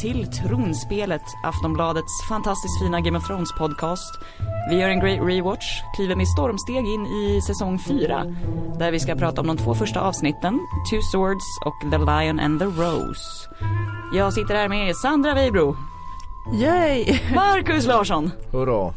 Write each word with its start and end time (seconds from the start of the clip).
till 0.00 0.26
Tronspelet, 0.26 1.22
Aftonbladets 1.42 2.28
fantastiskt 2.28 2.78
fina 2.78 3.00
Game 3.00 3.18
of 3.18 3.26
Thrones 3.26 3.52
podcast. 3.58 4.18
Vi 4.70 4.76
gör 4.76 4.88
en 4.88 5.00
great 5.00 5.20
rewatch, 5.28 5.82
kliver 5.96 6.16
med 6.16 6.28
stormsteg 6.28 6.86
in 6.86 7.06
i 7.06 7.40
säsong 7.46 7.78
4, 7.78 8.24
där 8.78 8.92
vi 8.92 9.00
ska 9.00 9.14
prata 9.14 9.40
om 9.40 9.46
de 9.46 9.56
två 9.56 9.74
första 9.74 10.00
avsnitten, 10.00 10.60
Two 10.90 11.00
Swords 11.12 11.44
och 11.64 11.90
The 11.90 11.98
Lion 11.98 12.40
and 12.40 12.60
the 12.60 12.64
Rose. 12.64 13.48
Jag 14.14 14.32
sitter 14.32 14.54
här 14.54 14.68
med 14.68 14.96
Sandra 14.96 15.34
Weibro, 15.34 15.76
Yay! 16.52 17.18
Marcus 17.34 17.86
Larsson, 17.86 18.30
Hurra! 18.52 18.94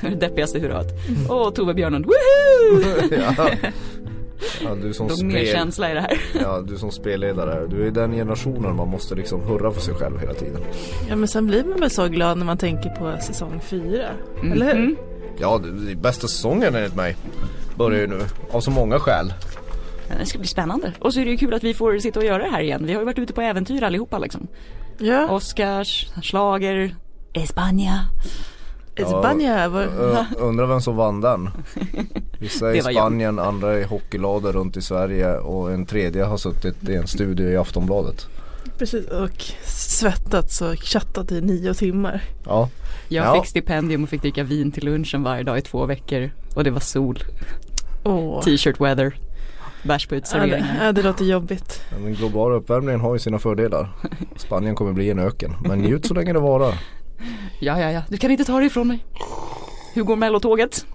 det 0.00 0.08
deppigaste 0.20 0.58
hurrat, 0.58 0.86
och 1.28 1.54
Tove 1.54 1.74
Björnlund, 1.74 2.06
woho! 2.06 3.14
ja. 3.14 3.50
Ja, 4.64 4.74
du 4.82 4.94
som 4.94 5.08
Låg 5.08 5.22
mer 5.22 5.40
spel... 5.40 5.54
känsla 5.54 5.90
i 5.90 5.94
det 5.94 6.00
här. 6.00 6.20
Ja, 6.40 6.60
du 6.60 6.78
som 6.78 6.90
spelledare, 6.90 7.66
du 7.66 7.86
är 7.86 7.90
den 7.90 8.12
generationen 8.12 8.76
man 8.76 8.88
måste 8.88 9.14
liksom 9.14 9.42
hurra 9.42 9.72
för 9.72 9.80
sig 9.80 9.94
själv 9.94 10.20
hela 10.20 10.34
tiden. 10.34 10.60
Ja 11.08 11.16
men 11.16 11.28
sen 11.28 11.46
blir 11.46 11.64
man 11.64 11.80
väl 11.80 11.90
så 11.90 12.08
glad 12.08 12.38
när 12.38 12.44
man 12.44 12.58
tänker 12.58 12.90
på 12.90 13.16
säsong 13.22 13.60
fyra. 13.64 14.08
Eller 14.52 14.66
hur? 14.66 14.74
Mm. 14.74 14.96
Ja, 15.38 15.58
det 15.58 15.70
det 15.86 15.92
är 15.92 15.96
bästa 15.96 16.28
säsongen 16.28 16.74
enligt 16.74 16.94
mig. 16.94 17.16
Börjar 17.76 18.00
ju 18.00 18.06
nu, 18.06 18.20
av 18.50 18.60
så 18.60 18.70
många 18.70 18.98
skäl. 18.98 19.32
Det 20.18 20.26
ska 20.26 20.38
bli 20.38 20.48
spännande. 20.48 20.92
Och 20.98 21.14
så 21.14 21.20
är 21.20 21.24
det 21.24 21.30
ju 21.30 21.36
kul 21.36 21.54
att 21.54 21.64
vi 21.64 21.74
får 21.74 21.98
sitta 21.98 22.20
och 22.20 22.26
göra 22.26 22.42
det 22.42 22.50
här 22.50 22.60
igen. 22.60 22.86
Vi 22.86 22.92
har 22.92 23.00
ju 23.00 23.04
varit 23.04 23.18
ute 23.18 23.32
på 23.32 23.40
äventyr 23.40 23.82
allihopa 23.82 24.18
liksom. 24.18 24.46
Ja, 24.98 25.30
Oscars, 25.30 26.06
slager, 26.22 26.94
Espanja. 27.32 28.00
Espanja. 28.96 29.64
Ö, 29.64 30.24
undrar 30.38 30.66
vem 30.66 30.80
som 30.80 30.96
vann 30.96 31.20
den? 31.20 31.50
Vissa 32.38 32.70
i 32.74 32.76
Det 32.76 32.84
var 32.84 32.90
jag. 32.90 33.02
Spanien, 33.02 33.38
andra 33.38 33.78
i 33.80 33.84
hockeylader 33.84 34.52
runt 34.52 34.76
i 34.76 34.82
Sverige 34.82 35.36
och 35.38 35.72
en 35.72 35.86
tredje 35.86 36.24
har 36.24 36.36
suttit 36.36 36.88
i 36.88 36.94
en 36.94 37.06
studio 37.06 37.50
i 37.50 37.56
Aftonbladet. 37.56 38.26
Precis, 38.78 39.06
och 39.08 39.42
svettats 39.64 40.60
och 40.62 40.74
chattat 40.78 41.32
i 41.32 41.40
nio 41.40 41.74
timmar. 41.74 42.22
Ja, 42.46 42.68
Jag 43.08 43.26
Ja. 43.26 43.34
fick 43.40 43.50
stipendium 43.50 44.02
och 44.02 44.08
fick 44.08 44.22
dricka 44.22 44.44
vin 44.44 44.72
till 44.72 44.84
lunchen 44.84 45.22
varje 45.22 45.42
dag 45.42 45.58
i 45.58 45.62
två 45.62 45.86
veckor. 45.86 46.30
Och 46.54 46.64
det 46.64 46.70
var 46.70 46.80
sol, 46.80 47.18
Åh. 48.04 48.42
t-shirt 48.42 48.80
weather, 48.80 49.14
bärs 49.82 50.06
på 50.06 50.14
Ja, 50.14 50.16
det, 50.16 50.18
uteserveringen. 50.18 50.76
ja, 50.82 50.92
det 50.92 51.02
låter 51.02 51.24
jobbigt. 51.24 51.80
den 52.02 52.14
globala 52.14 52.54
uppvärmningen 52.54 53.00
har 53.00 53.12
ju 53.14 53.18
sina 53.18 53.38
fördelar. 53.38 53.92
Spanien 54.36 54.74
kommer 54.74 54.92
bli 54.92 55.10
en 55.10 55.18
öken, 55.18 55.54
men 55.68 55.78
njut 55.78 56.06
så 56.06 56.14
länge 56.14 56.32
det 56.32 56.38
varar. 56.40 56.74
Ja, 57.58 57.80
ja, 57.80 57.90
ja, 57.90 58.02
du 58.08 58.16
kan 58.16 58.30
inte 58.30 58.44
ta 58.44 58.60
det 58.60 58.66
ifrån 58.66 58.88
mig. 58.88 59.04
Hur 59.94 60.02
går 60.02 60.16
mellotåget? 60.16 60.86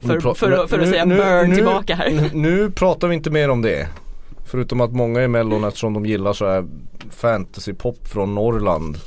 För, 0.00 0.20
för, 0.20 0.34
för, 0.34 0.66
för 0.66 0.78
att 0.78 0.84
nu- 0.84 0.90
säga 0.90 1.04
nu- 1.04 1.16
burn 1.16 1.48
nu- 1.50 1.54
tillbaka 1.56 1.94
här. 1.94 2.30
Nu, 2.34 2.70
pratar 2.70 3.08
vi 3.08 3.14
inte 3.14 3.30
mer 3.30 3.48
om 3.48 3.62
det. 3.62 3.88
Förutom 4.44 4.80
att 4.80 4.92
många 4.92 5.22
i 5.22 5.28
mellon 5.28 5.64
eftersom 5.64 5.94
de 5.94 6.06
gillar 6.06 6.32
så 6.32 6.46
här 6.48 6.66
fantasypop 7.10 8.08
från 8.08 8.34
Norrland. 8.34 8.98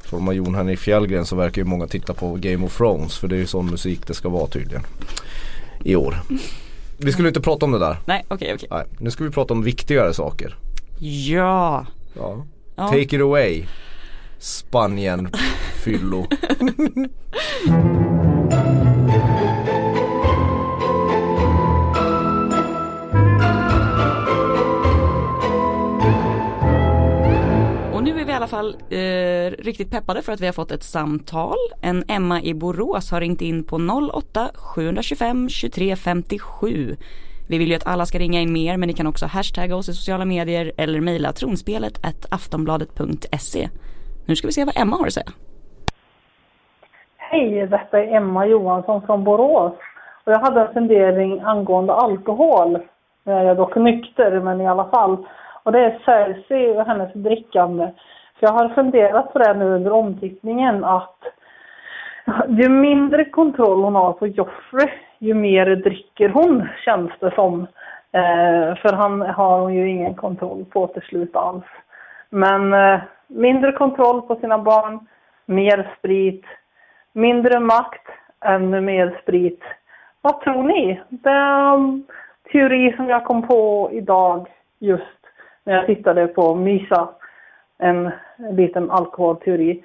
Från 0.00 0.36
Jon 0.36 0.54
Henrik 0.54 0.78
Fjällgren 0.78 1.26
så 1.26 1.36
verkar 1.36 1.62
ju 1.62 1.68
många 1.68 1.86
titta 1.86 2.14
på 2.14 2.34
Game 2.34 2.66
of 2.66 2.76
Thrones 2.76 3.18
för 3.18 3.28
det 3.28 3.36
är 3.36 3.38
ju 3.38 3.46
sån 3.46 3.66
musik 3.70 4.06
det 4.06 4.14
ska 4.14 4.28
vara 4.28 4.46
tydligen. 4.46 4.82
I 5.84 5.96
år. 5.96 6.14
Vi 6.98 7.12
skulle 7.12 7.28
inte 7.28 7.40
prata 7.40 7.66
om 7.66 7.72
det 7.72 7.78
där. 7.78 7.96
Nej, 8.06 8.24
okej, 8.28 8.54
okej. 8.54 8.68
Nej, 8.70 8.84
nu 8.98 9.10
ska 9.10 9.24
vi 9.24 9.30
prata 9.30 9.54
om 9.54 9.62
viktigare 9.62 10.14
saker. 10.14 10.56
Ja. 11.00 11.86
ja. 12.14 12.44
Take 12.76 13.00
it 13.16 13.20
away. 13.20 13.64
Spanien 14.38 15.30
fyllo. 15.84 16.26
Och 27.92 28.02
nu 28.02 28.20
är 28.20 28.24
vi 28.24 28.30
i 28.30 28.34
alla 28.34 28.46
fall 28.46 28.76
eh, 28.90 28.98
riktigt 29.64 29.90
peppade 29.90 30.22
för 30.22 30.32
att 30.32 30.40
vi 30.40 30.46
har 30.46 30.52
fått 30.52 30.70
ett 30.70 30.82
samtal. 30.82 31.56
En 31.80 32.04
Emma 32.08 32.42
i 32.42 32.54
Borås 32.54 33.10
har 33.10 33.20
ringt 33.20 33.42
in 33.42 33.64
på 33.64 33.76
08 34.12 34.50
725 34.54 35.48
23 35.48 35.96
57. 35.96 36.96
Vi 37.46 37.58
vill 37.58 37.68
ju 37.68 37.74
att 37.74 37.86
alla 37.86 38.06
ska 38.06 38.18
ringa 38.18 38.40
in 38.40 38.52
mer 38.52 38.76
men 38.76 38.86
ni 38.86 38.92
kan 38.92 39.06
också 39.06 39.26
hashtagga 39.26 39.76
oss 39.76 39.88
i 39.88 39.94
sociala 39.94 40.24
medier 40.24 40.72
eller 40.76 41.00
mejla 41.00 41.32
tronspelet 41.32 41.98
aftonbladet.se. 42.30 43.68
Nu 44.26 44.36
ska 44.36 44.48
vi 44.48 44.52
se 44.52 44.64
vad 44.64 44.76
Emma 44.76 44.96
har 44.96 45.06
att 45.06 45.12
säga. 45.12 45.32
Hej, 47.16 47.66
detta 47.66 48.02
är 48.02 48.16
Emma 48.16 48.46
Johansson 48.46 49.06
från 49.06 49.24
Borås. 49.24 49.72
Och 50.24 50.32
jag 50.32 50.38
hade 50.38 50.60
en 50.60 50.72
fundering 50.72 51.40
angående 51.40 51.92
alkohol. 51.92 52.78
Jag 53.24 53.44
är 53.44 53.54
dock 53.54 53.76
nykter, 53.76 54.40
men 54.40 54.60
i 54.60 54.66
alla 54.66 54.84
fall. 54.84 55.26
Och 55.62 55.72
det 55.72 55.78
är 55.78 55.98
Cersei 56.04 56.78
och 56.78 56.86
hennes 56.86 57.12
drickande. 57.12 57.90
För 58.38 58.46
jag 58.46 58.52
har 58.52 58.68
funderat 58.68 59.32
på 59.32 59.38
det 59.38 59.54
nu 59.54 59.64
under 59.64 59.92
omtittningen 59.92 60.84
att 60.84 61.18
ju 62.48 62.68
mindre 62.68 63.24
kontroll 63.24 63.82
hon 63.82 63.94
har 63.94 64.12
på 64.12 64.26
Joffrey, 64.26 64.88
ju 65.18 65.34
mer 65.34 65.66
dricker 65.66 66.28
hon, 66.28 66.68
känns 66.84 67.10
det 67.20 67.34
som. 67.34 67.60
Eh, 68.12 68.76
för 68.76 68.92
han 68.92 69.20
har 69.20 69.60
hon 69.60 69.74
ju 69.74 69.88
ingen 69.88 70.14
kontroll 70.14 70.64
på 70.64 70.86
till 70.86 71.02
slut 71.02 71.36
alls. 71.36 71.64
Men 72.34 72.72
eh, 72.72 73.00
mindre 73.26 73.72
kontroll 73.72 74.22
på 74.22 74.36
sina 74.36 74.58
barn, 74.58 75.06
mer 75.46 75.96
sprit, 75.98 76.44
mindre 77.12 77.60
makt, 77.60 78.06
ännu 78.44 78.80
mer 78.80 79.20
sprit. 79.22 79.60
Vad 80.20 80.40
tror 80.40 80.62
ni? 80.62 81.00
Det 81.08 81.30
är 81.30 81.74
en 81.74 82.04
teori 82.52 82.96
som 82.96 83.08
jag 83.08 83.24
kom 83.24 83.46
på 83.46 83.90
idag 83.92 84.48
just 84.78 85.20
när 85.64 85.74
jag 85.74 85.86
tittade 85.86 86.26
på 86.26 86.54
Mysa. 86.54 87.08
En 87.78 88.10
liten 88.56 88.90
alkoholteori. 88.90 89.84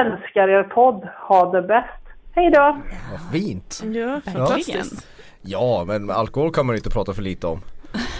Älskar 0.00 0.48
er 0.48 0.62
podd. 0.62 1.08
Ha 1.28 1.50
det 1.50 1.62
bäst. 1.62 2.02
Hej 2.34 2.50
då! 2.50 2.76
Vad 3.10 3.32
fint. 3.32 3.82
Ja, 3.84 4.20
fantastiskt. 4.32 5.06
Ja, 5.42 5.84
men 5.86 6.10
alkohol 6.10 6.52
kan 6.52 6.66
man 6.66 6.76
inte 6.76 6.90
prata 6.90 7.12
för 7.12 7.22
lite 7.22 7.46
om. 7.46 7.60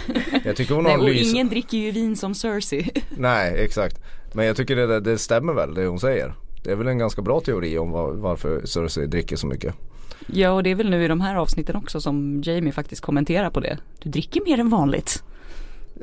Jag 0.45 0.55
tycker 0.55 0.75
hon 0.75 0.83
Nej, 0.83 0.93
har 0.93 0.99
och 0.99 1.09
lys... 1.09 1.33
ingen 1.33 1.49
dricker 1.49 1.77
ju 1.77 1.91
vin 1.91 2.15
som 2.15 2.35
Cersei. 2.35 2.89
Nej, 3.17 3.63
exakt. 3.63 4.01
Men 4.33 4.45
jag 4.45 4.55
tycker 4.55 4.75
det, 4.75 4.99
det 4.99 5.17
stämmer 5.17 5.53
väl 5.53 5.73
det 5.73 5.85
hon 5.85 5.99
säger. 5.99 6.33
Det 6.63 6.71
är 6.71 6.75
väl 6.75 6.87
en 6.87 6.97
ganska 6.97 7.21
bra 7.21 7.39
teori 7.39 7.77
om 7.77 7.91
var, 7.91 8.11
varför 8.11 8.65
Cersei 8.65 9.07
dricker 9.07 9.35
så 9.35 9.47
mycket. 9.47 9.75
Ja 10.27 10.51
och 10.51 10.63
det 10.63 10.69
är 10.69 10.75
väl 10.75 10.89
nu 10.89 11.03
i 11.05 11.07
de 11.07 11.21
här 11.21 11.35
avsnitten 11.35 11.75
också 11.75 12.01
som 12.01 12.41
Jamie 12.45 12.71
faktiskt 12.71 13.01
kommenterar 13.01 13.49
på 13.49 13.59
det. 13.59 13.77
Du 13.99 14.09
dricker 14.09 14.41
mer 14.45 14.59
än 14.59 14.69
vanligt. 14.69 15.23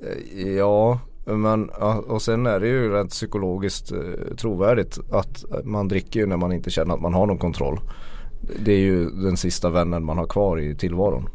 Eh, 0.02 0.48
Ja, 0.48 1.00
men 1.24 1.68
och 2.08 2.22
sen 2.22 2.46
är 2.46 2.60
det 2.60 2.68
ju 2.68 2.92
rent 2.92 3.10
psykologiskt 3.10 3.92
eh, 3.92 4.36
trovärdigt 4.36 4.98
att 5.10 5.44
man 5.64 5.88
dricker 5.88 6.20
ju 6.20 6.26
när 6.26 6.36
man 6.36 6.52
inte 6.52 6.70
känner 6.70 6.94
att 6.94 7.00
man 7.00 7.14
har 7.14 7.26
någon 7.26 7.38
kontroll. 7.38 7.80
Det 8.64 8.72
är 8.72 8.78
ju 8.78 9.10
den 9.10 9.36
sista 9.36 9.70
vännen 9.70 10.04
man 10.04 10.18
har 10.18 10.26
kvar 10.26 10.60
i 10.60 10.74
tillvaron. 10.74 11.28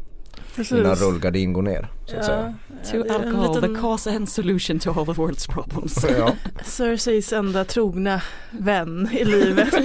Innan 0.58 0.82
Precis. 0.84 1.02
rullgardin 1.06 1.52
går 1.52 1.62
ner 1.62 1.88
så 2.06 2.16
att 2.16 2.24
säga. 2.24 2.54
To 2.92 3.02
det 3.02 3.08
är 3.08 3.14
alcohol, 3.14 3.56
liten- 3.56 3.74
the 3.74 3.80
cause 3.80 4.10
and 4.16 4.28
solution 4.28 4.78
to 4.78 4.90
all 4.90 5.06
the 5.06 5.12
world's 5.12 5.50
problems. 5.52 6.04
Ja. 6.18 6.32
Cerseis 6.64 7.32
enda 7.32 7.64
trogna 7.64 8.20
vän 8.50 9.08
i 9.12 9.24
livet. 9.24 9.74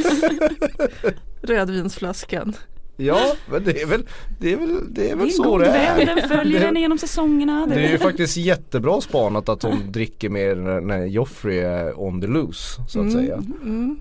Rödvinsflaskan. 1.41 2.53
ja, 2.97 3.33
men 3.51 3.63
det 3.63 3.81
är 3.81 3.85
väl, 3.85 4.07
det 4.39 4.53
är 4.53 4.57
väl, 4.57 4.93
det 4.93 5.05
är 5.05 5.09
Det 5.09 5.15
väl 5.15 5.19
är 5.21 5.25
en 5.25 5.31
så 5.31 5.43
god 5.43 5.59
det 5.61 5.65
vän, 5.65 5.99
är. 5.99 6.05
den 6.15 6.29
följer 6.29 6.59
Det- 6.59 6.65
den 6.65 6.75
genom 6.75 6.97
säsongerna. 6.97 7.65
Det 7.65 7.75
är 7.75 7.91
ju 7.91 7.97
faktiskt 7.97 8.37
jättebra 8.37 9.01
spanat 9.01 9.49
att 9.49 9.63
hon 9.63 9.91
dricker 9.91 10.29
mer 10.29 10.55
när- 10.81 11.05
Joffrey 11.05 11.59
är 11.59 11.99
on 11.99 12.21
the 12.21 12.27
loose 12.27 12.81
så 12.87 13.01
att 13.05 13.11
säga. 13.11 13.35
Mm. 13.35 13.99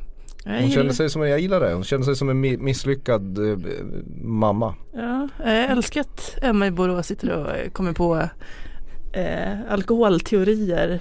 Hon 0.61 0.71
känner 0.71 0.93
sig 0.93 1.11
som, 1.11 1.29
jag 1.29 1.41
gillar 1.41 1.61
det, 1.61 1.73
hon 1.75 1.85
känner 1.85 2.05
sig 2.05 2.17
som 2.17 2.29
en 2.29 2.45
mi- 2.45 2.59
misslyckad 2.59 3.39
eh, 3.51 3.59
mamma. 4.25 4.75
Ja, 4.95 5.29
jag 5.45 5.65
älskar 5.71 6.01
att 6.01 6.39
Emma 6.43 6.67
i 6.67 6.71
Borås 6.71 7.07
sitter 7.07 7.31
och 7.31 7.57
eh, 7.57 7.71
kommer 7.71 7.93
på 7.93 8.29
eh, 9.13 9.59
alkoholteorier 9.71 11.01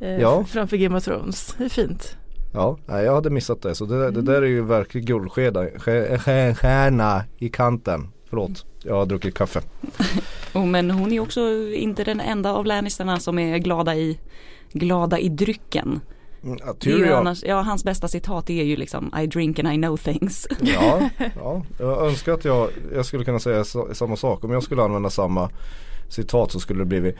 eh, 0.00 0.20
Ja. 0.20 0.44
framför 0.44 0.76
Game 0.76 0.96
of 0.96 1.04
Thrones. 1.04 1.54
Det 1.58 1.64
är 1.64 1.68
fint. 1.68 2.16
Ja, 2.54 2.78
jag 2.86 3.14
hade 3.14 3.30
missat 3.30 3.62
det 3.62 3.74
så 3.74 3.84
det, 3.84 4.10
det 4.10 4.22
där 4.22 4.42
är 4.42 4.46
ju 4.46 4.62
verkligen 4.64 5.04
guldskeda, 5.06 5.66
stjärna 5.78 7.24
i 7.38 7.48
kanten. 7.48 8.08
Förlåt, 8.30 8.66
jag 8.82 8.94
har 8.94 9.06
druckit 9.06 9.34
kaffe. 9.34 9.60
oh, 10.54 10.66
men 10.66 10.90
hon 10.90 11.12
är 11.12 11.20
också 11.20 11.40
inte 11.74 12.04
den 12.04 12.20
enda 12.20 12.52
av 12.52 12.66
Lannisterna 12.66 13.18
som 13.20 13.38
är 13.38 13.58
glada 13.58 13.94
i, 13.96 14.18
glada 14.72 15.18
i 15.18 15.28
drycken. 15.28 16.00
Mm, 16.44 16.58
ja, 16.60 16.66
ju 16.66 16.74
Tyrion, 16.98 17.18
annars, 17.18 17.42
ja, 17.42 17.60
hans 17.60 17.84
bästa 17.84 18.08
citat 18.08 18.50
är 18.50 18.62
ju 18.64 18.76
liksom 18.76 19.14
I 19.22 19.26
drink 19.26 19.58
and 19.58 19.68
I 19.68 19.76
know 19.76 19.96
things. 19.96 20.46
ja, 20.60 21.10
ja, 21.36 21.64
jag 21.78 22.06
önskar 22.06 22.32
att 22.32 22.44
jag, 22.44 22.70
jag 22.94 23.06
skulle 23.06 23.24
kunna 23.24 23.38
säga 23.40 23.64
sa- 23.64 23.94
samma 23.94 24.16
sak. 24.16 24.44
Om 24.44 24.50
jag 24.50 24.62
skulle 24.62 24.82
använda 24.82 25.10
samma 25.10 25.50
citat 26.08 26.52
så 26.52 26.60
skulle 26.60 26.80
det 26.80 26.84
blivit 26.86 27.16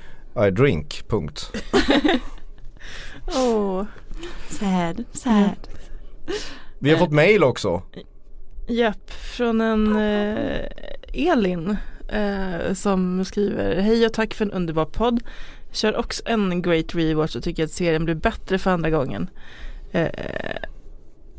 I 0.47 0.51
drink, 0.51 1.03
punkt. 1.09 1.53
Åh, 3.37 3.85
Sad, 4.49 5.05
sad. 5.13 5.69
Vi 6.79 6.91
har 6.91 6.99
fått 6.99 7.13
mail 7.13 7.45
också. 7.45 7.83
japp, 8.69 9.11
från 9.11 9.61
en 9.61 9.97
eh, 9.97 10.67
Elin 11.13 11.77
eh, 12.09 12.75
som 12.75 13.25
skriver 13.25 13.81
Hej 13.81 14.07
och 14.07 14.13
tack 14.13 14.35
för 14.35 14.45
en 14.45 14.53
underbar 14.53 14.85
podd. 14.85 15.21
Kör 15.73 15.97
också 15.97 16.23
en 16.27 16.63
great 16.63 16.95
rewatch 16.95 17.37
och 17.37 17.43
tycker 17.43 17.65
att 17.65 17.71
serien 17.71 18.05
blir 18.05 18.15
bättre 18.15 18.59
för 18.59 18.71
andra 18.71 18.91
gången. 18.91 19.31
Eh, 19.93 20.09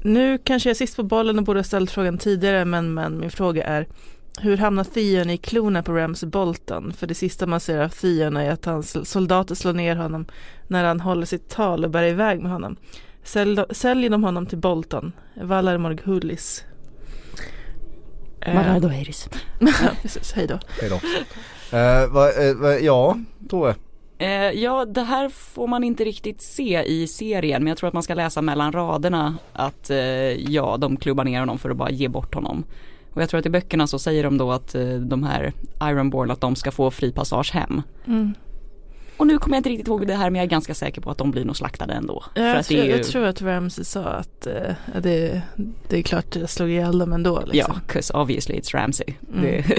nu 0.04 0.38
kanske 0.38 0.70
jag 0.70 0.72
är 0.72 0.78
sist 0.78 0.96
på 0.96 1.04
bollen 1.04 1.38
och 1.38 1.44
borde 1.44 1.60
ha 1.60 1.64
ställt 1.64 1.92
frågan 1.92 2.18
tidigare 2.18 2.66
men, 2.66 2.94
men 2.94 3.20
min 3.20 3.32
fråga 3.32 3.64
är 3.64 3.88
hur 4.40 4.58
hamnar 4.58 4.84
Theon 4.84 5.30
i 5.30 5.38
klorna 5.38 5.84
på 5.84 5.94
Ramsey 5.94 6.30
Bolton? 6.30 6.94
För 6.94 7.08
det 7.08 7.16
sista 7.16 7.48
man 7.48 7.60
ser 7.60 7.80
av 7.80 7.90
Theon 7.90 8.38
är 8.38 8.52
att 8.52 8.66
hans 8.66 9.10
soldater 9.10 9.56
slår 9.56 9.74
ner 9.74 9.96
honom 9.96 10.26
när 10.68 10.84
han 10.84 11.00
håller 11.00 11.26
sitt 11.26 11.50
tal 11.50 11.86
och 11.86 11.92
bär 11.92 12.04
iväg 12.04 12.42
med 12.42 12.52
honom. 12.52 12.76
Sälj, 13.24 13.64
säljer 13.70 14.10
de 14.10 14.24
honom 14.24 14.46
till 14.46 14.58
Bolton, 14.58 15.12
Valar 15.42 15.78
Morghulis. 15.78 16.64
Eh, 18.42 18.56
Valar 18.56 18.80
Dohaeris. 18.80 19.30
ja, 19.60 19.90
precis, 20.02 20.34
hej 20.34 20.48
då. 20.48 20.60
Hej 20.82 20.90
då. 20.90 20.96
Eh, 21.78 22.08
va, 22.08 22.32
eh, 22.32 22.56
va, 22.56 22.80
ja, 22.80 23.18
Tove. 23.50 23.76
Eh, 24.18 24.30
ja, 24.52 24.86
det 24.86 25.02
här 25.04 25.30
får 25.30 25.68
man 25.68 25.84
inte 25.84 26.04
riktigt 26.04 26.42
se 26.42 26.84
i 26.84 27.08
serien 27.08 27.64
men 27.64 27.68
jag 27.68 27.78
tror 27.78 27.88
att 27.88 27.94
man 27.94 28.04
ska 28.04 28.14
läsa 28.14 28.42
mellan 28.42 28.72
raderna 28.72 29.36
att 29.54 29.90
eh, 29.90 29.98
ja, 30.52 30.78
de 30.78 30.98
klubbar 30.98 31.24
ner 31.24 31.40
honom 31.40 31.58
för 31.60 31.70
att 31.70 31.78
bara 31.78 31.90
ge 31.92 32.08
bort 32.08 32.36
honom. 32.36 32.64
Och 33.14 33.22
jag 33.22 33.30
tror 33.30 33.40
att 33.40 33.46
i 33.46 33.50
böckerna 33.50 33.88
så 33.88 34.00
säger 34.00 34.24
de 34.24 34.38
då 34.38 34.52
att 34.52 34.76
eh, 34.76 34.88
de 34.90 35.24
här 35.24 35.54
Ironborn 35.84 36.32
att 36.32 36.42
de 36.42 36.56
ska 36.56 36.72
få 36.72 36.92
fri 36.92 37.12
passage 37.12 37.52
hem. 37.54 37.82
Mm. 38.08 38.34
Och 39.18 39.28
nu 39.28 39.38
kommer 39.38 39.56
jag 39.56 39.60
inte 39.60 39.70
riktigt 39.70 39.88
ihåg 39.88 40.08
det 40.08 40.14
här 40.16 40.30
men 40.30 40.36
jag 40.40 40.46
är 40.46 40.50
ganska 40.50 40.74
säker 40.74 41.02
på 41.02 41.12
att 41.12 41.18
de 41.18 41.32
blir 41.32 41.46
nog 41.46 41.58
slaktade 41.58 41.94
ändå. 41.94 42.24
Ja, 42.36 42.42
jag, 42.42 42.66
tror, 42.66 42.80
ju, 42.84 42.90
jag 42.92 43.04
tror 43.04 43.26
att 43.26 43.42
Ramsey 43.42 43.86
sa 43.86 44.04
att 44.04 44.48
eh, 44.48 44.74
det, 45.02 45.42
det 45.90 45.98
är 45.98 46.02
klart 46.02 46.36
jag 46.36 46.50
slog 46.50 46.70
ihjäl 46.70 47.00
dem 47.00 47.14
ändå. 47.14 47.40
Ja, 47.46 47.52
Liksom. 47.54 47.76
'cause 47.88 48.14
obviously 48.22 48.56
it's 48.60 48.74
Ramsey. 48.76 49.14
Mm. 49.34 49.64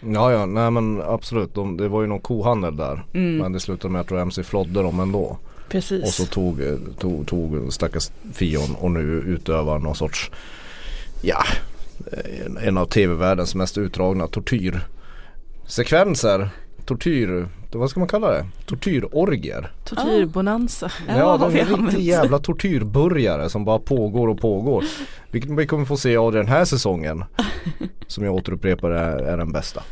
Ja 0.00 0.32
ja, 0.32 0.46
nej 0.46 0.70
men 0.70 1.02
absolut. 1.02 1.54
De, 1.54 1.76
det 1.76 1.88
var 1.88 2.00
ju 2.00 2.06
någon 2.06 2.20
kohandel 2.20 2.76
där. 2.76 3.04
mm. 3.14 3.36
Men 3.36 3.52
det 3.52 3.60
slutade 3.60 3.92
med 3.92 4.00
att 4.00 4.12
Ramsey 4.12 4.44
flodde 4.44 4.82
dem 4.82 5.00
ändå. 5.00 5.38
Precis. 5.68 6.02
Och 6.02 6.08
så 6.08 6.24
tog, 6.24 6.60
tog, 6.98 7.26
tog 7.26 7.72
stackars 7.72 8.10
Fion 8.32 8.74
och 8.74 8.90
nu 8.90 9.00
utövar 9.00 9.78
någon 9.78 9.94
sorts, 9.94 10.30
ja, 11.22 11.44
en, 12.46 12.56
en 12.56 12.78
av 12.78 12.86
tv-världens 12.86 13.54
mest 13.54 13.78
utdragna 13.78 14.26
tortyrsekvenser. 14.26 16.48
Tortyr, 16.86 17.48
vad 17.72 17.90
ska 17.90 18.00
man 18.00 18.08
kalla 18.08 18.30
det? 18.30 18.46
Tortyrorgier. 18.66 19.72
Tortyrbonanza. 19.84 20.90
Ja, 21.08 21.16
Ja, 21.18 21.36
de 21.36 21.58
är 21.58 21.64
riktigt 21.64 22.00
jävla 22.00 22.38
tortyrburgare 22.38 23.50
som 23.50 23.64
bara 23.64 23.78
pågår 23.78 24.28
och 24.28 24.40
pågår. 24.40 24.84
Vilket 25.30 25.50
vi 25.50 25.66
kommer 25.66 25.84
få 25.84 25.96
se 25.96 26.16
av 26.16 26.32
den 26.32 26.46
här 26.46 26.64
säsongen. 26.64 27.24
Som 28.06 28.24
jag 28.24 28.34
återupprepar 28.34 28.90
är, 28.90 29.18
är 29.18 29.36
den 29.36 29.52
bästa. 29.52 29.82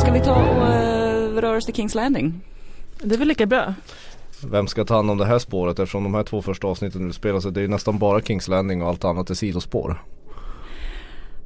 Ska 0.00 0.12
vi 0.12 0.20
ta 0.20 0.34
och 0.34 0.68
uh, 0.68 1.40
röra 1.40 1.56
oss 1.56 1.64
till 1.64 1.74
Kings 1.74 1.94
Landing? 1.94 2.40
Det 2.98 3.14
är 3.14 3.18
väl 3.18 3.28
lika 3.28 3.46
bra. 3.46 3.74
Vem 4.50 4.66
ska 4.66 4.84
ta 4.84 4.94
hand 4.94 5.10
om 5.10 5.18
det 5.18 5.24
här 5.24 5.38
spåret 5.38 5.78
eftersom 5.78 6.02
de 6.02 6.14
här 6.14 6.22
två 6.22 6.42
första 6.42 6.66
avsnitten 6.66 7.08
utspelar 7.08 7.40
sig. 7.40 7.52
Det 7.52 7.62
är 7.62 7.68
nästan 7.68 7.98
bara 7.98 8.20
Kings 8.20 8.48
Landing 8.48 8.82
och 8.82 8.88
allt 8.88 9.04
annat 9.04 9.30
är 9.30 9.34
sidospår. 9.34 10.02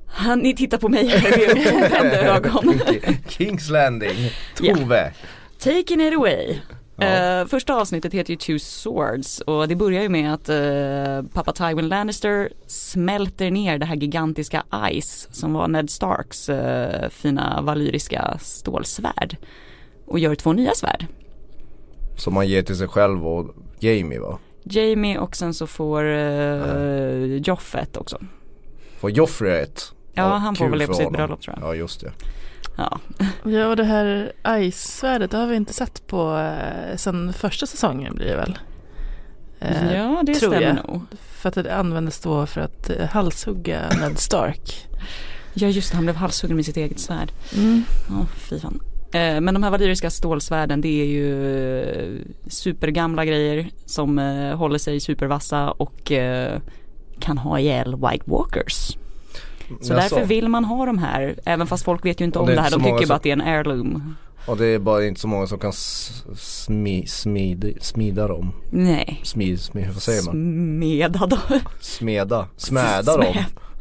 Han, 0.06 0.38
ni 0.38 0.56
tittar 0.56 0.78
på 0.78 0.88
mig 0.88 1.06
här. 1.06 1.28
Kings 3.28 3.70
Landing. 3.70 4.30
Tove. 4.56 5.12
Taking 5.58 6.00
it 6.00 6.14
away. 6.14 6.56
Ja. 6.96 7.06
Eh, 7.06 7.46
första 7.46 7.74
avsnittet 7.74 8.12
heter 8.12 8.30
ju 8.30 8.36
Two 8.36 8.58
Swords 8.58 9.40
och 9.40 9.68
det 9.68 9.76
börjar 9.76 10.02
ju 10.02 10.08
med 10.08 10.34
att 10.34 10.48
eh, 10.48 11.32
pappa 11.32 11.52
Tywin 11.52 11.88
Lannister 11.88 12.50
smälter 12.66 13.50
ner 13.50 13.78
det 13.78 13.86
här 13.86 13.96
gigantiska 13.96 14.64
Ice 15.00 15.28
som 15.32 15.52
var 15.52 15.68
Ned 15.68 15.90
Starks 15.90 16.48
eh, 16.48 17.08
fina 17.08 17.60
valyriska 17.62 18.38
stålsvärd 18.40 19.36
och 20.06 20.18
gör 20.18 20.34
två 20.34 20.52
nya 20.52 20.74
svärd. 20.74 21.06
Som 22.16 22.34
man 22.34 22.48
ger 22.48 22.62
till 22.62 22.76
sig 22.76 22.88
själv 22.88 23.26
och 23.26 23.54
Jamie 23.78 24.20
va? 24.20 24.38
Jamie 24.62 25.18
och 25.18 25.36
sen 25.36 25.54
så 25.54 25.66
får 25.66 26.04
uh, 26.04 27.36
Joffet 27.36 27.96
också. 27.96 28.18
Får 28.98 29.10
Joffrey 29.10 29.62
ett? 29.62 29.92
Ja, 30.12 30.36
han 30.36 30.56
får 30.56 30.68
väl 30.68 30.78
det 30.78 30.86
på 30.86 30.94
sitt 30.94 31.12
bröllop 31.12 31.42
tror 31.42 31.56
jag. 31.60 31.68
Ja 31.68 31.74
just 31.74 32.00
det. 32.00 32.12
Ja. 32.76 32.98
Ja 33.44 33.66
och 33.66 33.76
det 33.76 33.84
här 33.84 34.32
Ice-svärdet 34.44 35.30
det 35.30 35.36
har 35.36 35.46
vi 35.46 35.56
inte 35.56 35.72
sett 35.72 36.06
på 36.06 36.38
eh, 36.38 36.96
sen 36.96 37.32
första 37.32 37.66
säsongen 37.66 38.14
blir 38.14 38.26
det 38.26 38.36
väl? 38.36 38.58
Eh, 39.60 39.96
ja 39.96 40.22
det 40.26 40.34
tror 40.34 40.50
stämmer 40.50 40.66
jag. 40.66 40.86
nog. 40.86 41.00
För 41.20 41.48
att 41.48 41.54
det 41.54 41.76
användes 41.76 42.20
då 42.20 42.46
för 42.46 42.60
att 42.60 42.90
eh, 42.90 43.06
halshugga 43.06 43.88
Ned 44.00 44.18
Stark. 44.18 44.86
Ja 45.54 45.68
just 45.68 45.90
det, 45.90 45.96
han 45.96 46.04
blev 46.04 46.16
halshuggen 46.16 46.56
med 46.56 46.64
sitt 46.64 46.76
eget 46.76 47.00
svärd. 47.00 47.32
Mm. 47.56 47.84
Ja, 48.08 48.26
fy 48.36 48.60
fan. 48.60 48.80
Eh, 49.12 49.40
Men 49.40 49.54
de 49.54 49.62
här 49.62 49.70
valyriska 49.70 50.10
stålsvärden 50.10 50.80
det 50.80 51.02
är 51.02 51.06
ju 51.06 51.42
eh, 51.90 52.20
supergamla 52.46 53.24
grejer 53.24 53.66
som 53.86 54.18
eh, 54.18 54.56
håller 54.56 54.78
sig 54.78 55.00
supervassa 55.00 55.70
och 55.70 56.12
kan 57.18 57.38
ha 57.38 57.58
ihjäl 57.58 57.94
White 57.94 58.24
Walkers. 58.30 58.96
Så 59.80 59.92
Jaså? 59.92 59.94
därför 59.94 60.24
vill 60.24 60.48
man 60.48 60.64
ha 60.64 60.86
de 60.86 60.98
här, 60.98 61.34
även 61.44 61.66
fast 61.66 61.84
folk 61.84 62.04
vet 62.04 62.20
ju 62.20 62.24
inte 62.24 62.38
om 62.38 62.46
det 62.46 62.54
det 62.54 62.60
här, 62.60 62.70
de 62.70 62.80
så 62.80 62.86
tycker 62.98 63.06
bara 63.06 63.14
att 63.14 63.22
det 63.22 63.28
är 63.28 63.32
en 63.32 63.40
heirloom. 63.40 64.14
Och 64.46 64.56
det 64.56 64.66
är 64.66 64.78
bara 64.78 65.04
inte 65.06 65.20
så 65.20 65.28
många 65.28 65.46
som 65.46 65.58
kan 65.58 65.72
smi, 66.36 67.06
smid, 67.06 67.78
smida 67.80 68.28
dem. 68.28 68.52
Nej, 68.70 69.20
Smid, 69.24 69.60
smid, 69.60 69.86
vad 69.92 70.02
säger 70.02 70.22
man? 70.22 70.32
smeda 70.34 71.26
då. 71.26 71.38
Smeda, 71.80 72.46
smäda 72.56 73.16
dem. 73.16 73.34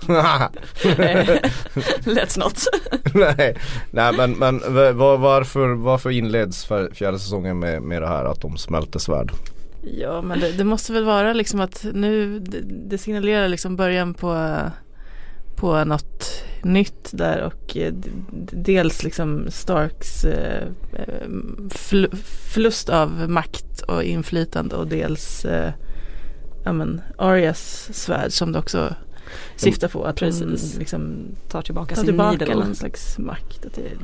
Let's 2.05 2.39
not. 2.39 2.63
nej, 3.13 3.57
nej 3.91 4.13
men, 4.17 4.31
men 4.31 4.59
varför, 4.95 5.69
varför 5.69 6.09
inleds 6.09 6.65
fjärde 6.93 7.19
säsongen 7.19 7.59
med, 7.59 7.81
med 7.81 8.01
det 8.01 8.07
här 8.07 8.25
att 8.25 8.41
de 8.41 8.57
smälter 8.57 8.99
svärd? 8.99 9.31
Ja 9.81 10.21
men 10.21 10.39
det, 10.39 10.51
det 10.51 10.63
måste 10.63 10.93
väl 10.93 11.05
vara 11.05 11.33
liksom 11.33 11.59
att 11.59 11.85
nu 11.93 12.39
det, 12.39 12.61
det 12.89 12.97
signalerar 12.97 13.47
liksom 13.47 13.75
början 13.75 14.13
på 14.13 14.61
på 15.55 15.83
något 15.83 16.43
nytt 16.63 17.09
där 17.11 17.41
och 17.41 17.77
eh, 17.77 17.93
dels 18.51 19.03
liksom 19.03 19.45
Starks 19.49 20.25
eh, 20.25 20.67
förlust 22.53 22.89
av 22.89 23.29
makt 23.29 23.81
och 23.81 24.03
inflytande 24.03 24.75
och 24.75 24.87
dels 24.87 25.45
eh, 25.45 25.73
ja 26.63 26.73
men 26.73 27.01
Arias 27.17 27.89
svärd 27.93 28.31
som 28.31 28.51
det 28.51 28.59
också 28.59 28.95
syftar 29.55 29.87
på 29.87 30.03
att 30.03 30.15
Precis. 30.15 30.41
hon 30.73 30.79
liksom 30.79 31.15
Tar 31.49 31.61
tillbaka 31.61 31.95
tar 31.95 32.01
sin 32.01 32.05
tillbaka 32.05 32.37
needle. 32.37 32.55
någon 32.55 32.75
slags 32.75 33.17
makt. 33.17 33.65
Att 33.65 33.73
det 33.73 33.81
är 33.81 33.97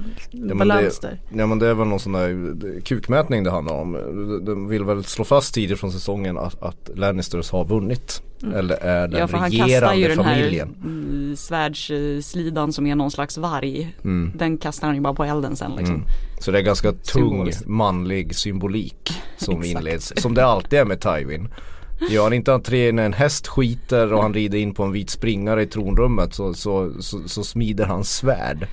men 0.46 0.58
balans 0.58 1.00
där. 1.00 1.20
Ja 1.34 1.48
men 1.48 1.60
det 1.60 1.68
är 1.68 1.74
väl 1.74 1.88
någon 1.88 2.00
sån 2.00 2.12
där 2.14 2.54
det- 2.56 2.82
kukmätning 2.82 3.44
det 3.44 3.52
handlar 3.52 3.74
om. 3.74 3.92
De- 3.94 4.46
De 4.46 4.68
vill 4.68 4.84
väl 4.84 5.04
slå 5.04 5.24
fast 5.26 5.54
tidigt 5.54 5.80
från 5.80 5.92
säsongen 5.92 6.38
att, 6.38 6.64
att 6.64 6.90
Lannisters 6.96 7.52
har 7.52 7.66
vunnit. 7.66 8.22
Mm. 8.44 8.56
Eller 8.56 8.76
är 8.76 9.08
den 9.08 9.20
Ja 9.20 9.28
för 9.28 9.38
han 9.38 9.52
kastar 9.52 9.94
ju 9.94 10.08
den 10.08 10.20
här 10.20 10.36
familjen. 10.36 10.76
mm, 10.84 11.36
svärdsslidan 11.36 12.74
som 12.74 12.88
är 12.88 12.96
någon 12.96 13.12
slags 13.12 13.38
varg. 13.38 13.96
Mm. 14.04 14.32
Den 14.36 14.58
kastar 14.58 14.88
han 14.88 14.96
ju 14.96 15.02
bara 15.02 15.14
på 15.14 15.24
elden 15.24 15.56
sen 15.56 15.72
liksom. 15.78 15.96
Mm. 15.96 16.08
Så 16.40 16.52
det 16.52 16.58
är 16.60 16.62
ganska 16.64 16.92
tung 16.92 17.52
manlig 17.66 18.36
symbolik 18.36 19.12
som 19.38 19.64
inleds. 19.64 20.14
Som 20.18 20.34
det 20.34 20.46
alltid 20.46 20.80
är 20.80 20.86
med 20.86 21.00
Tywin. 21.02 21.48
Gör 22.10 22.24
han 22.24 22.34
inte 22.34 22.54
entré 22.54 22.92
när 22.92 23.06
en 23.06 23.14
häst 23.14 23.48
skiter 23.48 24.14
och 24.14 24.22
han 24.22 24.34
rider 24.34 24.58
in 24.58 24.74
på 24.74 24.84
en 24.84 24.92
vit 24.92 25.10
springare 25.10 25.64
i 25.64 25.68
tronrummet 25.68 26.34
så, 26.34 26.54
så, 26.54 26.92
så, 27.02 27.28
så 27.28 27.44
smider 27.44 27.86
han 27.86 28.04
svärd. 28.04 28.68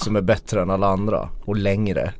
Som 0.00 0.16
är 0.16 0.20
bättre 0.22 0.62
än 0.62 0.70
alla 0.70 0.86
andra 0.86 1.28
och 1.44 1.56
längre. 1.56 2.12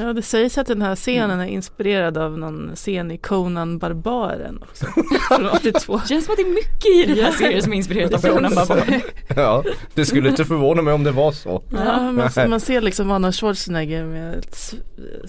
Ja 0.00 0.12
det 0.12 0.22
sägs 0.22 0.58
att 0.58 0.66
den 0.66 0.82
här 0.82 0.96
scenen 0.96 1.40
är 1.40 1.46
inspirerad 1.46 2.18
av 2.18 2.38
någon 2.38 2.70
scen 2.74 3.10
i 3.10 3.18
Conan 3.18 3.78
Barbaren 3.78 4.58
också. 4.62 4.86
Från 5.28 5.46
82. 5.48 6.00
Känns 6.08 6.24
som 6.24 6.32
att 6.32 6.36
det 6.38 6.42
är 6.42 6.54
mycket 6.54 6.86
i 7.10 7.14
den 7.14 7.24
här 7.24 7.32
Ja. 7.32 7.38
serien 7.38 7.62
som 7.62 7.72
är 7.72 7.76
inspirerat 7.76 8.14
av 8.24 8.34
Conan 8.34 8.54
Barbar. 8.54 9.00
Ja, 9.36 9.64
det 9.94 10.06
skulle 10.06 10.28
inte 10.28 10.44
förvåna 10.44 10.82
mig 10.82 10.94
om 10.94 11.04
det 11.04 11.10
var 11.12 11.32
så. 11.32 11.62
Ja, 11.70 12.02
man, 12.12 12.30
Nej. 12.36 12.48
man 12.48 12.60
ser 12.60 12.80
liksom 12.80 13.10
Arnold 13.10 13.34
Schwarzenegger 13.34 14.04
med 14.04 14.34
ett, 14.34 14.74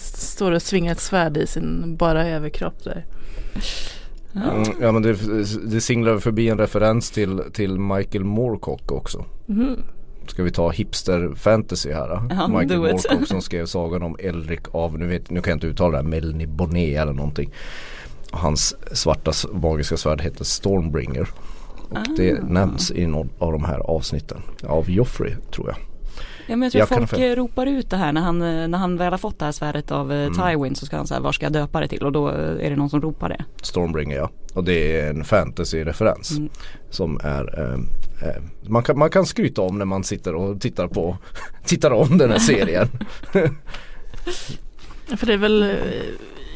står 0.02 0.52
och 0.52 0.62
svingar 0.62 0.92
ett 0.92 1.00
svärd 1.00 1.38
i 1.38 1.48
sin 1.48 1.96
bara 1.98 2.28
överkropp 2.28 2.84
där. 2.84 3.06
Mm, 4.36 4.64
ja 4.82 4.92
men 4.92 5.02
det, 5.02 5.14
det 5.72 5.82
singlar 5.82 6.18
förbi 6.18 6.50
en 6.50 6.58
referens 6.58 7.12
till, 7.12 7.42
till 7.54 7.80
Michael 7.80 8.24
Moorcock 8.24 8.92
också. 8.92 9.26
Mhm. 9.46 9.76
Ska 10.28 10.44
vi 10.44 10.52
ta 10.52 10.70
hipster 10.70 11.32
fantasy 11.36 11.92
här 11.92 12.08
då? 12.10 12.36
Ja, 12.36 12.48
Michael. 12.48 12.80
Moorcock 12.80 13.28
som 13.28 13.42
skrev 13.50 13.66
sagan 13.66 14.04
om 14.04 14.16
Elric 14.20 14.60
av, 14.72 15.00
nu, 15.00 15.08
vet, 15.08 15.30
nu 15.30 15.42
kan 15.42 15.52
jag 15.52 15.56
inte 15.56 15.68
uttala 15.68 15.92
det 15.92 15.98
här, 15.98 16.04
Melny 16.04 16.46
Bonnet 16.46 16.98
eller 16.98 17.14
någonting. 17.14 17.52
Hans 18.32 18.76
svarta 18.92 19.32
magiska 19.54 19.98
svärd 19.98 20.22
heter 20.22 20.44
Stormbringer. 20.44 21.30
Och 21.90 21.98
det 22.18 22.34
Ah. 22.40 22.44
nämns 22.48 22.92
i 22.92 23.06
någon 23.08 23.30
av 23.40 23.52
de 23.52 23.64
här 23.64 23.80
avsnitten. 23.80 24.42
Av 24.68 24.90
Joffrey 24.90 25.36
tror 25.52 25.68
jag. 25.68 25.78
Ja 26.50 26.56
men 26.56 26.62
jag 26.62 26.72
tror 26.72 26.80
Jag 26.80 26.90
kan 26.90 26.98
folk 26.98 27.10
för- 27.10 27.32
eh, 27.32 27.36
ropar 27.36 27.66
ut 27.66 27.90
det 27.90 27.98
här 27.98 28.12
när 28.14 28.22
han, 28.22 28.42
eh, 28.42 28.68
när 28.68 28.78
han 28.78 28.98
väl 28.98 29.14
har 29.14 29.18
fått 29.18 29.40
det 29.40 29.46
här 29.46 29.52
svärdet 29.52 29.92
av 29.92 30.12
Mm. 30.12 30.32
eh, 30.40 30.48
Tywin 30.52 30.76
så 30.76 30.86
ska 30.86 30.98
han 30.98 31.08
säga 31.08 31.20
var 31.20 31.32
ska 31.32 31.46
jag 31.46 31.54
döpa 31.54 31.80
det 31.82 31.88
till 31.88 32.04
och 32.04 32.12
då 32.12 32.28
är 32.28 32.70
det 32.70 32.76
någon 32.76 32.90
som 32.90 33.02
ropar 33.02 33.30
det. 33.30 33.46
Stormbringer 33.62 34.18
ja. 34.18 34.30
Och 34.54 34.64
det 34.64 35.00
är 35.02 35.10
en 35.10 35.24
fantasy-referens. 35.24 36.32
Mm. 36.38 36.50
Som 36.90 37.20
är 37.24 37.60
eh, 37.60 37.74
eh, 38.30 38.42
man, 38.70 38.84
kan, 38.84 39.00
man 39.00 39.10
kan 39.10 39.26
skryta 39.26 39.62
om 39.62 39.78
när 39.78 39.86
man 39.86 40.04
sitter 40.04 40.36
och 40.36 40.62
tittar 40.62 40.88
på 40.88 41.18
Tittar 41.66 41.92
om 41.92 42.18
den 42.18 42.30
här 42.32 42.40
serien. 42.40 42.88
För 45.18 45.26
det 45.28 45.34
är 45.34 45.38
väl 45.38 45.76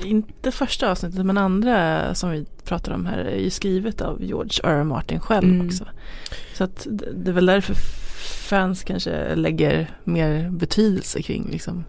inte 0.05 0.51
första 0.51 0.91
avsnittet 0.91 1.25
men 1.25 1.37
andra 1.37 2.15
som 2.15 2.29
vi 2.31 2.45
pratar 2.65 2.91
om 2.93 3.05
här 3.05 3.17
är 3.17 3.39
ju 3.39 3.49
skrivet 3.49 4.01
av 4.01 4.23
George 4.23 4.59
R. 4.63 4.69
R. 4.79 4.83
Martin 4.83 5.19
själv 5.19 5.49
Mm. 5.53 5.67
också. 5.67 5.85
Så 6.53 6.63
att 6.63 6.87
det 6.89 7.11
det 7.15 7.31
är 7.31 7.33
väl 7.33 7.45
därför 7.45 7.75
fans 8.23 8.83
kanske 8.83 9.35
lägger 9.35 9.89
mer 10.03 10.49
betydelse 10.49 11.21
kring 11.21 11.49
liksom 11.51 11.83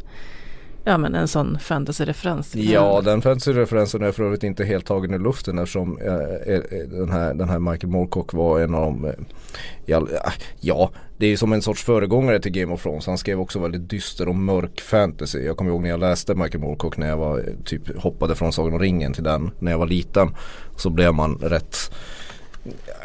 Ja 0.87 0.99
men 0.99 1.15
en 1.15 1.29
sån 1.29 1.59
fantasy-referens. 1.59 2.57
Ja 2.57 3.01
den 3.05 3.23
fantasy-referensen 3.23 4.03
är 4.03 4.13
för 4.13 4.25
övrigt 4.25 4.43
inte 4.43 4.65
helt 4.65 4.87
tagen 4.87 5.15
i 5.15 5.19
luften 5.19 5.59
eftersom 5.59 5.99
eh, 5.99 6.55
eh, 6.55 6.61
den, 6.89 7.11
här, 7.11 7.35
den 7.35 7.49
här 7.49 7.59
Michael 7.59 7.91
Moorcock 7.91 8.33
var 8.33 8.61
en 8.61 8.75
av 8.75 8.83
de 8.83 9.05
eh, 9.05 9.97
all, 9.97 10.09
eh, 10.13 10.33
Ja 10.61 10.91
det 11.17 11.27
är 11.27 11.37
som 11.37 11.53
en 11.53 11.63
sorts 11.63 11.85
föregångare 11.85 12.41
till 12.41 12.53
Game 12.53 12.75
of 12.75 12.83
Thrones. 12.83 13.07
Han 13.07 13.19
skrev 13.19 13.41
också 13.41 13.59
väldigt 13.59 13.91
dyster 13.91 14.29
och 14.29 14.35
mörk 14.35 14.81
fantasy. 14.81 15.39
Jag 15.39 15.57
kommer 15.57 15.71
ihåg 15.71 15.83
när 15.83 15.89
jag 15.91 16.01
läste 16.01 16.35
Michael 16.35 16.61
Moorcock 16.61 16.97
när 16.97 17.09
jag 17.09 17.17
var 17.17 17.39
eh, 17.39 17.45
typ 17.65 17.97
hoppade 17.97 18.35
från 18.35 18.53
Sagan 18.53 18.73
om 18.73 18.79
ringen 18.79 19.13
till 19.13 19.25
den 19.25 19.51
när 19.59 19.71
jag 19.71 19.79
var 19.79 19.87
liten. 19.87 20.35
Så 20.77 20.91
blev 20.91 21.15
man 21.15 21.39
rätt 21.39 21.77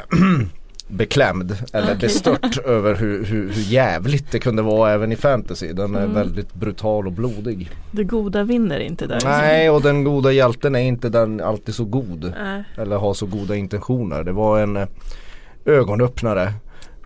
beklämd 0.89 1.55
eller 1.73 1.87
Okej. 1.87 1.97
bestört 1.99 2.57
över 2.65 2.95
hur, 2.95 3.25
hur, 3.25 3.49
hur 3.53 3.61
jävligt 3.71 4.31
det 4.31 4.39
kunde 4.39 4.61
vara 4.61 4.91
även 4.91 5.11
i 5.11 5.15
fantasy. 5.15 5.73
Den 5.73 5.95
är 5.95 5.99
Mm. 6.03 6.13
väldigt 6.13 6.53
brutal 6.53 7.07
och 7.07 7.13
blodig. 7.13 7.71
Det 7.91 8.03
goda 8.03 8.43
vinner 8.43 8.79
inte 8.79 9.07
där. 9.07 9.19
Nej 9.23 9.69
och 9.69 9.81
den 9.81 10.03
goda 10.03 10.31
hjälten 10.31 10.75
är 10.75 10.79
inte 10.79 11.09
den 11.09 11.41
alltid 11.41 11.75
så 11.75 11.85
god. 11.85 12.33
Nej. 12.43 12.63
Eller 12.77 12.97
har 12.97 13.13
så 13.13 13.25
goda 13.25 13.55
intentioner. 13.55 14.23
Det 14.23 14.31
var 14.31 14.59
en 14.59 14.77
eh, 14.77 14.87
ögonöppnare. 15.65 16.53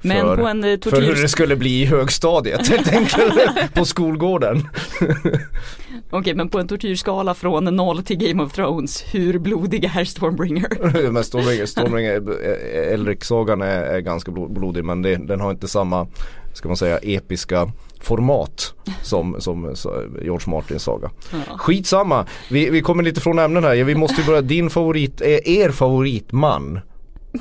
Men 0.03 0.21
för, 0.21 0.49
en 0.49 0.63
eh, 0.63 0.79
för 0.83 1.01
hur 1.01 1.01
det 1.01 1.07
tortyr... 1.07 1.27
skulle 1.27 1.55
bli 1.55 1.81
i 1.81 1.85
högstadiet 1.85 2.67
helt 2.67 2.93
enkelt. 2.93 3.73
på 3.73 3.85
skolgården. 3.85 4.69
Okej 6.09 6.35
men 6.35 6.49
på 6.49 6.59
en 6.59 6.67
tortyrskala 6.67 7.33
från 7.33 7.63
0 7.63 8.03
till 8.03 8.17
Game 8.17 8.43
of 8.43 8.53
Thrones, 8.53 9.03
hur 9.11 9.39
blodig 9.39 9.83
är 9.95 10.05
Stormbringer? 10.05 11.11
men 11.11 11.23
Stormbringer, 11.23 11.65
Stormbringer 11.65 12.15
eh, 12.15 12.93
Elric-sagan 12.93 13.61
är, 13.61 13.81
är 13.81 13.99
ganska 13.99 14.31
blo- 14.31 14.53
blodig 14.53 14.85
men 14.85 15.01
det, 15.01 15.15
den 15.15 15.41
har 15.41 15.51
inte 15.51 15.67
samma, 15.67 16.07
ska 16.53 16.67
man 16.67 16.77
säga, 16.77 16.97
episka 16.97 17.71
format 17.99 18.73
som, 19.01 19.35
som 19.41 19.75
George 20.21 20.49
Martins 20.49 20.83
saga. 20.83 21.09
Ja. 21.31 21.57
Skitsamma, 21.57 22.25
vi, 22.49 22.69
vi 22.69 22.81
kommer 22.81 23.03
lite 23.03 23.21
från 23.21 23.39
ämnen 23.39 23.63
här. 23.63 23.83
Vi 23.83 23.95
måste 23.95 24.21
ju 24.21 24.27
börja, 24.27 24.41
din 24.41 24.69
favorit, 24.69 25.21
är 25.21 25.47
er 25.47 25.69
favoritman 25.69 26.79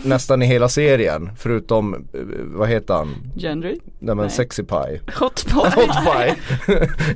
nästan 0.04 0.42
i 0.42 0.46
hela 0.46 0.68
serien 0.68 1.30
förutom, 1.38 1.94
eh, 1.94 2.00
vad 2.44 2.68
heter 2.68 2.94
han? 2.94 3.14
Gendry? 3.36 3.78
Nej 3.98 4.14
men 4.14 4.16
Nej. 4.16 4.30
Sexy 4.30 4.62
Pie. 4.62 5.00
Hot 5.18 5.46
pot. 5.52 5.74
Hot 5.74 5.90
Pie 6.04 6.36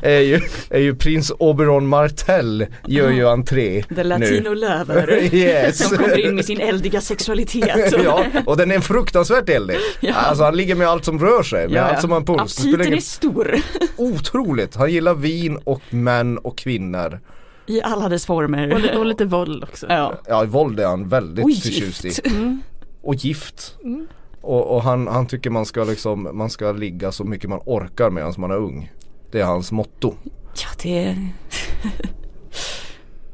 är, 0.16 0.20
ju, 0.20 0.40
är 0.70 0.80
ju 0.80 0.94
prins 0.94 1.32
Oberon 1.38 1.86
Martell 1.86 2.66
gör 2.86 3.10
ju 3.10 3.28
entré 3.28 3.82
The 3.82 4.04
Latino 4.04 4.48
nu. 4.50 4.54
Lover. 4.54 5.34
yes. 5.34 5.88
Som 5.88 5.98
kommer 5.98 6.18
in 6.26 6.34
med 6.34 6.44
sin 6.44 6.60
eldiga 6.60 7.00
sexualitet. 7.00 7.94
ja, 8.04 8.24
och 8.46 8.56
den 8.56 8.70
är 8.70 8.80
fruktansvärt 8.80 9.48
eldig. 9.48 9.76
Ja. 10.00 10.14
Alltså 10.14 10.44
han 10.44 10.56
ligger 10.56 10.74
med 10.74 10.88
allt 10.88 11.04
som 11.04 11.18
rör 11.18 11.42
sig, 11.42 11.68
med 11.68 11.76
Ja, 11.76 11.82
allt 11.82 12.00
som 12.00 12.10
har 12.10 12.18
en 12.18 12.24
puls. 12.24 12.58
Aptiten 12.58 12.92
är 12.92 13.00
stor 13.00 13.56
Otroligt, 13.96 14.76
han 14.76 14.92
gillar 14.92 15.14
vin 15.14 15.58
och 15.64 15.82
män 15.90 16.38
och 16.38 16.58
kvinnor. 16.58 17.20
I 17.66 17.82
alla 17.82 18.08
dess 18.08 18.26
former. 18.26 18.74
Och, 18.74 18.98
och 19.00 19.06
lite 19.06 19.24
våld 19.24 19.64
också. 19.64 19.86
Ja. 19.88 20.14
Ja, 20.28 20.44
våld 20.44 20.80
är 20.80 20.86
han 20.86 21.08
väldigt 21.08 21.44
Och 21.44 21.50
förtjust 21.50 22.04
i. 22.04 22.08
gift. 22.08 22.26
Mm. 22.26 22.62
Och 23.02 23.14
gift. 23.14 23.76
Mm. 23.84 24.06
Och, 24.40 24.74
och 24.76 24.82
han, 24.82 25.06
han 25.06 25.26
tycker 25.26 25.50
man 25.50 25.66
ska 25.66 25.84
liksom, 25.84 26.28
man 26.32 26.50
ska 26.50 26.72
ligga 26.72 27.12
så 27.12 27.24
mycket 27.24 27.50
man 27.50 27.60
orkar 27.64 28.10
medan 28.10 28.32
man 28.38 28.50
är 28.50 28.56
ung. 28.56 28.92
Det 29.32 29.40
är 29.40 29.44
hans 29.44 29.72
motto. 29.72 30.14
Ja 30.54 30.68
det 30.82 31.16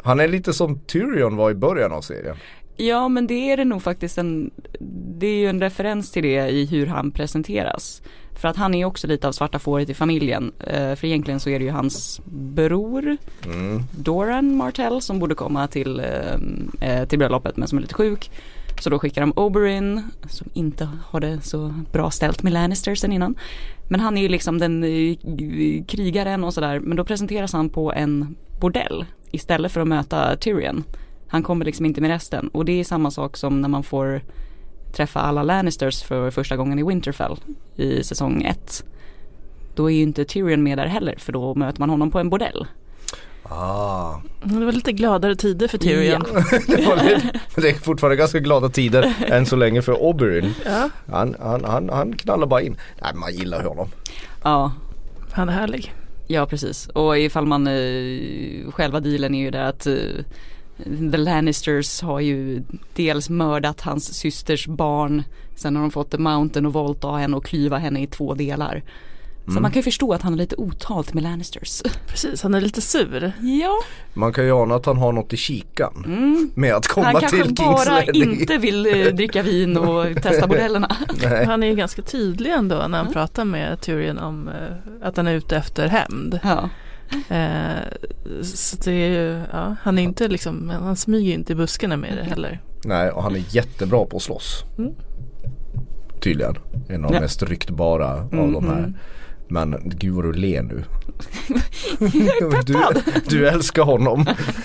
Han 0.02 0.20
är 0.20 0.28
lite 0.28 0.52
som 0.52 0.78
Tyrion 0.78 1.36
var 1.36 1.50
i 1.50 1.54
början 1.54 1.92
av 1.92 2.00
serien. 2.00 2.36
Ja 2.76 3.08
men 3.08 3.26
det 3.26 3.52
är 3.52 3.56
det 3.56 3.64
nog 3.64 3.82
faktiskt 3.82 4.18
en 4.18 4.50
Det 5.18 5.26
är 5.26 5.36
ju 5.36 5.48
en 5.48 5.60
referens 5.60 6.12
till 6.12 6.22
det 6.22 6.48
i 6.48 6.66
hur 6.66 6.86
han 6.86 7.10
presenteras 7.10 8.02
För 8.34 8.48
att 8.48 8.56
han 8.56 8.74
är 8.74 8.84
också 8.84 9.06
lite 9.06 9.28
av 9.28 9.32
svarta 9.32 9.58
fåret 9.58 9.90
i 9.90 9.94
familjen. 9.94 10.52
Eh, 10.58 10.94
För 10.94 11.04
egentligen 11.04 11.40
så 11.40 11.50
är 11.50 11.58
det 11.58 11.64
ju 11.64 11.70
hans 11.70 12.20
bror 12.24 13.16
Mm. 13.46 13.82
Doran 13.90 14.56
Martell 14.56 15.02
som 15.02 15.18
borde 15.18 15.34
komma 15.34 15.66
till, 15.68 16.00
eh, 16.00 16.90
eh, 16.90 17.08
till 17.08 17.18
bröllopet 17.18 17.56
men 17.56 17.68
som 17.68 17.78
är 17.78 17.82
lite 17.82 17.94
sjuk. 17.94 18.30
Så 18.80 18.90
då 18.90 18.98
skickar 18.98 19.20
de 19.20 19.32
Oberyn 19.36 20.02
som 20.28 20.48
inte 20.54 20.88
har 21.04 21.20
det 21.20 21.40
så 21.40 21.74
bra 21.92 22.10
ställt 22.10 22.42
med 22.42 22.52
Lannisters 22.52 22.98
sen 22.98 23.12
innan. 23.12 23.34
Men 23.88 24.00
han 24.00 24.18
är 24.18 24.22
ju 24.22 24.28
liksom 24.28 24.58
den 24.58 24.82
krigaren 25.88 26.44
och 26.44 26.54
sådär. 26.54 26.80
Men 26.80 26.96
då 26.96 27.04
presenteras 27.04 27.52
han 27.52 27.68
på 27.68 27.92
en 27.92 28.36
bordell 28.60 29.04
istället 29.30 29.72
för 29.72 29.80
att 29.80 29.88
möta 29.88 30.36
Tyrion. 30.36 30.84
Han 31.28 31.42
kommer 31.42 31.64
liksom 31.64 31.86
inte 31.86 32.00
med 32.00 32.10
resten. 32.10 32.48
Och 32.48 32.64
det 32.64 32.80
är 32.80 32.84
samma 32.84 33.10
sak 33.10 33.36
som 33.36 33.60
när 33.60 33.68
man 33.68 33.82
får 33.82 34.20
träffa 34.92 35.20
alla 35.20 35.42
Lannisters 35.42 36.02
för 36.02 36.30
första 36.30 36.56
gången 36.56 36.78
i 36.78 36.82
Winterfell 36.82 37.36
i 37.76 38.04
säsong 38.04 38.42
1 38.42 38.84
Då 39.74 39.90
är 39.90 39.94
ju 39.94 40.02
inte 40.02 40.24
Tyrion 40.24 40.62
med 40.62 40.78
där 40.78 40.86
heller 40.86 41.14
för 41.18 41.32
då 41.32 41.54
möter 41.54 41.80
man 41.80 41.90
honom 41.90 42.10
på 42.10 42.18
en 42.18 42.30
bordell 42.30 42.66
Ah. 43.44 44.20
Det 44.42 44.64
var 44.64 44.72
lite 44.72 44.92
gladare 44.92 45.36
tider 45.36 45.68
för 45.68 45.78
Tyrion. 45.78 46.22
det, 46.66 46.86
var 46.86 46.96
lite, 46.96 47.40
det 47.56 47.68
är 47.68 47.74
fortfarande 47.74 48.16
ganska 48.16 48.38
glada 48.38 48.68
tider 48.68 49.14
än 49.26 49.46
så 49.46 49.56
länge 49.56 49.82
för 49.82 50.02
Oberyn. 50.02 50.54
Ja, 50.64 50.90
Han, 51.10 51.36
han, 51.40 51.64
han, 51.64 51.88
han 51.88 52.12
knallar 52.12 52.46
bara 52.46 52.62
in. 52.62 52.76
Nej 53.02 53.14
man 53.14 53.34
gillar 53.34 53.64
honom. 53.64 53.88
Ja, 54.42 54.72
han 55.32 55.48
är 55.48 55.52
härlig. 55.52 55.94
Ja 56.26 56.46
precis 56.46 56.88
och 56.88 57.18
ifall 57.18 57.46
man 57.46 57.66
eh, 57.66 58.70
själva 58.70 59.00
dealen 59.00 59.34
är 59.34 59.40
ju 59.40 59.50
det 59.50 59.68
att 59.68 59.86
eh, 59.86 59.94
The 61.12 61.16
Lannisters 61.16 62.02
har 62.02 62.20
ju 62.20 62.62
dels 62.94 63.30
mördat 63.30 63.80
hans 63.80 64.14
systers 64.14 64.66
barn 64.66 65.22
Sen 65.56 65.76
har 65.76 65.82
de 65.82 65.90
fått 65.90 66.10
The 66.10 66.18
Mountain 66.18 66.66
och 66.66 66.72
våldta 66.72 67.10
henne 67.12 67.36
och 67.36 67.44
klyva 67.44 67.78
henne 67.78 68.02
i 68.02 68.06
två 68.06 68.34
delar 68.34 68.82
Så 69.46 69.52
man 69.60 69.70
kan 69.70 69.78
ju 69.78 69.82
förstå 69.82 70.12
att 70.12 70.22
han 70.22 70.32
har 70.32 70.38
lite 70.38 70.56
otalt 70.56 71.14
med 71.14 71.22
Lannisters 71.22 71.82
Precis, 72.08 72.42
han 72.42 72.54
är 72.54 72.60
lite 72.60 72.80
sur. 72.80 73.32
Ja, 73.40 73.72
Man 74.14 74.32
kan 74.32 74.44
ju 74.44 74.52
ana 74.52 74.74
att 74.74 74.86
han 74.86 74.98
har 74.98 75.12
något 75.12 75.32
i 75.32 75.36
kikan. 75.36 76.02
mm. 76.06 76.50
Med 76.54 76.74
att 76.74 76.86
komma 76.86 77.06
han 77.06 77.20
kanske 77.20 77.36
till 77.36 77.46
Kings 77.56 77.58
bara 77.86 77.94
Landing. 77.94 78.40
inte 78.40 78.58
vill 78.58 78.86
eh, 78.86 78.92
dricka 79.14 79.42
vin 79.42 79.76
och 79.76 80.22
testa 80.22 80.46
bordellerna 80.46 80.96
Nej. 81.22 81.44
Han 81.46 81.62
är 81.62 81.66
ju 81.66 81.74
ganska 81.74 82.02
tydlig 82.02 82.50
ändå 82.52 82.74
när 82.88 82.98
han 82.98 83.06
Ja. 83.06 83.12
pratar 83.12 83.44
med 83.44 83.80
Tyrion 83.80 84.18
om 84.18 84.48
eh, 84.48 85.08
att 85.08 85.16
han 85.16 85.26
är 85.26 85.34
ute 85.34 85.56
efter 85.56 85.88
hämnd. 85.88 86.38
Ja, 86.42 86.68
så 88.42 88.76
det 88.84 88.92
är 88.92 89.08
ju, 89.08 89.40
ja, 89.52 89.76
han 89.82 89.98
är 89.98 90.02
inte 90.02 90.28
liksom, 90.28 90.70
han 90.70 90.96
smyger 90.96 91.34
inte 91.34 91.52
i 91.52 91.56
buskarna 91.56 91.96
med 91.96 92.16
det 92.16 92.24
heller. 92.24 92.60
Nej 92.84 93.10
och 93.10 93.22
han 93.22 93.34
är 93.36 93.42
jättebra 93.50 94.04
på 94.06 94.16
att 94.16 94.22
slåss. 94.22 94.64
Mm. 94.78 94.92
Tydligen. 96.20 96.54
En 96.88 97.04
av 97.04 97.10
de 97.10 97.14
Ja. 97.14 97.20
mest 97.20 97.42
ryktbara 97.42 98.06
av 98.14 98.28
de 98.30 98.68
här. 98.68 98.80
Mhm. 98.80 98.94
Men 99.48 99.76
gud 99.84 100.14
vad 100.14 100.24
du 100.24 100.32
ler 100.32 100.62
nu. 100.62 100.84
du, 102.66 102.76
du 103.28 103.48
älskar 103.48 103.82
honom. 103.82 104.26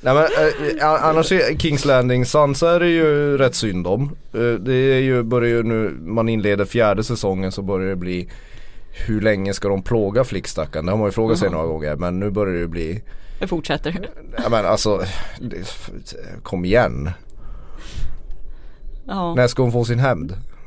Nej 0.00 0.14
men 0.14 0.24
eh, 0.24 1.04
annars 1.04 1.32
är 1.32 1.58
Kings 1.58 1.84
Landing 1.84 2.26
Sansa 2.26 2.70
är 2.70 2.80
det 2.80 2.88
ju 2.88 3.38
rätt 3.38 3.54
synd 3.54 3.86
om. 3.86 4.02
Eh, 4.34 4.40
det 4.60 4.74
är 4.74 5.00
ju, 5.00 5.22
börjar 5.22 5.50
ju 5.50 5.62
nu, 5.62 5.90
man 6.00 6.28
inleder 6.28 6.64
fjärde 6.64 7.04
säsongen 7.04 7.52
så 7.52 7.62
börjar 7.62 7.88
det 7.88 7.96
bli 7.96 8.28
hur 9.06 9.20
länge 9.20 9.54
ska 9.54 9.68
de 9.68 9.82
plåga 9.82 10.24
flickstackaren? 10.24 10.86
Det 10.86 10.92
har 10.92 10.98
man 10.98 11.06
ju 11.08 11.12
frågat 11.12 11.38
sig 11.38 11.46
Jaha. 11.46 11.54
några 11.56 11.66
gånger 11.66 11.96
men 11.96 12.20
nu 12.20 12.30
börjar 12.30 12.60
det 12.60 12.68
bli 12.68 13.02
jag 13.40 13.48
fortsätter 13.48 14.08
Ja 14.42 14.48
men 14.48 14.66
alltså 14.66 15.02
det, 15.40 15.76
Kom 16.42 16.64
igen. 16.64 17.10
Ja, 19.06 19.34
När 19.34 19.46
ska 19.46 19.62
hon 19.62 19.72
få 19.72 19.84
sin 19.84 19.98
hämnd? 19.98 20.34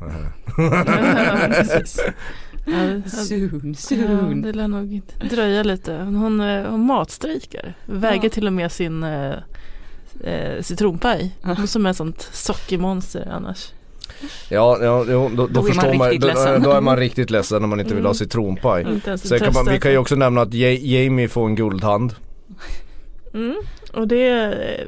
Ja, 2.66 2.76
det- 2.86 3.10
Soon, 3.10 3.60
Ja, 3.70 3.74
soon 3.74 4.42
det 4.42 4.52
lär 4.52 4.68
nog 4.68 4.92
inte 4.92 5.14
dröja 5.26 5.62
lite. 5.62 5.94
Hon, 5.94 6.40
hon 6.70 6.86
matstrejkar. 6.86 7.74
Väger 7.86 8.24
Ja. 8.24 8.30
till 8.30 8.46
och 8.46 8.52
med 8.52 8.72
sin 8.72 9.02
eh, 9.02 9.34
eh, 10.24 10.62
citronpaj. 10.62 11.36
Hon 11.42 11.66
som 11.66 11.86
är 11.86 11.90
ett 11.90 11.96
sånt 11.96 12.28
sockermonster 12.32 13.28
annars. 13.32 13.72
Ja, 14.48 14.78
ja 14.82 15.04
då, 15.08 15.30
då, 15.36 15.46
Då 15.46 15.62
förstår 15.62 15.94
man, 15.94 16.10
riktigt 16.10 16.34
då, 16.34 16.58
då 16.58 16.70
är 16.70 16.80
man 16.80 16.96
riktigt 16.96 17.30
ledsen 17.30 17.60
när 17.62 17.68
man 17.68 17.80
inte 17.80 17.94
vill 17.94 18.04
ha 18.04 18.10
Mm. 18.10 18.14
citronpaj. 18.14 18.86
Sen 19.18 19.38
kan 19.40 19.52
man, 19.54 19.66
vi 19.72 19.80
kan 19.80 19.90
ju 19.92 19.98
också 19.98 20.14
nämna 20.14 20.40
att 20.42 20.54
Ja- 20.54 20.68
Jamie 20.80 21.28
får 21.28 21.46
en 21.46 21.54
guldhand. 21.54 22.14
Mm. 23.34 23.56
Och 23.92 24.08
det, 24.08 24.28
är- 24.28 24.86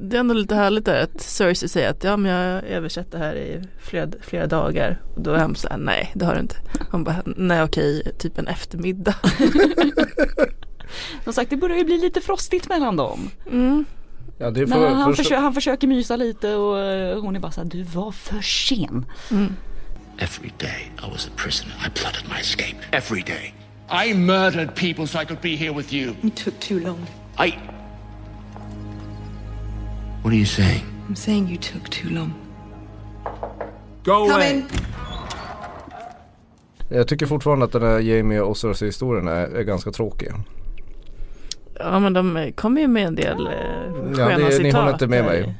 det 0.00 0.16
är 0.16 0.20
ändå 0.20 0.34
lite 0.34 0.54
härligt 0.54 0.84
där 0.84 1.02
att 1.02 1.20
Cersei 1.20 1.68
säger 1.68 1.90
att 1.90 2.04
ja 2.04 2.16
men 2.16 2.32
jag 2.32 2.54
har 2.54 2.62
översatt 2.62 3.12
det 3.12 3.18
här 3.18 3.34
i 3.36 3.62
flera, 3.82 4.08
flera 4.22 4.46
dagar. 4.46 5.00
Och 5.14 5.22
då 5.22 5.30
är 5.32 5.38
han 5.38 5.54
så 5.56 5.68
här, 5.68 5.78
nej 5.78 6.12
det 6.14 6.24
har 6.24 6.34
du 6.34 6.40
inte. 6.40 6.56
Hon 6.90 7.04
bara, 7.04 7.16
nej 7.24 7.62
okej, 7.62 8.02
typ 8.18 8.38
en 8.38 8.46
eftermiddag. 8.46 9.14
Som 11.24 11.32
sagt 11.32 11.50
det 11.50 11.56
börjar 11.56 11.76
ju 11.78 11.84
bli 11.84 11.98
lite 11.98 12.20
frostigt 12.20 12.68
mellan 12.68 12.96
dem. 12.96 13.30
Mm. 13.52 13.84
Ja, 14.38 14.50
Men 14.50 14.68
för, 14.68 14.88
han, 14.88 15.14
först- 15.16 15.30
försö- 15.30 15.40
han 15.40 15.54
försöker 15.54 15.86
mysa 15.88 16.16
lite 16.16 16.54
och 16.54 16.78
eh, 16.78 17.20
hon 17.20 17.36
är 17.36 17.40
bara 17.40 17.52
såhär, 17.52 17.68
du 17.68 17.82
var 17.82 18.12
för 18.12 18.40
sen. 18.40 19.06
Every 20.18 20.50
day 20.58 20.92
I 20.98 21.10
was 21.10 21.26
a 21.26 21.30
prisoner. 21.36 21.74
I 21.86 21.90
plotted 21.90 22.22
my 22.34 22.40
escape. 22.40 22.76
Every 22.92 23.22
day. 23.22 23.54
I 24.08 24.14
murdered 24.14 24.74
people 24.74 25.06
so 25.06 25.20
I 25.20 25.24
could 25.24 25.40
be 25.40 25.56
here 25.56 25.72
with 25.72 25.94
you. 25.94 26.14
You 26.22 26.30
took 26.44 26.60
too 26.60 26.78
long. 26.78 26.98
I. 27.38 27.52
What 30.22 30.32
are 30.32 30.36
you 30.36 30.46
saying? 30.46 30.84
I'm 31.08 31.16
saying 31.16 31.48
you 31.48 31.58
took 31.58 31.90
too 31.90 32.08
long. 32.10 32.32
Go 34.04 34.12
away. 34.12 34.62
Jag 36.88 37.08
tycker 37.08 37.26
fortfarande 37.26 37.64
att 37.64 37.72
den 37.72 37.82
här 37.82 37.98
Jamie 38.00 38.40
och 38.40 38.56
Cersei 38.56 38.88
historien 38.88 39.28
är, 39.28 39.46
är 39.46 39.62
ganska 39.62 39.90
tråkig. 39.90 40.28
Ja 41.78 41.98
men 42.00 42.12
de 42.12 42.52
kommer 42.56 42.80
ju 42.80 42.88
med 42.88 43.06
en 43.06 43.14
del 43.14 43.46
eh, 43.46 43.52
Ja, 44.18 44.26
sköna 44.26 44.38
det- 44.38 44.50
citat. 44.52 44.62
ni 44.62 44.70
håller 44.70 44.92
inte 44.92 45.06
med 45.06 45.24
mig. 45.24 45.54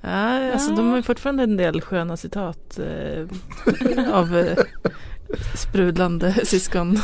Ja, 0.00 0.52
alltså 0.52 0.70
de 0.74 0.88
har 0.90 0.96
ju 0.96 1.02
fortfarande 1.02 1.42
en 1.42 1.56
del 1.56 1.80
sköna 1.80 2.16
citat 2.16 2.78
eh, 2.78 4.14
av 4.14 4.36
eh, 4.38 4.58
sprudlande 5.54 6.32
syskon. 6.44 6.98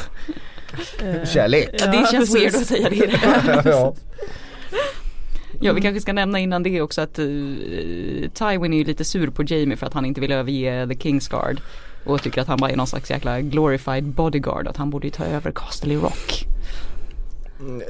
Eh, 1.03 1.25
Kärlek. 1.29 1.69
Ja, 1.79 1.87
det 1.87 1.93
känns 2.11 2.33
precis. 2.33 2.37
weird 2.37 2.55
att 2.55 2.67
säga 2.67 2.91
det. 2.91 3.21
ja. 3.71 3.95
Ja 5.61 5.73
vi 5.73 5.81
kanske 5.81 6.01
ska 6.01 6.13
nämna 6.13 6.39
innan 6.39 6.63
det 6.63 6.81
också 6.83 7.01
att 7.01 7.19
uh, 7.19 7.57
Tywin 8.35 8.73
är 8.73 8.79
ju 8.79 8.85
lite 8.85 9.05
sur 9.05 9.31
på 9.31 9.43
Jamie 9.47 9.77
för 9.77 9.87
att 9.87 9.95
han 9.95 10.05
inte 10.05 10.21
vill 10.21 10.33
överge 10.33 10.87
The 10.89 10.95
Kingsguard. 10.95 11.61
Och 12.05 12.23
tycker 12.23 12.41
att 12.41 12.49
han 12.49 12.59
bara 12.59 12.71
är 12.71 12.77
någon 12.77 12.87
slags 12.87 13.11
jäkla 13.11 13.41
glorified 13.41 14.05
bodyguard. 14.05 14.69
Att 14.69 14.77
han 14.77 14.91
borde 14.91 15.07
ju 15.07 15.11
ta 15.11 15.25
över 15.25 15.51
Castle 15.51 15.95
Rock. 15.95 16.45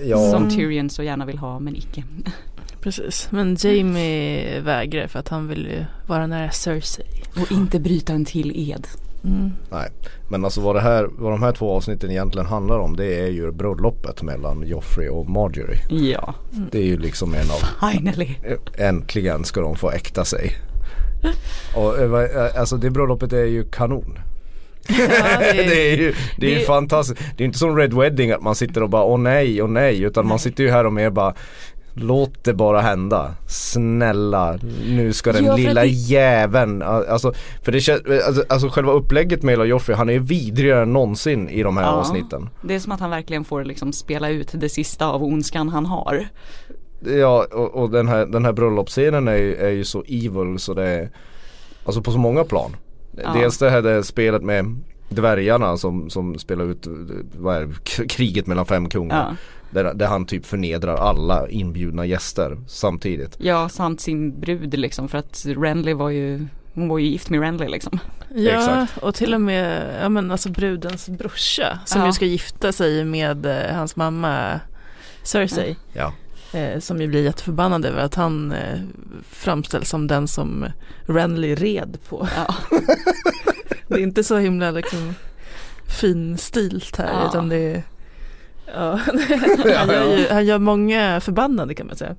Ja. 0.04 0.30
Som 0.30 0.50
Tyrion 0.50 0.90
så 0.90 1.02
gärna 1.02 1.26
vill 1.26 1.38
ha 1.38 1.58
men 1.58 1.76
icke. 1.76 2.04
Precis, 2.80 3.28
men 3.30 3.56
Jamie 3.60 4.60
vägrar 4.60 5.06
för 5.06 5.18
att 5.18 5.28
han 5.28 5.48
vill 5.48 5.66
ju 5.66 5.84
vara 6.06 6.26
nära 6.26 6.50
Cersei. 6.50 7.06
Och 7.42 7.52
inte 7.52 7.80
bryta 7.80 8.12
en 8.12 8.24
till 8.24 8.70
ed. 8.70 8.86
Mm. 9.24 9.50
Nej, 9.70 9.90
men 10.28 10.44
alltså 10.44 10.60
vad, 10.60 10.76
det 10.76 10.80
här, 10.80 11.08
vad 11.18 11.32
de 11.32 11.42
här 11.42 11.52
två 11.52 11.72
avsnitten 11.76 12.10
egentligen 12.10 12.46
handlar 12.46 12.78
om 12.78 12.96
det 12.96 13.20
är 13.20 13.28
ju 13.28 13.52
bröllopet 13.52 14.22
mellan 14.22 14.66
Joffrey 14.66 15.08
och 15.08 15.30
Marjorie. 15.30 15.80
Ja, 15.88 16.34
Det 16.72 16.78
är 16.78 16.84
ju 16.86 16.96
liksom 16.98 17.34
en 17.34 17.50
av, 17.50 17.90
finally. 17.92 18.28
äntligen 18.78 19.44
ska 19.44 19.60
de 19.60 19.76
få 19.76 19.90
äkta 19.90 20.24
sig. 20.24 20.52
Och 21.76 21.98
eh, 21.98 22.24
eh, 22.24 22.60
alltså 22.60 22.76
det 22.76 22.90
bröllopet 22.90 23.32
är 23.32 23.44
ju 23.44 23.64
kanon. 23.64 24.18
Ja, 24.88 24.94
det 25.38 25.50
är- 25.50 25.54
det 25.68 25.92
är 25.92 25.96
ju, 25.96 26.14
det 26.38 26.46
är 26.46 26.50
ju 26.50 26.58
det- 26.58 26.64
fantastiskt. 26.66 27.20
Det 27.36 27.44
är 27.44 27.46
inte 27.46 27.58
som 27.58 27.76
Red 27.76 27.94
Wedding 27.94 28.30
att 28.30 28.42
man 28.42 28.54
sitter 28.54 28.82
och 28.82 28.90
bara 28.90 29.04
åh 29.04 29.18
nej, 29.18 29.62
åh 29.62 29.68
nej. 29.68 30.02
Utan 30.02 30.26
man 30.26 30.38
sitter 30.38 30.64
ju 30.64 30.70
här 30.70 30.86
och 30.86 30.92
mer 30.92 31.10
bara 31.10 31.34
Låt 31.96 32.44
det 32.44 32.54
bara 32.54 32.80
hända. 32.80 33.34
Snälla, 33.48 34.58
nu 34.86 35.12
ska 35.12 35.32
den 35.32 35.44
Ja, 35.44 35.56
lilla 35.56 35.80
det- 35.80 35.86
jäveln, 35.86 36.82
alltså, 36.82 37.32
för 37.62 37.72
det 37.72 37.80
känns, 37.80 38.00
alltså, 38.26 38.44
alltså 38.48 38.68
själva 38.68 38.92
upplägget 38.92 39.42
med 39.42 39.52
hela 39.52 39.64
Joffrey, 39.64 39.96
han 39.96 40.10
är 40.10 40.18
vidrigare 40.18 40.82
än 40.82 40.92
någonsin 40.92 41.48
i 41.48 41.62
de 41.62 41.76
här 41.76 41.84
Ja. 41.84 41.90
avsnitten. 41.90 42.48
Det 42.62 42.74
är 42.74 42.78
som 42.80 42.92
att 42.92 43.00
han 43.00 43.10
verkligen 43.10 43.44
får 43.44 43.64
liksom 43.64 43.92
spela 43.92 44.28
ut 44.28 44.50
det 44.52 44.68
sista 44.68 45.06
av 45.06 45.24
ondskan 45.24 45.68
han 45.68 45.86
har. 45.86 46.28
Ja 47.18 47.46
och, 47.52 47.74
och 47.74 47.90
den 47.90 48.08
här, 48.08 48.26
den 48.26 48.44
här 48.44 48.52
bröllopsscenen 48.52 49.28
är, 49.28 49.36
ju- 49.36 49.56
är 49.56 49.70
ju 49.70 49.84
så 49.84 50.02
evil 50.08 50.58
så 50.58 50.74
det 50.74 50.88
är 50.88 51.10
Alltså 51.86 52.02
på 52.02 52.10
så 52.12 52.18
många 52.18 52.44
plan. 52.44 52.76
Ja. 53.22 53.32
Dels 53.32 53.58
det 53.58 53.70
här 53.70 53.82
det 53.82 54.04
spelet 54.04 54.42
med 54.42 54.76
dvärgarna 55.08 55.76
som, 55.76 56.10
som 56.10 56.38
spelar 56.38 56.64
ut 56.64 56.86
vad 57.38 57.56
är 57.56 57.60
det, 57.66 58.06
kriget 58.08 58.46
mellan 58.46 58.66
fem 58.66 58.88
kungar. 58.88 59.16
Ja. 59.30 59.36
Där, 59.70 59.94
där 59.94 60.06
han 60.06 60.26
typ 60.26 60.46
förnedrar 60.46 60.96
alla 60.96 61.48
inbjudna 61.48 62.06
gäster 62.06 62.58
samtidigt. 62.66 63.36
Ja, 63.38 63.68
samt 63.68 64.00
sin 64.00 64.40
brud 64.40 64.78
liksom 64.78 65.08
för 65.08 65.18
att 65.18 65.46
Renly 65.48 65.92
var 65.94 66.10
ju 66.10 66.46
hon 66.74 66.88
var 66.88 66.98
ju 66.98 67.06
gift 67.06 67.30
med 67.30 67.40
Renly 67.40 67.68
liksom. 67.68 67.98
Ja, 68.34 68.50
Exakt. 68.58 68.96
och 69.02 69.14
till 69.14 69.34
och 69.34 69.40
med 69.40 69.94
ja, 70.02 70.08
men 70.08 70.30
alltså 70.30 70.48
brudens 70.48 71.08
brorsa 71.08 71.78
som 71.84 72.00
Ja. 72.00 72.06
ju 72.06 72.12
ska 72.12 72.24
gifta 72.24 72.72
sig 72.72 73.04
med 73.04 73.46
eh, 73.46 73.76
hans 73.76 73.96
mamma 73.96 74.60
Cersei. 75.22 75.76
Ja. 75.92 76.12
Eh, 76.54 76.80
som 76.80 77.00
ju 77.00 77.06
blir 77.08 77.22
jätteförbannad 77.24 77.84
över 77.84 78.02
att 78.02 78.14
han 78.14 78.52
eh, 78.52 78.78
framställs 79.30 79.88
som 79.88 80.06
den 80.06 80.28
som 80.28 80.66
Renly 81.06 81.54
red 81.54 81.98
på. 82.08 82.28
Ja. 82.36 82.54
Det 83.88 83.94
är 83.94 83.98
inte 84.02 84.24
så 84.24 84.36
himla 84.38 84.70
liksom 84.70 85.14
finstilt 86.00 86.96
här 86.96 87.12
Ja. 87.12 87.28
utan 87.28 87.48
det 87.48 87.56
är 87.56 87.82
Ja, 88.74 89.00
han, 89.76 89.88
gör 89.88 90.16
ju, 90.18 90.28
han 90.30 90.46
gör 90.46 90.58
många 90.58 91.20
förbannade 91.20 91.74
kan 91.74 91.86
man 91.86 91.96
säga. 91.96 92.16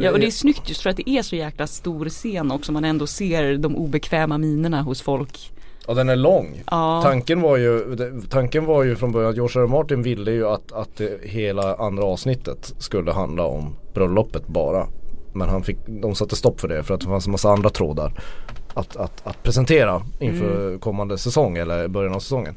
ja 0.00 0.10
och 0.10 0.18
det 0.18 0.26
är 0.26 0.30
snyggt 0.30 0.68
just 0.68 0.82
för 0.82 0.90
att 0.90 0.96
det 0.96 1.10
är 1.10 1.22
så 1.22 1.36
jäkla 1.36 1.66
stor 1.66 2.08
scen 2.08 2.50
också 2.50 2.72
man 2.72 2.84
ändå 2.84 3.06
ser 3.06 3.56
de 3.56 3.76
obekväma 3.76 4.38
minerna 4.38 4.82
hos 4.82 5.02
folk. 5.02 5.52
Och 5.88 5.94
den 5.94 6.08
är 6.08 6.16
lång. 6.16 6.62
Ja, 6.70 7.00
Tanken 7.02 7.40
var 7.40 7.56
ju, 7.56 7.96
tanken 8.30 8.64
var 8.64 8.84
ju 8.84 8.96
från 8.96 9.12
början 9.12 9.30
att 9.30 9.36
George 9.36 9.62
R. 9.62 9.66
Martin 9.66 10.02
ville 10.02 10.30
ju 10.30 10.48
att, 10.48 10.72
att 10.72 10.96
det, 10.96 11.20
hela 11.22 11.74
andra 11.74 12.04
avsnittet 12.04 12.74
skulle 12.78 13.12
handla 13.12 13.44
om 13.44 13.76
bröllopet 13.94 14.46
bara. 14.46 14.86
Men 15.32 15.48
han 15.48 15.62
fick, 15.62 15.78
de 15.86 16.14
satte 16.14 16.36
stopp 16.36 16.60
för 16.60 16.68
det 16.68 16.82
för 16.82 16.94
att 16.94 17.00
det 17.00 17.06
fanns 17.06 17.26
en 17.26 17.32
massa 17.32 17.50
andra 17.50 17.70
trådar 17.70 18.12
att, 18.74 18.96
att, 18.96 19.26
att 19.26 19.42
presentera 19.42 20.02
inför 20.18 20.78
kommande 20.78 21.18
säsong 21.18 21.56
eller 21.56 21.88
början 21.88 22.14
av 22.14 22.20
säsongen. 22.20 22.54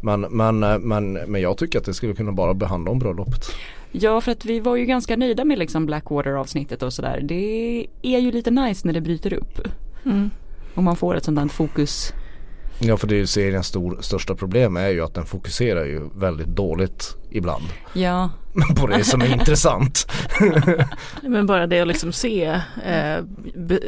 Men, 0.00 0.20
men, 0.20 0.58
men, 0.60 1.12
men 1.12 1.40
jag 1.40 1.58
tycker 1.58 1.78
att 1.78 1.84
det 1.84 1.94
skulle 1.94 2.14
kunna 2.14 2.32
bara 2.32 2.54
behandla 2.54 2.90
om 2.90 2.98
bröllopet. 2.98 3.44
ja 3.92 4.20
för 4.20 4.32
att 4.32 4.44
vi 4.44 4.60
var 4.60 4.76
ju 4.76 4.86
ganska 4.86 5.16
nöjda 5.16 5.44
med 5.44 5.58
liksom 5.58 5.86
Blackwater 5.86 6.32
avsnittet 6.32 6.82
och 6.82 6.92
sådär. 6.92 7.20
Det 7.22 7.86
är 8.02 8.18
ju 8.18 8.32
lite 8.32 8.50
nice 8.50 8.86
när 8.86 8.94
det 8.94 9.00
bryter 9.00 9.32
upp. 9.32 9.60
Mm. 10.04 10.30
Och 10.74 10.82
man 10.82 10.96
får 10.96 11.16
ett 11.16 11.24
sånt 11.24 11.38
där 11.38 11.48
fokus. 11.48 12.12
Ja 12.80 12.96
för 12.96 13.06
det 13.06 13.14
är 13.14 13.18
ju 13.18 13.26
seriens 13.26 13.66
stor, 13.66 13.98
största 14.00 14.34
problem 14.34 14.76
är 14.76 14.88
ju 14.88 15.00
att 15.04 15.14
den 15.14 15.26
fokuserar 15.26 15.84
ju 15.84 16.00
väldigt 16.14 16.46
dåligt 16.48 17.16
ibland 17.30 17.64
Ja, 17.92 18.30
på 18.76 18.86
det 18.86 19.04
som 19.04 19.20
är 19.22 19.32
intressant. 19.32 20.06
Men 21.22 21.46
bara 21.46 21.66
det 21.66 21.80
att 21.80 21.88
liksom 21.88 22.12
se 22.12 22.44
eh, 22.86 23.18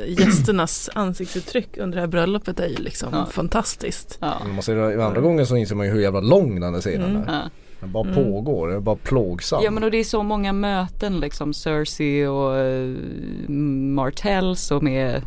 gästernas 0.06 0.90
ansiktsuttryck 0.94 1.76
under 1.78 1.96
det 1.96 2.00
här 2.00 2.08
bröllopet 2.08 2.60
är 2.60 2.66
ju 2.68 2.76
liksom 2.76 3.08
Ja. 3.12 3.26
fantastiskt. 3.26 4.18
ja. 4.20 4.34
När 4.46 4.52
man 4.52 4.62
ser 4.62 4.76
det 4.76 4.92
i 4.94 5.00
andra 5.02 5.20
gången 5.20 5.46
så 5.46 5.56
inser 5.56 5.74
man 5.76 5.86
ju 5.86 5.92
hur 5.92 6.00
jävla 6.00 6.20
lång 6.20 6.60
den 6.60 6.74
här 6.74 6.80
serien 6.80 7.16
är. 7.16 7.24
ja. 7.32 7.50
Den 7.80 7.92
bara 7.92 8.14
pågår, 8.14 8.68
den 8.68 8.76
är 8.76 8.80
bara 8.80 8.96
plågsam. 8.96 9.60
Ja 9.64 9.70
men 9.70 9.84
och 9.84 9.90
det 9.90 9.96
är 9.96 10.04
så 10.04 10.22
många 10.22 10.52
möten 10.52 11.20
liksom 11.20 11.54
Cersei 11.54 12.26
och 12.26 12.54
uh, 12.56 13.50
Martells 13.94 14.70
och 14.70 14.82
med 14.82 15.22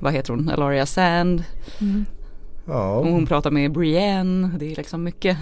vad 0.00 0.12
heter 0.12 0.32
hon, 0.34 0.48
Elaria 0.48 0.86
Sand. 0.86 1.44
Ja. 2.66 2.94
Och 2.96 3.06
hon 3.06 3.26
pratar 3.26 3.50
med 3.50 3.72
Brienne. 3.72 4.50
Det 4.58 4.72
är 4.72 4.76
liksom 4.76 5.02
mycket. 5.04 5.36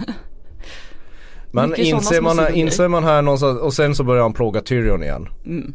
Men 1.51 1.75
inser 1.75 2.21
man, 2.21 2.53
inser 2.53 2.87
man 2.87 3.03
här 3.03 3.21
någonstans 3.21 3.59
och 3.59 3.73
sen 3.73 3.95
så 3.95 4.03
börjar 4.03 4.21
han 4.21 4.33
plåga 4.33 4.61
Tyrion 4.61 5.03
igen. 5.03 5.27
Mm. 5.45 5.73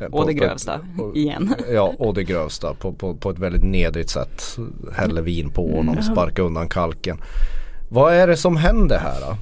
Eh, 0.00 0.06
Och 0.06 0.12
på- 0.12 0.24
det 0.26 0.34
grövsta 0.34 0.80
på- 0.98 1.16
igen. 1.16 1.54
Ja 1.72 1.94
och 1.98 2.14
det 2.14 2.24
grövsta 2.24 2.74
på, 2.74 2.92
på, 2.92 3.14
på 3.14 3.30
ett 3.30 3.38
väldigt 3.38 3.62
nedrigt 3.64 4.10
sätt. 4.10 4.42
Häller 4.96 5.22
vin 5.22 5.50
på 5.50 5.62
honom, 5.76 5.88
Mm. 5.98 6.02
sparkar 6.02 6.42
undan 6.42 6.68
kalken. 6.68 7.18
Vad 7.88 8.14
är 8.14 8.26
det 8.26 8.36
som 8.36 8.56
händer 8.56 8.98
här 8.98 9.20
då? 9.20 9.36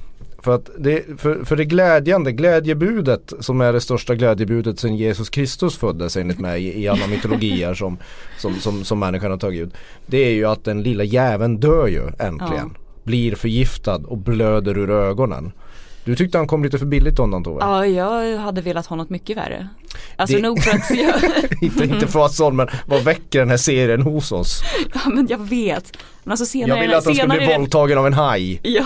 För, 0.47 0.55
att 0.55 0.69
det, 0.77 1.19
för, 1.19 1.45
för 1.45 1.55
det 1.55 1.65
glädjande, 1.65 2.31
glädjebudet 2.31 3.33
som 3.39 3.61
är 3.61 3.73
det 3.73 3.81
största 3.81 4.15
glädjebudet 4.15 4.79
sedan 4.79 4.95
Jesus 4.95 5.29
Kristus 5.29 5.77
föddes 5.77 6.17
enligt 6.17 6.39
mig 6.39 6.65
i, 6.65 6.83
i 6.83 6.87
alla 6.87 7.07
mytologier 7.07 7.73
som, 7.73 7.97
som, 8.37 8.53
som, 8.53 8.83
som 8.83 8.99
människan 8.99 9.31
har 9.31 9.37
tagit 9.37 9.61
ut. 9.61 9.73
Det 10.05 10.17
är 10.17 10.31
ju 10.31 10.45
att 10.45 10.63
den 10.63 10.83
lilla 10.83 11.03
jäveln 11.03 11.59
dör 11.59 11.87
ju 11.87 12.01
äntligen. 12.19 12.77
Blir 13.03 13.35
förgiftad 13.35 13.95
och 13.95 14.17
blöder 14.17 14.77
ur 14.77 14.89
ögonen. 14.89 15.51
Du 16.03 16.15
tyckte 16.15 16.37
han 16.37 16.47
kom 16.47 16.63
lite 16.63 16.79
för 16.79 16.85
billigt 16.85 17.19
undan 17.19 17.43
Tove? 17.43 17.59
Ja 17.61 17.85
jag 17.85 18.37
hade 18.37 18.61
velat 18.61 18.85
ha 18.85 18.95
något 18.95 19.09
mycket 19.09 19.37
värre. 19.37 19.69
Alltså 20.19 20.35
Det- 20.35 20.41
nog 20.41 20.63
för 20.63 20.71
att 20.71 20.89
jag, 20.97 21.15
inte, 21.61 21.83
inte 21.83 22.07
för 22.07 22.25
att 22.25 22.33
sån 22.33 22.55
men 22.55 22.67
vad 22.85 23.03
väcker 23.03 23.39
den 23.39 23.49
här 23.49 23.57
serien 23.57 24.01
hos 24.01 24.31
oss? 24.31 24.61
ja 24.93 25.09
men 25.09 25.27
jag 25.29 25.37
vet. 25.49 25.97
Men 26.23 26.31
alltså 26.31 26.45
senare, 26.45 26.79
Jag 26.79 26.87
vill 26.87 26.93
att 26.95 27.05
han 27.05 27.15
ska 27.15 27.27
bli 27.27 27.45
våldtagen 27.57 27.97
av 27.97 28.07
en 28.07 28.13
haj. 28.13 28.59
Ja, 28.63 28.85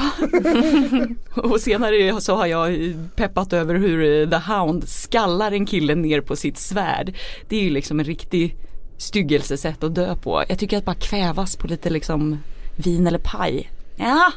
och 1.41 1.60
senare 1.62 2.22
så 2.22 2.36
har 2.36 2.46
jag 2.46 2.94
peppat 3.15 3.54
över 3.54 3.76
hur 3.76 4.28
The 4.28 4.52
Hound 4.54 4.89
skallar 4.89 5.52
en 5.52 5.65
kille 5.65 5.96
ner 5.96 6.22
på 6.22 6.36
sitt 6.36 6.58
svärd. 6.58 7.13
Det 7.50 7.56
är 7.58 7.62
ju 7.63 7.70
liksom 7.70 8.00
en 8.00 8.06
riktig 8.06 8.56
styggelsesätt 8.98 9.84
att 9.84 9.96
dö 9.96 10.15
på. 10.15 10.44
Jag 10.50 10.60
tycker 10.60 10.78
att 10.78 10.86
bara 10.86 10.96
kvävas 10.96 11.56
på 11.56 11.67
lite 11.67 11.89
liksom 11.89 12.39
vin 12.76 13.08
eller 13.08 13.20
paj. 13.24 13.72
Ja, 13.96 14.32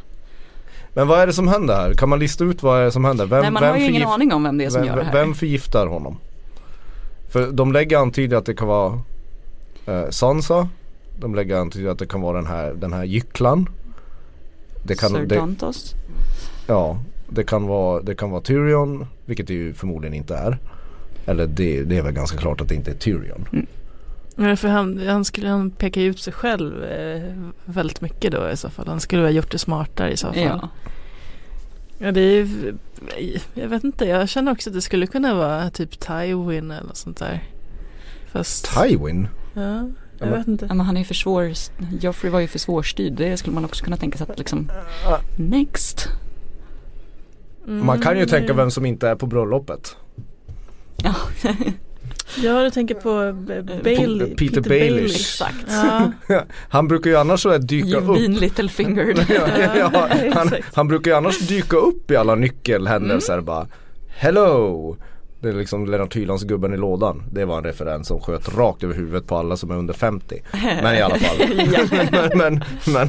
Men 0.95 1.09
vad 1.09 1.21
är 1.21 1.27
det 1.27 1.33
som 1.33 1.49
händer 1.49 1.75
här? 1.75 1.95
Kan 1.95 2.09
man 2.09 2.19
lista 2.19 2.45
ut 2.45 2.63
vad 2.63 2.81
är 2.81 2.85
det 2.85 2.93
som 2.93 3.05
händer? 3.05 3.27
Vem, 3.27 3.41
Nej 3.43 3.51
man 3.51 3.63
vem 3.63 3.71
har 3.73 3.79
ju 3.79 3.85
ingen 3.85 4.09
aning 4.09 4.33
om 4.33 4.43
vem 4.43 4.59
det 4.59 4.65
är 4.65 4.71
som 4.71 4.81
vem, 4.81 4.89
gör 4.89 4.97
det 4.97 5.05
här. 5.05 5.13
Vem 5.13 5.35
förgiftar 5.35 5.87
honom? 5.87 6.19
För 7.35 7.53
de 7.53 7.73
lägger 7.73 7.99
antyder 7.99 8.37
att 8.37 8.47
det 8.47 8.55
kan 8.55 8.69
vara 8.69 8.99
eh, 9.87 10.09
Sansa. 10.11 10.69
De 11.19 11.35
lägger 11.35 11.57
antyder 11.57 11.91
att 11.91 11.99
det 11.99 12.07
kan 12.07 12.21
vara 12.21 12.37
den 12.37 12.47
här, 12.47 12.75
den 12.75 12.93
här 12.93 13.05
gycklan. 13.05 13.69
Det 14.83 14.95
kan, 14.95 15.11
Sir 15.11 15.27
det, 15.27 15.37
Dantos. 15.37 15.95
ja, 16.67 16.99
det 17.29 17.45
kan 17.45 17.67
vara, 17.67 18.03
det 18.03 18.15
kan 18.15 18.31
vara 18.31 18.41
Tyrion. 18.41 19.07
Vilket 19.25 19.47
det 19.47 19.55
ju 19.55 19.75
förmodligen 19.75 20.15
inte 20.15 20.37
är. 20.37 20.59
Eller 21.27 21.47
det, 21.47 21.83
det 21.83 21.99
är 21.99 22.03
väl 22.03 22.13
ganska 22.13 22.39
klart 22.39 22.61
att 22.61 22.69
det 22.69 22.75
inte 22.75 22.91
är 22.91 22.95
Tyrion. 22.95 23.67
Ja, 24.37 24.57
för 24.57 24.69
han, 24.69 25.07
han 25.07 25.25
skulle 25.25 25.49
han 25.49 25.71
peka 25.71 26.03
ut 26.03 26.19
sig 26.19 26.33
själv 26.33 26.85
eh, 26.85 27.33
väldigt 27.65 28.01
mycket 28.01 28.33
då 28.33 28.51
i 28.51 28.57
så 28.57 28.71
fall. 28.71 28.87
Han 28.87 29.01
skulle 29.01 29.23
ha 29.23 29.31
gjort 29.31 29.51
det 29.51 29.59
smartare 29.59 30.13
i 30.13 30.17
så 30.17 30.27
fall. 30.27 30.43
Ja. 30.43 30.69
Ja, 32.05 32.13
det 32.13 32.21
är 32.21 32.35
ju- 33.19 33.39
jag 33.55 33.69
vet 33.69 33.85
inte, 33.85 34.05
jag 34.05 34.29
känner 34.29 34.53
också 34.53 34.71
att 34.71 34.75
det 34.75 34.83
skulle 34.83 35.07
kunna 35.07 35.35
vara 35.35 35.71
typ 35.71 35.99
Tywin 36.01 36.71
eller 36.71 36.95
sånt 36.95 37.17
där. 37.17 37.43
Fast, 38.33 38.75
Tywin? 38.75 39.29
ja, 39.55 39.89
jag 40.19 40.27
vet 40.27 40.47
inte. 40.49 40.67
Ja, 40.69 40.75
men 40.75 40.87
han 40.87 40.97
är 40.97 41.01
ju 41.01 41.05
för 41.07 41.15
svår, 41.15 41.53
Joffrey 42.01 42.31
var 42.33 42.41
ju 42.41 42.47
för 42.49 42.59
svårstyrd. 42.59 43.13
Det 43.13 43.37
skulle 43.37 43.55
man 43.55 43.65
också 43.65 43.85
kunna 43.85 43.97
tänka 43.97 44.19
sig 44.19 44.27
att 44.31 44.39
liksom 44.39 44.71
Next. 45.37 46.09
Man 47.67 48.01
kan 48.01 48.13
ju 48.13 48.19
Mm, 48.19 48.29
tänka 48.29 48.47
nej. 48.53 48.57
vem 48.57 48.71
som 48.71 48.87
inte 48.87 49.09
är 49.09 49.15
på 49.15 49.27
bröllopet. 49.27 49.97
Ja, 50.97 51.15
Ja, 52.43 52.63
du 52.63 52.71
tänker 52.71 52.95
på 52.95 53.33
B- 53.47 53.63
Bailey, 53.83 54.35
Peter 54.35 54.37
Peter, 54.37 54.61
Baelish. 54.71 55.15
Exakt. 55.15 55.67
Ja, 56.29 56.43
Han 56.69 56.89
brukar 56.89 57.11
ju 57.11 57.17
annars 57.17 57.41
så 57.43 57.51
här 57.51 57.59
dyka 57.59 57.89
You 57.89 57.99
upp. 58.01 58.07
mean 58.21 58.35
little 58.35 58.69
finger. 58.69 59.15
ja, 59.29 59.69
ja, 59.79 60.09
han, 60.35 60.51
han 60.75 60.89
brukar 60.89 61.11
ju 61.11 61.17
annars 61.17 61.39
dyka 61.39 61.77
upp 61.77 62.11
i 62.11 62.17
alla 62.17 62.35
nyckelhändelser 62.35 63.33
Mm. 63.33 63.45
bara 63.45 63.67
Hello! 64.09 64.97
Det 65.41 65.49
är 65.49 65.53
liksom 65.53 65.87
Lennart 65.87 66.17
Hylands 66.17 66.43
gubben 66.45 66.75
i 66.75 66.77
lådan. 66.77 67.23
Det 67.33 67.45
var 67.45 67.59
en 67.59 67.65
referens 67.65 68.09
som 68.09 68.21
sköt 68.21 68.57
rakt 68.57 68.85
över 68.85 68.95
huvudet 68.95 69.27
på 69.27 69.37
alla 69.37 69.57
som 69.57 69.71
är 69.71 69.75
under 69.77 69.95
50. 69.95 70.43
Men 70.83 70.95
i 70.95 71.01
alla 71.03 71.15
fall. 71.15 71.37
men, 72.35 72.35
men, 72.35 72.63
men, 72.87 73.09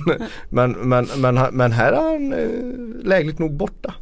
men, 0.50 0.72
men, 0.72 1.08
men, 1.16 1.36
men, 1.36 1.56
men 1.56 1.72
här 1.72 1.92
är 1.94 2.12
han 2.12 2.34
eh, 2.34 3.06
lägligt 3.08 3.40
nog 3.40 3.54
borta. 3.58 3.94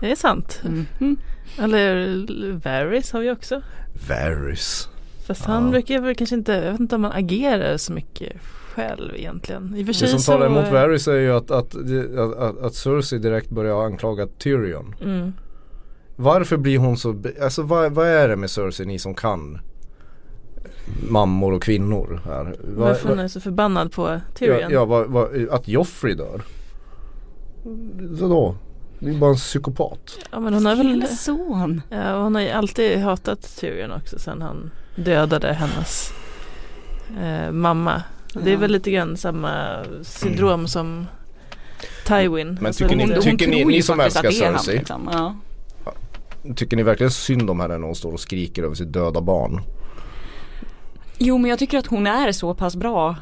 det 0.00 0.10
är 0.10 0.16
sant. 0.16 0.60
Mhm. 0.64 1.16
Eller 1.58 2.16
Varys 2.64 3.12
har 3.12 3.20
vi 3.20 3.30
också. 3.30 3.62
Varys. 4.08 4.88
Fast 5.26 5.42
Ja. 5.46 5.52
han 5.52 5.70
brukar 5.70 6.00
väl 6.00 6.14
kanske 6.14 6.36
inte, 6.36 6.52
jag 6.52 6.70
vet 6.72 6.80
inte 6.80 6.94
om 6.94 7.04
han 7.04 7.12
agerar 7.12 7.76
så 7.76 7.92
mycket 7.92 8.32
själv 8.74 9.14
egentligen. 9.16 9.74
I 9.76 9.82
och 9.82 9.86
för 9.86 9.92
Det 9.92 10.08
som 10.08 10.18
så, 10.18 10.32
talar 10.32 10.46
emot 10.46 10.72
Varys 10.72 11.08
är 11.08 11.14
ju 11.14 11.32
att, 11.32 11.50
att, 11.50 11.74
att, 11.74 12.36
att, 12.38 12.58
att 12.58 12.74
Cersei 12.74 13.18
direkt 13.18 13.50
börjar 13.50 13.84
anklaga 13.84 14.26
Tyrion. 14.26 14.94
Mm. 15.02 15.32
Varför 16.16 16.56
blir 16.56 16.78
hon 16.78 16.96
så, 16.96 17.22
alltså 17.42 17.62
vad, 17.62 17.92
vad 17.92 18.06
är 18.06 18.28
det 18.28 18.36
med 18.36 18.50
Cersei 18.50 18.86
ni 18.86 18.98
som 18.98 19.14
kan 19.14 19.58
mammor 21.10 21.52
och 21.52 21.62
kvinnor 21.62 22.20
här? 22.24 22.44
Vad- 22.44 22.88
Varför 22.88 23.08
hon 23.08 23.18
är 23.18 23.28
så 23.28 23.40
förbannad 23.40 23.92
på 23.92 24.20
Tyrion. 24.34 24.60
Ja, 24.60 24.68
ja 24.70 24.84
vad, 24.84 25.06
vad, 25.06 25.48
att 25.50 25.68
Joffrey 25.68 26.14
dör. 26.14 26.42
Vadå? 28.20 28.54
Det 29.02 29.10
är 29.10 29.14
bara 29.18 29.30
en 29.30 29.36
psykopat. 29.36 30.18
Ja, 30.32 30.40
men 30.40 30.54
hon 30.54 30.66
har 30.66 30.76
väl 30.76 31.08
son. 31.08 31.82
Ja, 31.90 32.14
och 32.16 32.22
hon 32.22 32.34
har 32.34 32.42
ju 32.42 32.50
alltid 32.50 32.98
hatat 32.98 33.56
Tyrion 33.60 33.92
också 33.92 34.18
sen 34.18 34.42
han 34.42 34.70
dödade 34.94 35.52
hennes 35.52 36.12
eh, 37.22 37.52
mamma. 37.52 38.02
Det 38.34 38.50
är 38.50 38.54
Ja. 38.54 38.58
väl 38.58 38.72
lite 38.72 38.90
grann 38.90 39.16
samma 39.16 39.84
syndrom 40.02 40.68
som 40.68 41.06
Tywin. 42.06 42.54
Men 42.54 42.66
Alltså 42.66 42.84
tycker 42.84 42.96
ni- 42.96 43.14
hon 43.14 43.22
tycker 43.22 43.46
tror 43.52 43.66
ni 43.70 43.76
ju 43.76 43.82
som 43.82 44.00
älskar 44.00 44.30
Cersei? 44.30 44.78
liksom. 44.78 45.08
ja. 45.12 45.34
Tycker 46.56 46.76
ni 46.76 46.82
verkligen 46.82 47.10
synd 47.10 47.50
om 47.50 47.60
henne 47.60 47.78
när 47.78 47.86
hon 47.86 47.94
står 47.94 48.12
och 48.12 48.20
skriker 48.20 48.62
över 48.62 48.74
sitt 48.74 48.92
döda 48.92 49.20
barn? 49.20 49.60
Jo 51.18 51.38
men 51.38 51.50
jag 51.50 51.58
tycker 51.58 51.78
att 51.78 51.86
hon 51.86 52.06
är 52.06 52.32
så 52.32 52.54
pass 52.54 52.76
bra 52.76 53.16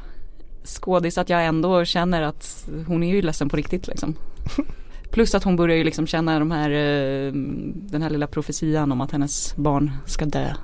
skådis 0.65 1.19
att 1.19 1.29
jag 1.29 1.47
ändå 1.47 1.85
känner 1.85 2.23
att 2.23 2.69
hon 2.87 3.03
är 3.03 3.15
ju 3.15 3.23
ledsen 3.23 3.49
på 3.49 3.57
riktigt 3.57 3.87
liksom. 3.87 4.15
Plus 5.11 5.35
att 5.35 5.45
hon 5.45 5.57
börjar 5.57 5.77
ju 5.77 5.85
liksom 5.85 6.07
känna 6.07 6.39
de 6.39 6.51
här, 6.51 6.71
eh, 6.71 7.33
den 7.75 8.03
här 8.03 8.11
lilla 8.11 8.27
profetian 8.27 8.93
om 8.93 9.01
att 9.01 9.11
hennes 9.13 9.57
barn 9.57 9.93
ska 10.07 10.25
dö. 10.25 10.55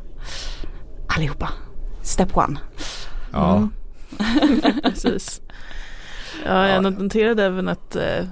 Allihopa. 1.17 1.49
Step 2.03 2.37
one. 2.37 2.59
Ja. 3.33 3.57
Mm. 3.57 3.71
Precis. 4.83 5.41
Ja, 6.45 6.69
jag 6.69 6.83
noterade 6.83 7.45
även 7.45 7.69
att 7.69 7.97
eh, 7.97 8.25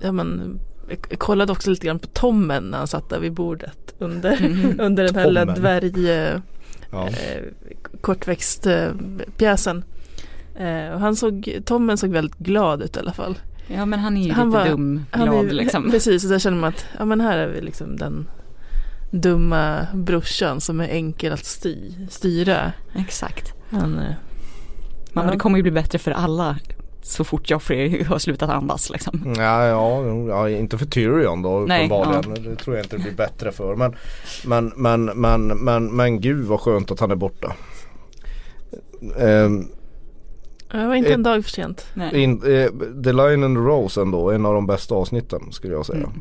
ja, 0.00 0.12
men, 0.12 0.60
jag 0.88 1.18
kollade 1.18 1.52
också 1.52 1.70
lite 1.70 1.86
grann 1.86 1.98
på 1.98 2.06
Tommen 2.06 2.64
när 2.64 2.78
han 2.78 2.86
satt 2.86 3.08
där 3.10 3.18
vid 3.20 3.32
bordet 3.32 3.94
under, 3.98 4.36
Mm. 4.44 4.76
under 4.80 5.04
den 5.04 5.14
här 5.14 5.26
lilla 5.26 5.44
dvärg 5.44 6.10
eh, 6.10 6.38
Ja. 6.90 7.06
eh, 7.08 7.42
kortväxt 8.00 8.66
eh, 8.66 8.88
pjäsen. 9.36 9.84
Eh, 10.56 10.88
och 10.94 11.00
han 11.00 11.16
såg, 11.16 11.58
Tommen 11.64 11.98
såg 11.98 12.10
väldigt 12.10 12.38
glad 12.38 12.82
ut 12.82 12.96
i 12.96 13.00
alla 13.00 13.12
fall. 13.12 13.38
Ja 13.66 13.84
men 13.86 13.98
han 13.98 14.16
är 14.16 14.26
ju 14.26 14.32
Han 14.32 14.46
lite 14.46 14.58
var- 14.58 14.68
dum, 14.68 15.04
glad 15.12 15.46
är, 15.46 15.50
liksom. 15.52 15.90
Precis, 15.90 16.24
och 16.24 16.30
där 16.30 16.38
känner 16.38 16.56
man 16.58 16.68
att 16.68 16.86
ja, 16.98 17.04
men 17.04 17.20
här 17.20 17.38
är 17.38 17.48
vi 17.48 17.60
liksom 17.60 17.96
den 17.96 18.28
dumma 19.10 19.86
brorsan 19.94 20.60
som 20.60 20.80
är 20.80 20.88
enkel 20.88 21.32
att 21.32 21.44
sty, 21.44 21.76
styra. 22.10 22.72
Exakt. 22.96 23.52
Han, 23.70 23.98
eh, 23.98 24.12
Men 25.12 25.24
Ja. 25.26 25.30
det 25.32 25.38
kommer 25.38 25.56
ju 25.56 25.62
bli 25.62 25.72
bättre 25.72 25.98
för 25.98 26.10
alla 26.10 26.56
så 27.02 27.24
fort 27.24 27.50
Joffrey 27.50 28.04
har 28.08 28.18
slutat 28.18 28.50
andas 28.50 28.90
liksom. 28.90 29.34
Ja, 29.36 29.66
ja, 29.66 30.04
ja, 30.28 30.48
inte 30.50 30.78
för 30.78 30.86
Tyrion 30.86 31.42
då 31.42 31.64
Nej, 31.68 31.78
uppenbarligen. 31.86 32.44
Det 32.44 32.56
tror 32.56 32.76
jag 32.76 32.84
inte 32.84 32.96
det 32.96 33.02
blir 33.02 33.12
bättre 33.14 33.52
för. 33.52 33.76
Men, 33.76 33.94
men, 34.46 34.72
men, 34.76 35.04
men, 35.04 35.46
men, 35.46 35.96
men 35.96 36.20
gud 36.20 36.46
vad 36.46 36.60
skönt 36.60 36.90
att 36.90 37.00
han 37.00 37.10
är 37.10 37.14
borta. 37.16 37.52
Ehm, 39.18 39.68
det 40.80 40.86
var 40.86 40.94
inte 40.94 41.10
Eh, 41.10 41.14
en 41.14 41.22
dag 41.22 41.44
för 41.44 41.50
sent. 41.50 41.86
Nej. 41.94 42.22
in, 42.22 42.32
eh, 42.32 42.68
The 43.04 43.12
Lion 43.12 43.44
and 43.44 43.56
the 43.56 43.60
Rose 43.60 44.00
ändå, 44.00 44.30
en 44.30 44.46
av 44.46 44.54
de 44.54 44.66
bästa 44.66 44.94
avsnitten 44.94 45.52
skulle 45.52 45.74
jag 45.74 45.86
säga. 45.86 45.98
Mm. 45.98 46.20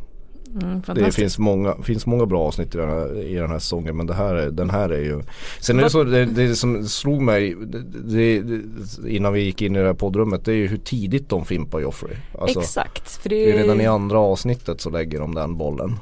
Mm, 0.61 0.81
Det 0.95 1.11
finns 1.11 1.39
många, 1.39 1.75
finns 1.83 2.05
många 2.05 2.25
bra 2.25 2.41
avsnitt 2.41 2.75
i 2.75 2.77
den 2.77 2.89
här, 2.89 3.17
i 3.23 3.35
den 3.35 3.49
här 3.51 3.59
säsongen 3.59 3.97
men 3.97 4.07
det 4.07 4.13
här 4.13 4.35
är, 4.35 4.51
den 4.51 4.69
här 4.69 4.89
är 4.89 4.99
ju 4.99 5.21
Sen 5.59 5.79
är 5.79 5.83
det 5.83 5.89
så, 5.89 6.03
det, 6.03 6.25
det 6.25 6.55
som 6.55 6.87
slog 6.87 7.21
mig 7.21 7.55
det, 7.55 8.41
det, 8.41 8.61
innan 9.09 9.33
vi 9.33 9.41
gick 9.41 9.61
in 9.61 9.75
i 9.75 9.79
det 9.79 9.85
här 9.85 9.93
poddrummet 9.93 10.45
det 10.45 10.51
är 10.51 10.55
ju 10.55 10.67
hur 10.67 10.77
tidigt 10.77 11.29
de 11.29 11.45
fimpar 11.45 11.79
Joffrey. 11.79 12.15
Alltså, 12.39 12.59
Exakt. 12.59 13.09
För 13.09 13.29
det 13.29 13.35
det 13.45 13.51
är 13.51 13.57
redan 13.57 13.81
i 13.81 13.85
andra 13.85 14.19
avsnittet 14.19 14.81
så 14.81 14.89
lägger 14.89 15.19
de 15.19 15.35
den 15.35 15.57
bollen. 15.57 15.99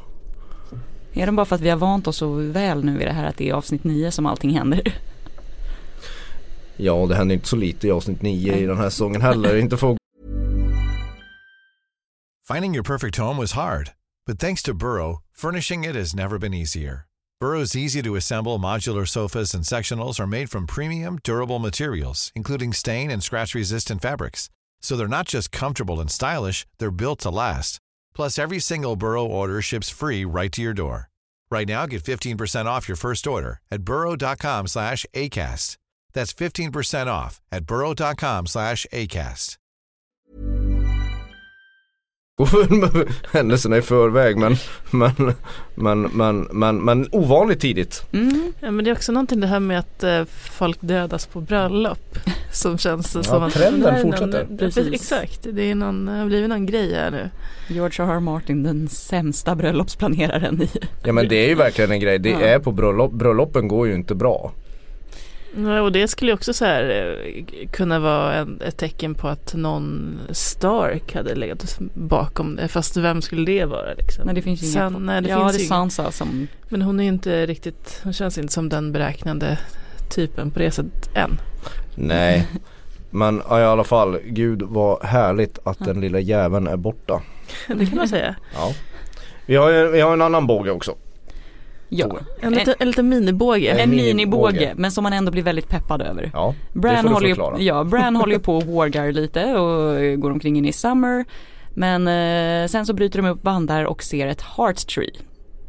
är 1.14 1.26
det 1.26 1.32
bara 1.32 1.46
för 1.46 1.56
att 1.56 1.62
vi 1.62 1.70
har 1.70 1.78
vant 1.78 2.08
oss 2.08 2.18
så 2.18 2.30
väl 2.34 2.86
nu 2.86 3.02
i 3.02 3.06
det 3.06 3.12
här 3.14 3.26
att 3.30 3.38
det 3.38 3.50
är 3.50 3.54
avsnitt 3.54 3.84
9 3.84 4.12
som 4.12 4.26
allting 4.26 4.50
händer. 4.50 4.94
Ja 6.82 6.94
och 6.94 7.10
det 7.10 7.15
händer 7.15 7.36
inte 7.36 7.48
så 7.48 7.56
lite 7.56 7.88
i 7.88 7.91
avsnitt 7.91 8.22
9 8.22 8.56
i 8.56 8.65
den 8.65 8.78
här 8.78 8.89
säsongen 8.89 9.22
heller. 9.22 9.58
inte 9.58 9.78
för 9.78 9.91
att 9.91 9.98
Finding 12.48 12.76
your 12.76 12.84
perfect 12.84 13.17
home 13.17 13.38
was 13.38 13.52
hard, 13.52 13.91
but 14.28 14.39
thanks 14.39 14.63
to 14.63 14.74
Burrow, 14.74 15.22
furnishing 15.32 15.86
it 15.86 15.96
has 15.96 16.15
never 16.15 16.38
been 16.39 16.54
easier. 16.54 17.06
Burrow's 17.39 17.76
easy 17.76 18.02
to 18.02 18.15
assemble 18.15 18.60
modular 18.60 19.08
sofas 19.08 19.54
and 19.54 19.63
sectionals 19.63 20.20
are 20.20 20.28
made 20.28 20.50
from 20.50 20.67
premium, 20.67 21.17
durable 21.24 21.60
materials, 21.60 22.32
including 22.36 22.74
stain 22.74 23.12
and 23.12 23.24
scratch 23.24 23.56
resistant 23.56 24.02
fabrics. 24.02 24.50
So 24.82 24.98
they're 24.98 25.17
not 25.17 25.28
just 25.28 25.52
comfortable 25.52 26.00
and 26.00 26.12
stylish, 26.12 26.65
they're 26.78 26.91
built 26.91 27.20
to 27.20 27.30
last. 27.30 27.80
Plus, 28.13 28.38
every 28.39 28.60
single 28.60 28.96
Burrow 28.96 29.26
order 29.26 29.62
ships 29.62 29.89
free 29.89 30.26
right 30.26 30.52
to 30.52 30.62
your 30.62 30.74
door. 30.74 31.10
Right 31.52 31.67
now, 31.67 31.86
get 31.86 32.04
15% 32.04 32.65
off 32.65 32.88
your 32.88 32.98
first 32.98 33.28
order 33.28 33.60
at 33.72 33.84
burrow.com 33.84 34.67
slash 34.67 35.06
ACAST. 35.13 35.78
That's 36.13 36.34
15% 36.34 37.08
off 37.28 37.39
at 37.52 37.63
burrow.com 37.63 38.47
slash 38.47 38.86
ACAST. 38.91 39.58
händelserna 43.34 43.78
i 43.78 43.82
förväg 43.82 44.38
men, 44.38 44.56
men, 44.91 45.34
men, 45.76 46.02
men, 46.02 46.47
men, 46.52 46.78
men 46.78 47.08
ovanligt 47.12 47.60
tidigt. 47.60 48.04
Mm. 48.13 48.54
Ja, 48.60 48.71
men 48.71 48.86
det 48.86 48.91
är 48.91 48.95
också 48.95 49.12
någonting 49.12 49.39
det 49.39 49.47
här 49.47 49.60
med 49.60 49.80
att 49.80 50.04
eh, 50.04 50.26
folk 50.52 50.78
dödas 50.82 51.26
på 51.26 51.41
bröllop. 51.41 52.17
Som 52.52 52.78
känns 52.78 53.28
som 53.28 53.43
att 53.43 53.54
trenden 53.54 54.02
fortsätter. 54.02 54.45
Någon, 54.45 54.58
Precis. 54.58 54.93
Exakt, 54.93 55.47
det 55.52 55.71
är 55.71 55.76
någon, 55.76 56.06
det 56.06 56.12
har 56.12 56.26
blivit 56.26 56.50
någon 56.50 56.65
grej 56.65 56.93
här 56.93 57.12
nu. 57.12 57.30
George 57.67 58.06
R. 58.06 58.12
R. 58.15 58.19
Martin, 58.19 58.63
den 58.63 58.89
sämsta 58.89 59.56
bröllopsplaneraren 59.56 60.62
i 60.62 60.69
Ja 61.04 61.13
men 61.13 61.28
det 61.28 61.36
är 61.36 61.50
ju 61.50 61.56
verkligen 61.56 61.91
en 61.91 62.00
grej. 62.00 62.19
Det 62.19 62.30
Ja. 62.30 62.39
är 62.39 62.60
på 62.60 62.71
bröllop, 62.71 63.12
bröllopen 63.12 63.67
går 63.67 63.88
ju 63.88 63.95
inte 63.95 64.15
bra. 64.15 64.52
Ja, 65.56 65.82
och 65.82 65.92
det 65.92 66.08
skulle 66.08 66.32
ju 66.32 66.36
också 66.36 66.54
så 66.54 66.66
här 66.66 66.84
eh, 66.90 67.66
kunna 67.72 68.00
vara 68.00 68.34
en, 68.36 68.62
ett 68.66 68.78
tecken 68.78 69.16
på 69.16 69.28
att 69.28 69.54
någon 69.54 70.20
Stark 70.30 71.16
hade 71.16 71.36
legat 71.36 71.78
bakom 71.94 72.56
det. 72.56 72.68
Fast 72.68 72.98
vem 72.98 73.22
skulle 73.22 73.46
det 73.46 73.66
vara 73.66 73.94
liksom? 73.94 74.26
Nej 74.26 74.36
det 74.36 74.42
finns 74.42 74.64
ju 74.64 74.68
inga 74.68 74.90
nej, 74.90 75.22
det 75.22 75.30
Ja 75.30 75.40
finns 75.40 75.58
det 75.58 75.64
är 75.64 75.68
Sansa 75.68 76.12
som 76.12 76.48
Men 76.70 76.82
hon 76.82 77.00
är 77.00 77.04
ju 77.04 77.10
inte 77.10 77.46
riktigt, 77.46 78.02
hon 78.04 78.14
känns 78.14 78.38
inte 78.38 78.54
som 78.54 78.70
den 78.70 78.92
beräknande 78.92 79.58
typen 80.16 80.52
på 80.52 80.60
det 80.60 80.72
sättet 80.72 81.10
än. 81.16 81.40
Nej. 81.96 82.48
Men 83.14 83.42
ja, 83.50 83.60
i 83.60 83.64
alla 83.64 83.84
fall, 83.84 84.20
gud 84.26 84.62
vad 84.62 85.04
härligt 85.04 85.60
att 85.64 85.80
den 85.80 86.02
lilla 86.02 86.20
jäveln 86.20 86.68
är 86.68 86.78
borta. 86.78 87.22
Det 87.68 87.86
kan 87.86 87.98
man 87.98 88.08
säga. 88.08 88.36
Ja. 88.54 88.74
Vi 89.46 89.56
har, 89.56 89.70
ju- 89.70 89.88
vi 89.92 90.02
har 90.02 90.14
en 90.14 90.22
annan 90.22 90.48
båge 90.48 90.72
också. 90.72 90.96
Ja, 91.94 92.20
En 92.40 92.54
liten, 92.54 92.74
en 92.80 92.88
liten 92.88 93.10
minibåge. 93.10 93.70
en 93.70 93.90
minibåge. 93.90 94.14
minibåge 94.54 94.74
men 94.78 94.92
som 94.92 95.04
man 95.04 95.14
ändå 95.14 95.32
blir 95.32 95.44
väldigt 95.44 95.70
peppad 95.70 96.02
över. 96.02 96.32
Ja, 96.34 96.56
Bran 96.74 97.08
håller, 97.08 97.28
ju, 97.58 97.64
ja, 97.64 97.84
Bran 97.84 98.16
håller 98.16 98.34
ju 98.34 98.40
på 98.44 98.56
och 98.58 98.64
wargar 98.64 99.12
lite 99.12 99.46
och 99.54 100.20
går 100.20 100.32
omkring 100.32 100.58
in 100.58 100.66
i 100.66 100.74
Summer. 100.74 101.26
Men 101.74 102.08
eh, 102.08 102.68
sen 102.68 102.86
så 102.86 102.94
bryter 102.94 103.22
de 103.22 103.28
upp 103.30 103.42
bandar 103.42 103.84
och 103.86 104.04
ser 104.04 104.28
ett 104.28 104.42
Heart 104.42 104.88
Tree. 104.88 105.12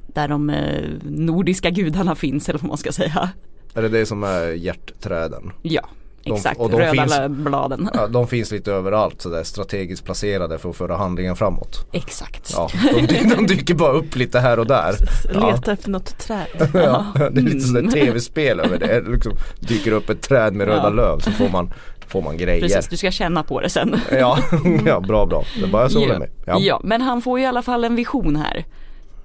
Där 0.06 0.28
de 0.28 0.50
eh, 0.50 0.88
nordiska 1.02 1.70
gudarna 1.70 2.14
finns 2.14 2.48
eller 2.48 2.58
vad 2.58 2.68
man 2.68 2.78
ska 2.78 2.92
säga. 2.92 3.30
Är 3.74 3.82
det 3.82 3.88
det 3.88 4.06
som 4.06 4.22
är 4.24 4.52
hjärtträden? 4.52 5.50
Ja, 5.62 5.88
De- 6.24 6.32
exakt. 6.34 6.60
och 6.60 6.70
de 6.70 6.76
Röda 6.80 6.92
finns- 6.92 7.28
bladen. 7.28 7.90
Ja, 7.94 8.06
de 8.06 8.26
finns 8.26 8.50
lite 8.50 8.72
överallt 8.72 9.22
sådär 9.22 9.42
strategiskt 9.42 10.04
placerade 10.04 10.58
för 10.58 10.70
att 10.70 10.76
föra 10.76 10.96
handlingen 10.96 11.36
framåt. 11.36 11.86
Exakt. 11.92 12.50
Ja, 12.56 12.68
de, 13.08 13.34
de 13.36 13.46
dyker 13.54 13.74
bara 13.74 13.92
upp 13.92 14.16
lite 14.16 14.40
här 14.40 14.58
och 14.58 14.66
där. 14.66 14.94
Ja. 15.34 15.50
Leta 15.50 15.72
efter 15.72 15.90
något 15.90 16.18
träd. 16.18 16.46
Ja, 16.74 17.06
det 17.16 17.24
är 17.40 17.44
lite 17.44 17.60
sådär 17.60 17.90
tv-spel 17.90 18.60
över 18.60 18.78
det. 18.78 19.00
Liksom, 19.00 19.32
dyker 19.60 19.92
upp 19.92 20.10
ett 20.10 20.22
träd 20.22 20.54
med 20.54 20.66
röda 20.66 20.90
löv 20.90 21.18
så 21.18 21.30
får 21.30 21.48
man, 21.48 21.72
får 22.08 22.22
man 22.22 22.36
grejer. 22.36 22.60
Precis, 22.60 22.88
du 22.88 22.96
ska 22.96 23.10
känna 23.10 23.42
på 23.42 23.60
det 23.60 23.68
sen. 23.68 23.96
Ja, 24.12 24.38
ja, 24.86 25.00
bra 25.00 25.26
bra. 25.26 25.44
Det 25.60 25.66
bara 25.66 25.82
jag 25.82 26.00
håller 26.00 26.12
Ja. 26.12 26.18
med. 26.18 26.28
Ja. 26.46 26.58
Ja. 26.60 26.80
men 26.84 27.00
han 27.02 27.22
får 27.22 27.40
i 27.40 27.46
alla 27.46 27.62
fall 27.62 27.84
en 27.84 27.96
vision 27.96 28.36
här. 28.36 28.64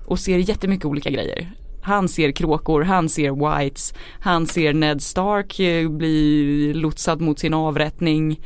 Och 0.06 0.20
ser 0.20 0.38
jättemycket 0.38 0.86
olika 0.86 1.10
grejer. 1.10 1.52
Han 1.88 2.08
ser 2.08 2.32
kråkor, 2.32 2.82
han 2.82 3.10
ser 3.10 3.32
whites, 3.60 3.94
han 4.20 4.48
ser 4.48 4.74
Ned 4.74 5.02
Stark 5.02 5.60
eh, 5.60 5.90
bli 5.90 6.74
lotsad 6.74 7.22
mot 7.22 7.40
sin 7.40 7.54
avrättning. 7.54 8.40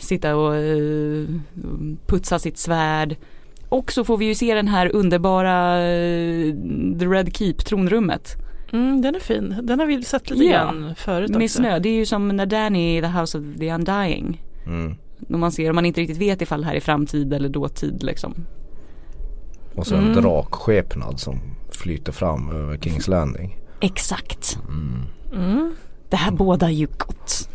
Sitta 0.00 0.36
och 0.36 0.56
eh, 0.56 1.24
putsa 2.06 2.38
sitt 2.38 2.58
svärd. 2.58 3.16
Och 3.68 3.92
så 3.92 4.04
får 4.04 4.16
vi 4.16 4.24
ju 4.24 4.34
se 4.34 4.54
den 4.54 4.68
här 4.68 4.94
underbara 4.96 5.78
eh, 5.80 6.54
The 6.98 7.06
Red 7.06 7.36
Keep, 7.36 7.54
tronrummet. 7.54 8.36
Mm, 8.72 9.02
den 9.02 9.14
är 9.14 9.20
fin. 9.20 9.56
Den 9.62 9.78
har 9.78 9.86
vi 9.86 10.02
sett 10.02 10.30
lite 10.30 10.44
Ja. 10.44 10.50
grann 10.50 10.94
förut 10.96 11.30
också. 11.30 11.38
Med 11.38 11.50
snö, 11.50 11.78
det 11.78 11.88
är 11.88 11.94
ju 11.94 12.06
som 12.06 12.28
när 12.28 12.46
Danny 12.46 12.98
i 12.98 13.00
The 13.00 13.06
House 13.06 13.38
of 13.38 13.44
the 13.58 13.72
Undying. 13.72 14.42
Mm. 14.66 14.94
När 15.18 15.38
man 15.38 15.52
ser, 15.52 15.70
om 15.70 15.74
man 15.74 15.86
inte 15.86 16.00
riktigt 16.00 16.18
vet 16.18 16.42
ifall 16.42 16.60
det 16.60 16.66
här 16.66 16.74
är 16.74 16.80
framtid 16.80 17.32
eller 17.32 17.48
dåtid 17.48 18.02
liksom. 18.02 18.34
Och 19.74 19.86
så 19.86 19.94
en 19.94 20.12
drakskepnad 20.12 21.20
som 21.20 21.40
flyter 21.70 22.12
fram 22.12 22.50
över 22.50 22.78
Kings 22.78 23.08
Landing. 23.08 23.58
Exakt. 23.80 24.58
Mm. 25.32 25.74
Det 26.08 26.16
här 26.16 26.30
båda 26.30 26.70
ju 26.70 26.86
gott. 26.86 27.48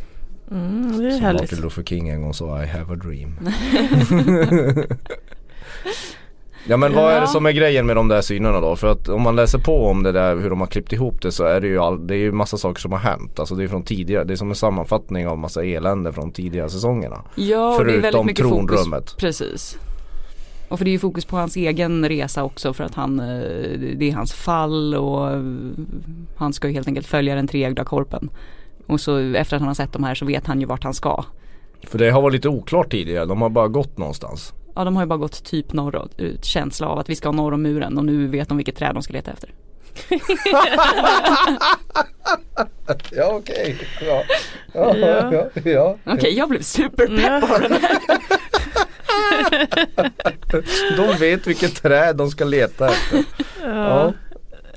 Mm, 0.51 0.97
det 0.97 1.08
är 1.08 1.12
Som 1.12 1.21
härligt. 1.21 1.41
Martin 1.41 1.62
Luther 1.62 1.84
King 1.84 2.10
en 2.10 2.21
gång 2.21 2.34
sa 2.34 2.63
I 2.63 2.67
have 2.67 2.93
a 2.93 2.95
dream. 2.95 3.39
ja 6.67 6.77
men 6.77 6.93
vad 6.93 7.13
är 7.13 7.21
det 7.21 7.27
som 7.27 7.45
är 7.45 7.51
grejen 7.51 7.86
med 7.86 7.95
de 7.95 8.08
där 8.08 8.21
synerna 8.21 8.60
då? 8.62 8.75
För 8.75 8.88
att 8.88 9.10
om 9.10 9.21
man 9.21 9.36
läser 9.36 9.60
på 9.60 9.88
om 9.88 10.03
det 10.03 10.12
där 10.12 10.36
hur 10.36 10.49
de 10.49 10.60
har 10.60 10.67
klippt 10.67 10.93
ihop 10.93 11.21
det 11.21 11.32
så 11.32 11.43
är 11.43 11.62
det 11.62 11.67
ju 11.67 11.80
all, 11.80 12.08
det 12.08 12.15
är 12.15 12.19
ju 12.19 12.32
massa 12.32 12.58
saker 12.58 12.82
som 12.82 12.91
har 12.91 12.99
hänt. 12.99 13.39
Alltså 13.39 13.56
det 13.56 13.63
är 13.63 13.67
från 13.67 13.84
tidigare, 13.84 14.23
det 14.23 14.34
är 14.34 14.38
som 14.38 14.49
en 14.49 14.56
sammanfattning 14.56 15.27
av 15.27 15.38
massa 15.38 15.63
elände 15.63 16.13
från 16.13 16.32
tidigare 16.32 16.69
säsongerna. 16.69 17.21
Ja, 17.36 17.77
och 17.77 17.86
det 17.86 17.91
är 17.91 17.93
väldigt 17.93 18.01
Förutom 18.03 18.25
mycket 18.25 18.45
fokus. 18.45 18.67
tronrummet. 18.75 19.15
Precis. 19.17 19.77
Och 20.69 20.77
för 20.77 20.86
det 20.86 20.89
är 20.89 20.93
ju 20.93 20.99
fokus 20.99 21.25
på 21.25 21.38
hans 21.38 21.56
egen 21.56 22.10
resa 22.10 22.43
också 22.43 22.73
för 22.73 22.84
att 22.84 22.93
han, 22.95 23.19
eh, 23.19 23.25
det 23.95 24.10
är 24.10 24.13
hans 24.13 24.34
fall 24.34 24.95
och 24.95 25.32
eh, 25.32 25.41
han 26.38 26.53
ska 26.53 26.67
ju 26.67 26.73
helt 26.73 26.88
enkelt 26.88 27.08
följa 27.08 27.36
den 27.36 27.47
treögda 27.47 27.84
korpen. 27.84 28.30
Och 28.88 29.01
så 29.01 29.17
efter 29.19 29.56
att 29.56 29.62
han 29.62 29.67
har 29.67 29.75
sett 29.75 29.93
de 29.93 30.03
här 30.03 30.15
så 30.15 30.25
vet 30.25 30.47
han 30.47 30.60
ju 30.60 30.65
vart 30.65 30.84
han 30.84 30.93
ska. 30.93 31.23
För 31.84 31.97
det 31.99 32.10
har 32.10 32.21
varit 32.21 32.34
lite 32.34 32.49
oklart 32.49 32.91
tidigare, 32.91 33.25
de 33.25 33.41
har 33.41 33.49
bara 33.49 33.67
gått 33.67 33.97
någonstans. 33.97 34.53
Ja 34.75 34.84
de 34.84 34.95
har 34.95 35.03
ju 35.03 35.08
bara 35.08 35.19
gått 35.19 35.43
typ 35.43 35.73
norrut, 35.73 36.19
ut, 36.19 36.45
känsla 36.45 36.88
av 36.88 36.99
att 36.99 37.10
vi 37.10 37.15
ska 37.15 37.32
norr 37.32 37.53
om 37.53 37.62
muren 37.62 37.97
och 37.97 38.06
nu 38.06 38.27
vet 38.27 38.49
de 38.49 38.58
vilket 38.58 38.75
träd 38.75 38.95
de 38.95 39.03
ska 39.03 39.13
leta 39.13 39.32
efter. 39.32 39.49
Ja 43.12 43.34
okej, 43.34 43.75
ja. 44.01 44.23
Ja, 44.73 44.97
Ja. 44.97 45.32
ja, 45.34 45.62
ja. 45.71 45.97
Okej 46.06 46.34
jag 46.38 46.49
blev 46.49 46.62
superpepp 46.62 47.49
på 47.49 47.58
den 47.58 47.71
här. 47.71 47.97
De 50.97 51.17
vet 51.19 51.47
vilket 51.47 51.83
träd 51.83 52.15
de 52.15 52.31
ska 52.31 52.45
leta 52.45 52.89
efter. 52.89 53.23
Ja. 53.63 54.13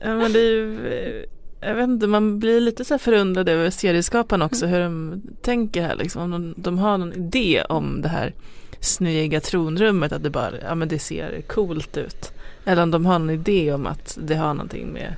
ja 0.01 0.15
men 0.15 0.33
det 0.33 0.39
är 0.39 0.53
ju 0.53 1.27
jag 1.61 1.75
vet 1.75 1.89
inte, 1.89 2.07
man 2.07 2.39
blir 2.39 2.61
lite 2.61 2.85
så 2.85 2.95
här 2.95 2.99
förundrad 2.99 3.49
över 3.49 3.71
serieskaparna 3.71 4.45
också 4.45 4.67
hur 4.67 4.81
de 4.81 5.23
tänker 5.43 5.83
här 5.83 5.95
liksom. 5.97 6.23
Om 6.23 6.31
de, 6.31 6.55
de 6.57 6.79
har 6.79 6.99
någon 6.99 7.13
idé 7.13 7.65
om 7.69 8.03
det 8.03 8.09
här 8.09 8.35
snygga 8.81 9.41
tronrummet, 9.41 10.13
att 10.13 10.23
det 10.23 10.31
bara, 10.31 10.53
ja 10.63 10.75
men 10.75 10.89
det 10.89 10.99
ser 10.99 11.41
coolt 11.41 11.97
ut. 11.97 12.33
Eller 12.65 12.83
om 12.83 12.91
de 12.91 13.07
har 13.07 13.19
någon 13.19 13.31
idé 13.31 13.73
om 13.73 13.87
att 13.87 14.19
det 14.23 14.35
har 14.35 14.55
någonting 14.55 14.93
med 14.93 15.15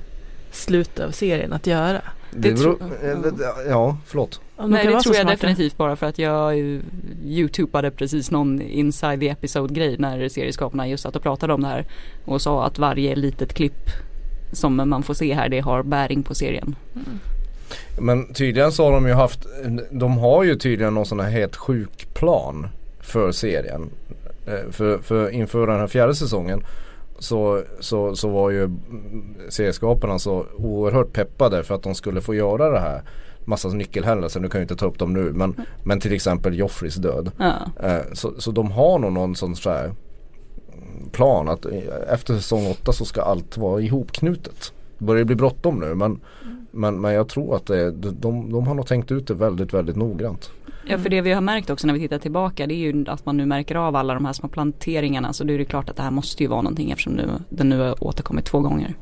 slutet 0.51 0.99
av 0.99 1.11
serien 1.11 1.53
att 1.53 1.67
göra. 1.67 2.01
Det 2.31 2.49
Det 2.49 2.53
beror, 2.53 2.77
eh, 3.03 3.67
ja, 3.69 3.97
förlåt. 4.05 4.41
Nej 4.67 4.87
det 4.87 4.99
tror 4.99 5.15
jag 5.15 5.21
smarta. 5.21 5.31
definitivt 5.31 5.77
bara 5.77 5.95
för 5.95 6.05
att 6.05 6.19
jag 6.19 6.59
eh, 6.59 6.79
youtubade 7.25 7.91
precis 7.91 8.31
någon 8.31 8.61
inside 8.61 9.19
the 9.19 9.29
episode 9.29 9.73
grej 9.73 9.95
när 9.99 10.29
serieskaparna 10.29 10.87
just 10.87 11.03
satt 11.03 11.15
och 11.15 11.23
pratade 11.23 11.53
om 11.53 11.61
det 11.61 11.67
här. 11.67 11.85
Och 12.25 12.41
sa 12.41 12.65
att 12.65 12.79
varje 12.79 13.15
litet 13.15 13.53
klipp 13.53 13.89
som 14.51 14.89
man 14.89 15.03
får 15.03 15.13
se 15.13 15.33
här 15.33 15.49
det 15.49 15.59
har 15.59 15.83
bäring 15.83 16.23
på 16.23 16.35
serien. 16.35 16.75
Men 17.99 18.33
tydligen 18.33 18.71
så 18.71 18.85
har 18.85 18.91
de 18.91 19.07
ju 19.07 19.13
haft, 19.13 19.47
de 19.91 20.17
har 20.17 20.43
ju 20.43 20.55
tydligen 20.55 20.93
någon 20.93 21.05
sån 21.05 21.19
här 21.19 21.29
helt 21.29 21.55
sjuk 21.55 22.13
plan 22.13 22.67
för 23.01 23.31
serien. 23.31 23.89
Eh, 24.47 24.71
För, 24.71 24.97
för 24.97 25.29
inför 25.29 25.67
den 25.67 25.79
här 25.79 25.87
fjärde 25.87 26.15
säsongen 26.15 26.63
så, 27.19 27.61
så, 27.79 28.15
så 28.15 28.29
var 28.29 28.49
ju 28.49 28.63
mm, 28.63 29.35
serieskaparna 29.49 30.19
så 30.19 30.45
oerhört 30.57 31.13
peppade 31.13 31.63
för 31.63 31.75
att 31.75 31.83
de 31.83 31.95
skulle 31.95 32.21
få 32.21 32.35
göra 32.35 32.69
det 32.69 32.79
här. 32.79 33.01
Massa 33.45 33.67
nyckelhändelser, 33.67 34.39
nu 34.39 34.49
kan 34.49 34.59
jag 34.61 34.63
inte 34.63 34.75
ta 34.75 34.85
upp 34.85 34.99
dem 34.99 35.13
nu 35.13 35.33
men, 35.33 35.55
men 35.83 35.99
till 35.99 36.13
exempel 36.13 36.57
Joffreys 36.59 36.95
död. 36.95 37.31
Ja. 37.37 37.53
Eh, 37.83 38.01
Så, 38.13 38.33
så 38.37 38.51
de 38.51 38.71
har 38.71 38.99
nog 38.99 39.11
någon 39.13 39.35
sån 39.35 39.55
så 39.55 39.69
här 39.69 39.91
plan 41.11 41.49
att 41.49 41.65
eh, 41.65 41.71
efter 42.13 42.35
säsong 42.35 42.67
8 42.71 42.93
så 42.93 43.05
ska 43.05 43.21
allt 43.21 43.57
vara 43.57 43.81
ihopknutet. 43.81 44.73
Det 44.97 45.05
börjar 45.05 45.23
bli 45.23 45.35
bråttom 45.35 45.79
nu 45.79 45.95
men, 45.95 46.19
men, 46.71 47.01
men 47.01 47.13
jag 47.13 47.27
tror 47.27 47.55
att 47.55 47.65
det, 47.65 47.91
de, 47.91 48.51
de 48.51 48.67
har 48.67 48.75
nog 48.75 48.87
tänkt 48.87 49.11
ut 49.11 49.27
det 49.27 49.33
väldigt 49.33 49.73
väldigt 49.73 49.95
noggrant. 49.95 50.51
ja 50.87 50.97
för 50.97 51.09
det 51.09 51.21
vi 51.21 51.31
har 51.31 51.41
märkt 51.41 51.69
också 51.69 51.87
när 51.87 51.93
vi 51.93 51.99
tittar 51.99 52.19
tillbaka 52.19 52.67
det 52.67 52.73
är 52.73 52.93
ju 52.93 53.05
att 53.07 53.25
man 53.25 53.37
nu 53.37 53.45
märker 53.45 53.75
av 53.75 53.95
alla 53.95 54.13
de 54.13 54.25
här 54.25 54.33
små 54.33 54.49
planteringarna 54.49 55.33
så 55.33 55.43
då 55.43 55.53
är 55.53 55.57
det 55.57 55.65
klart 55.65 55.89
att 55.89 55.95
det 55.95 56.03
här 56.03 56.11
måste 56.11 56.43
ju 56.43 56.49
vara 56.49 56.61
någonting 56.61 56.91
eftersom 56.91 57.13
nu, 57.13 57.29
den 57.49 57.69
nu 57.69 57.79
har 57.79 58.03
återkommit 58.03 58.45
två 58.45 58.59
gånger. 58.59 58.95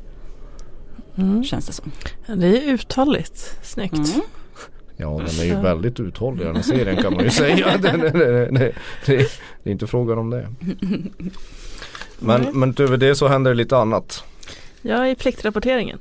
Mm. 1.16 1.44
Känns 1.44 1.66
det 1.66 1.72
som. 1.72 1.90
Ja, 2.26 2.34
Det 2.34 2.46
är 2.46 2.72
uthålligt, 2.72 3.58
snyggt. 3.62 3.94
Mm. 3.94 4.20
Ja 4.96 5.08
den 5.26 5.40
är 5.40 5.44
ju 5.44 5.60
väldigt 5.60 6.00
uthållig 6.00 6.46
den 6.46 6.56
här 6.56 6.62
serien 6.62 7.02
kan 7.02 7.14
man 7.14 7.24
ju 7.24 7.30
säga. 7.42 7.76
Det, 7.76 7.90
det, 7.90 8.10
det, 8.10 8.46
det, 8.50 8.72
det, 9.06 9.28
det 9.62 9.70
är 9.70 9.72
inte 9.72 9.86
frågan 9.86 10.18
om 10.18 10.30
det. 10.30 10.48
Men, 12.18 12.58
men 12.58 12.70
utöver 12.70 12.96
det 12.96 13.14
så 13.14 13.28
händer 13.28 13.50
det 13.50 13.54
lite 13.56 13.76
annat. 13.76 14.24
Jag 14.82 14.98
är 14.98 15.10
i 15.10 15.14
pliktrapporteringen. 15.14 15.98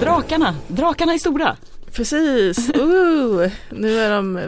Drakarna, 0.00 0.54
drakarna 0.68 1.12
är 1.14 1.18
stora. 1.18 1.56
Precis, 1.94 2.70
Ooh. 2.74 3.48
nu 3.70 3.98
är 3.98 4.10
de 4.10 4.36
eh, 4.36 4.44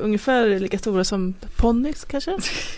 ungefär 0.00 0.60
lika 0.60 0.78
stora 0.78 1.04
som 1.04 1.34
ponnys 1.56 2.04
kanske? 2.04 2.30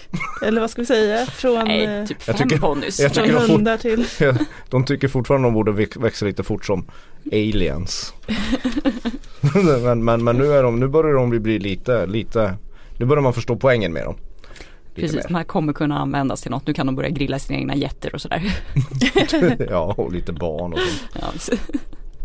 Eller 0.43 0.61
vad 0.61 0.71
ska 0.71 0.83
vi 0.83 0.87
säga? 0.87 1.27
Från, 1.27 1.65
Nej, 1.65 1.85
eh, 1.85 2.07
typ 2.07 2.19
Jag 2.27 2.37
tycker- 2.37 2.59
ponnys. 2.59 3.01
jag 3.01 3.15
från 3.15 3.25
tycker 3.25 3.39
de 3.41 3.47
får- 3.47 3.53
hundar 3.55 3.77
till 3.77 4.05
De 4.71 4.85
tycker 4.85 5.09
fortfarande 5.09 5.47
de 5.49 5.55
borde 5.55 5.73
väx- 5.73 5.97
växa 5.97 6.27
lite 6.27 6.43
fort 6.43 6.65
som 6.67 6.91
aliens. 7.33 8.15
men, 9.85 10.05
men, 10.05 10.25
men 10.25 10.37
nu, 10.37 10.53
är 10.53 10.63
de, 10.63 10.81
nu 10.81 10.89
börjar 10.89 11.15
de 11.15 11.31
bli 11.43 11.59
lite, 11.59 12.07
lite 12.07 12.55
Nu 12.99 13.07
börjar 13.07 13.23
man 13.23 13.33
förstå 13.35 13.57
poängen 13.57 13.93
med 13.93 14.05
dem. 14.05 14.15
Precis, 14.95 15.25
de 15.29 15.35
här 15.35 15.45
kommer 15.45 15.73
kunna 15.73 15.99
användas 15.99 16.43
till 16.43 16.51
något. 16.51 16.67
Nu 16.67 16.75
kan 16.75 16.87
de 16.87 16.95
börja 16.97 17.11
grilla 17.11 17.39
sina 17.39 17.59
egna 17.59 17.75
getter 17.75 18.15
och 18.15 18.21
sådär. 18.21 18.53
ja, 19.71 19.95
och 19.99 20.13
lite 20.13 20.33
barn 20.33 20.73
och 20.73 20.79
sånt. 20.79 21.03
Ja, 21.51 21.57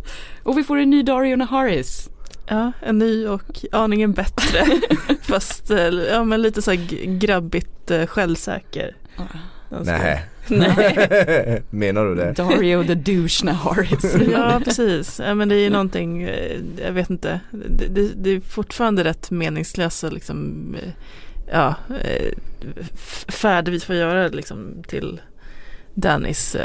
och 0.43 0.57
vi 0.57 0.63
får 0.63 0.77
en 0.77 0.89
ny 0.89 1.03
Dario 1.03 1.35
Naharis. 1.35 2.09
Ja, 2.47 2.71
en 2.81 2.97
ny 2.97 3.27
och 3.27 3.65
aningen 3.71 4.11
bättre. 4.13 4.65
Fast 5.21 5.71
eh, 5.71 5.77
ja, 5.87 6.23
men 6.23 6.41
lite 6.41 6.61
så 6.61 6.71
här 6.71 7.05
grabbigt 7.17 7.91
eh, 7.91 8.05
självsäker. 8.05 8.95
Ska- 9.69 9.79
Nej. 9.83 10.23
Nej. 10.47 11.63
Menar 11.69 12.05
du 12.05 12.15
det? 12.15 12.31
Dario 12.31 12.83
the 12.83 12.95
douche 12.95 13.43
Naharis. 13.43 14.15
Ja 14.31 14.61
precis, 14.65 15.19
ja, 15.25 15.35
men 15.35 15.49
det 15.49 15.55
är 15.55 15.59
ju 15.59 15.69
någonting, 15.69 16.23
eh, 16.23 16.59
jag 16.85 16.91
vet 16.91 17.09
inte, 17.09 17.39
det, 17.51 17.87
det, 17.87 18.09
det 18.15 18.29
är 18.29 18.39
fortfarande 18.39 19.03
rätt 19.03 19.31
meningslösa 19.31 20.09
liksom, 20.09 20.75
ja, 21.51 21.75
färd 23.27 23.69
vi 23.69 23.79
får 23.79 23.95
göra 23.95 24.27
liksom 24.27 24.83
till 24.87 25.21
Dannys, 25.93 26.55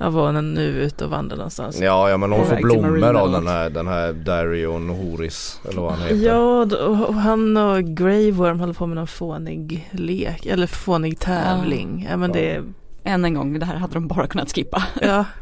eh, 0.00 0.06
Avonen 0.06 0.54
nu 0.54 0.62
ute 0.66 1.04
och 1.04 1.10
vandrar 1.10 1.36
någonstans. 1.36 1.80
Ja, 1.80 2.10
ja 2.10 2.16
men 2.16 2.32
hon 2.32 2.46
får 2.46 2.56
blommor 2.56 3.16
av 3.16 3.30
den 3.32 3.46
här, 3.46 3.70
den 3.70 3.86
här 3.88 4.12
Darion 4.12 4.88
Horis 4.88 5.60
eller 5.68 5.80
vad 5.80 5.92
han 5.92 6.02
heter. 6.02 6.16
Ja, 6.26 6.62
och 7.06 7.14
han 7.14 7.56
och 7.56 7.84
Grey 7.84 8.30
Worm 8.32 8.60
håller 8.60 8.74
på 8.74 8.86
med 8.86 8.96
någon 8.96 9.06
fånig 9.06 9.88
lek 9.92 10.46
eller 10.46 10.66
fånig 10.66 11.18
tävling. 11.18 12.06
Ja, 12.10 12.16
men 12.16 12.30
Ja. 12.34 12.40
det, 12.40 12.62
Än 13.06 13.24
en 13.24 13.34
gång, 13.34 13.58
det 13.58 13.66
här 13.66 13.76
hade 13.76 13.94
de 13.94 14.08
bara 14.08 14.26
kunnat 14.26 14.52
skippa. 14.54 14.82
ja, 15.02 15.24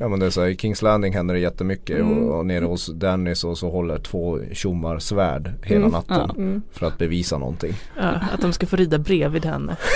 Ja 0.00 0.08
men 0.08 0.20
det 0.20 0.26
är 0.26 0.30
så 0.30 0.40
här, 0.40 0.48
i 0.48 0.56
Kings 0.56 0.82
Landing 0.82 1.12
händer 1.14 1.34
det 1.34 1.40
jättemycket 1.40 2.00
Mm. 2.00 2.18
och, 2.28 2.38
och 2.38 2.46
nere 2.46 2.64
hos 2.64 2.86
Dennis 2.86 3.44
och 3.44 3.58
så 3.58 3.70
håller 3.70 3.98
två 3.98 4.38
tjommar 4.52 4.98
svärd 4.98 5.52
hela 5.62 5.80
Mm. 5.80 5.90
natten 5.90 6.30
mm, 6.30 6.62
för 6.72 6.86
att 6.86 6.98
bevisa 6.98 7.38
någonting. 7.38 7.72
ja, 7.96 8.02
att 8.34 8.40
de 8.40 8.52
ska 8.52 8.66
få 8.66 8.76
rida 8.76 8.98
bredvid 8.98 9.44
henne. 9.44 9.76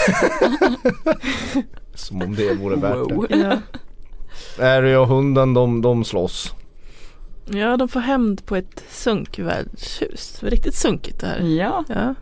Som 1.94 2.22
om 2.22 2.34
det 2.34 2.54
vore 2.54 2.76
värt 2.76 2.96
Wow. 2.96 3.26
Ja. 3.30 3.52
Harry 4.58 4.94
och 4.94 5.06
hunden 5.08 5.54
de, 5.54 5.82
de 5.82 6.04
slåss. 6.04 6.54
ja, 7.46 7.76
de 7.76 7.88
får 7.88 8.00
hämnd 8.00 8.46
på 8.46 8.56
ett 8.56 8.84
sunkvärdshus. 8.90 10.36
Det 10.40 10.46
var 10.46 10.50
riktigt 10.50 10.74
sunkigt 10.74 11.20
det 11.20 11.26
här. 11.26 11.40
Ja, 11.40 11.84
Ja, 11.88 12.14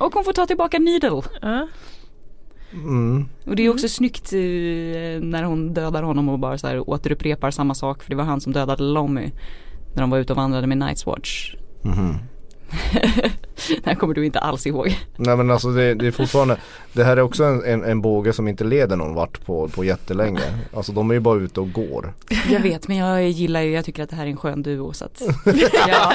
och 0.00 0.14
hon 0.14 0.24
får 0.24 0.32
ta 0.32 0.46
tillbaka 0.46 0.78
Needle. 0.78 1.22
ja. 1.42 1.68
Mm. 2.72 3.28
Och 3.46 3.56
det 3.56 3.62
är 3.62 3.70
också 3.70 3.88
snyggt 3.88 4.32
eh, 4.32 4.38
när 5.22 5.42
hon 5.42 5.74
dödar 5.74 6.02
honom 6.02 6.28
och 6.28 6.38
bara 6.38 6.58
så 6.58 6.66
här 6.66 6.90
återupprepar 6.90 7.50
samma 7.50 7.74
sak 7.74 8.02
för 8.02 8.10
det 8.10 8.16
var 8.16 8.24
han 8.24 8.40
som 8.40 8.52
dödade 8.52 8.82
Lommy 8.82 9.30
när 9.94 10.00
de 10.00 10.10
var 10.10 10.18
ute 10.18 10.32
och 10.32 10.36
vandrade 10.36 10.66
med 10.66 10.78
Night's 10.78 11.06
Watch. 11.06 11.54
Mhm. 11.82 12.14
det 13.68 13.86
här 13.86 13.94
kommer 13.94 14.14
du 14.14 14.26
inte 14.26 14.38
alls 14.38 14.66
ihåg. 14.66 14.98
Nej 15.16 15.36
men 15.36 15.50
alltså 15.50 15.68
det, 15.68 15.94
det 15.94 16.06
är 16.06 16.10
fortfarande 16.10 16.56
Det 16.92 17.04
här 17.04 17.16
är 17.16 17.20
också 17.20 17.44
en, 17.44 17.64
en, 17.64 17.84
en 17.84 18.00
båge 18.00 18.32
som 18.32 18.48
inte 18.48 18.64
leder 18.64 18.96
någon 18.96 19.14
vart 19.14 19.46
på, 19.46 19.68
på 19.68 19.84
jättelänge 19.84 20.40
Alltså 20.74 20.92
de 20.92 21.10
är 21.10 21.14
ju 21.14 21.20
bara 21.20 21.40
ute 21.40 21.60
och 21.60 21.72
går 21.72 22.14
Jag 22.50 22.60
vet 22.60 22.88
men 22.88 22.96
jag 22.96 23.28
gillar 23.28 23.60
ju, 23.60 23.70
jag 23.70 23.84
tycker 23.84 24.02
att 24.02 24.10
det 24.10 24.16
här 24.16 24.26
är 24.26 24.30
en 24.30 24.36
skön 24.36 24.62
duo 24.62 24.92
så 24.92 25.04
att 25.04 25.22
ja. 25.88 26.12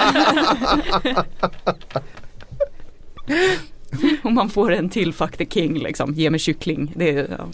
Och 4.23 4.31
man 4.31 4.49
får 4.49 4.71
en 4.71 4.89
till 4.89 5.13
Fuck 5.13 5.37
the 5.37 5.45
King 5.45 5.79
liksom, 5.79 6.13
ge 6.13 6.29
mig 6.29 6.39
kyckling. 6.39 6.93
Det 6.95 7.09
är, 7.09 7.37
ja. 7.39 7.47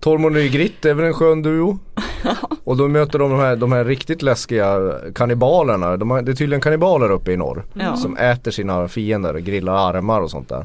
Tormod 0.00 0.32
och 0.32 0.38
Ygritte 0.42 0.90
är 0.90 0.94
väl 0.94 1.06
en 1.06 1.14
skön 1.14 1.42
duo? 1.42 1.78
Och 2.64 2.76
då 2.76 2.88
möter 2.88 3.18
de 3.18 3.30
de 3.30 3.40
här, 3.40 3.56
de 3.56 3.72
här 3.72 3.84
riktigt 3.84 4.22
läskiga 4.22 4.92
kannibalerna 5.14 5.96
de 5.96 6.10
har, 6.10 6.22
Det 6.22 6.32
är 6.32 6.36
tydligen 6.36 6.60
kannibaler 6.60 7.10
uppe 7.10 7.32
i 7.32 7.36
norr 7.36 7.64
Ja. 7.74 7.96
Som 7.96 8.16
äter 8.16 8.50
sina 8.50 8.88
fiender, 8.88 9.34
grillar 9.38 9.72
armar 9.94 10.20
och 10.20 10.30
sånt 10.30 10.48
där 10.48 10.64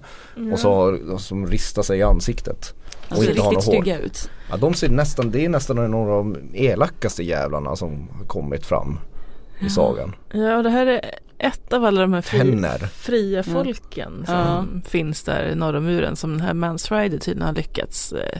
Och 0.54 0.60
så 0.60 0.74
har, 0.76 1.18
som 1.18 1.48
ristar 1.48 1.82
sig 1.82 2.00
i 2.00 2.04
ansiktet 2.04 2.74
de 3.10 3.16
ser 3.16 3.30
inte 3.30 3.42
har 3.42 3.52
riktigt 3.52 3.74
något 3.74 3.88
hår. 3.88 4.06
ut. 4.06 4.30
Ja 4.52 4.58
de 4.58 4.74
ser 4.74 4.90
nästan, 4.90 5.32
det 5.32 5.46
är 5.46 5.50
nästan 5.50 5.92
några 5.92 6.14
av 6.14 6.26
de 6.26 6.38
elakaste 6.58 7.24
jävlarna 7.24 7.76
som 7.76 8.10
har 8.18 8.26
kommit 8.26 8.66
fram 8.66 9.00
i 9.60 9.70
sagan 9.70 10.16
ja, 10.34 10.58
och 10.58 10.64
det 10.64 10.70
här 10.70 10.86
är 10.88 11.02
ett 11.38 11.74
av 11.74 11.86
alla 11.86 12.02
de 12.02 12.14
här 12.14 12.22
fri, 12.22 12.38
Henner. 12.38 12.78
fria 12.94 13.44
folken 13.44 14.24
som 14.26 14.36
Ja. 14.36 14.66
finns 14.90 15.24
där 15.24 15.56
norr 15.56 15.76
om 15.76 15.84
muren 15.86 16.16
som 16.16 16.32
den 16.32 16.42
här 16.42 16.54
Mans 16.54 16.92
Rider 16.92 17.18
tydligen 17.18 17.48
har 17.48 17.54
lyckats 17.56 18.12
eh, 18.14 18.40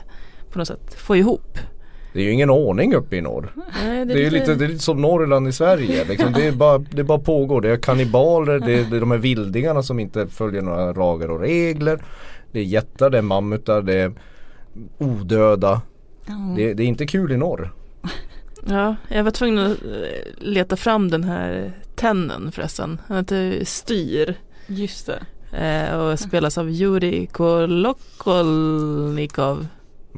på 0.52 0.60
något 0.60 0.68
sätt 0.68 0.94
få 0.94 1.16
ihop. 1.16 1.58
Det 2.14 2.20
är 2.20 2.24
ju 2.24 2.32
ingen 2.32 2.50
ordning 2.50 2.96
uppe 2.96 3.16
i 3.16 3.22
norr 3.22 3.54
Nej, 3.84 4.06
Det 4.06 4.14
är 4.14 4.18
ju 4.18 4.30
lite, 4.30 4.56
det 4.56 4.66
är 4.66 4.70
lite 4.70 4.84
som 4.84 5.02
Norrland 5.02 5.48
i 5.48 5.52
Sverige 5.52 6.06
liksom. 6.06 6.34
det, 6.34 6.48
är 6.48 6.52
bara, 6.52 6.78
det 6.78 7.04
bara 7.04 7.20
pågår. 7.20 7.62
Det 7.62 7.70
är 7.70 7.78
kannibaler, 7.78 8.60
det 8.60 8.80
är, 8.80 8.84
det 8.84 8.96
är 8.96 9.00
de 9.00 9.12
här 9.12 9.18
vildingarna 9.18 9.84
som 9.84 10.00
inte 10.00 10.28
följer 10.28 10.62
några 10.62 10.92
lagar 10.92 11.32
och 11.32 11.40
regler. 11.40 12.04
Det 12.52 12.60
är 12.60 12.64
jättar, 12.64 13.10
det 13.10 13.18
är 13.18 13.22
mammutar, 13.22 13.82
det 13.82 13.94
är 13.94 14.14
odöda. 14.98 15.82
Det, 16.56 16.74
det 16.74 16.84
är 16.84 16.88
inte 16.88 17.08
kul 17.08 17.32
i 17.32 17.38
norr. 17.38 17.74
Ja, 18.66 18.96
jag 19.10 19.24
var 19.24 19.32
tvungen 19.32 19.72
att 19.72 19.84
eh, 19.84 19.90
leta 20.38 20.76
fram 20.76 21.10
den 21.10 21.24
här 21.24 21.74
tennen 21.96 22.52
förresten. 22.52 23.02
Han 23.08 23.18
heter 23.18 23.66
Styr. 23.66 24.36
Just 24.68 25.08
det. 25.08 25.20
Eh, 25.58 25.98
och 25.98 26.20
spelas 26.20 26.58
av 26.58 26.70
Juri 26.70 27.28
Kolokolnikov. 27.32 29.68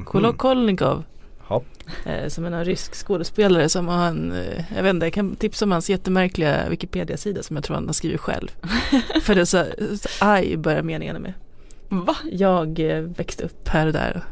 Kolokolnikov. 0.04 1.04
Ja. 1.48 1.62
Eh, 2.04 2.28
som 2.28 2.44
är 2.44 2.50
en 2.50 2.64
rysk 2.64 2.94
skådespelare 2.94 3.68
som 3.68 3.88
han, 3.88 4.32
eh, 4.32 4.64
jag 4.76 4.82
vet 4.82 4.90
inte, 4.90 5.06
jag 5.06 5.12
kan 5.12 5.36
tipsa 5.36 5.64
om 5.64 5.72
hans 5.72 5.90
jättemärkliga 5.90 6.68
Wikipedia-sida 6.68 7.42
som 7.42 7.56
jag 7.56 7.64
tror 7.64 7.74
han 7.74 7.86
har 7.86 7.92
skrivit 7.92 8.20
själv. 8.20 8.48
För 9.22 9.34
det 9.34 9.40
är 9.40 9.44
så, 9.44 9.64
så 10.00 10.08
aj 10.24 10.56
börjar 10.56 10.82
meningarna 10.82 11.18
med. 11.18 11.32
Va? 11.88 12.16
Jag 12.32 12.80
eh, 12.80 13.00
växte 13.00 13.44
upp 13.44 13.68
här 13.68 13.86
och 13.86 13.92
där. 13.92 14.24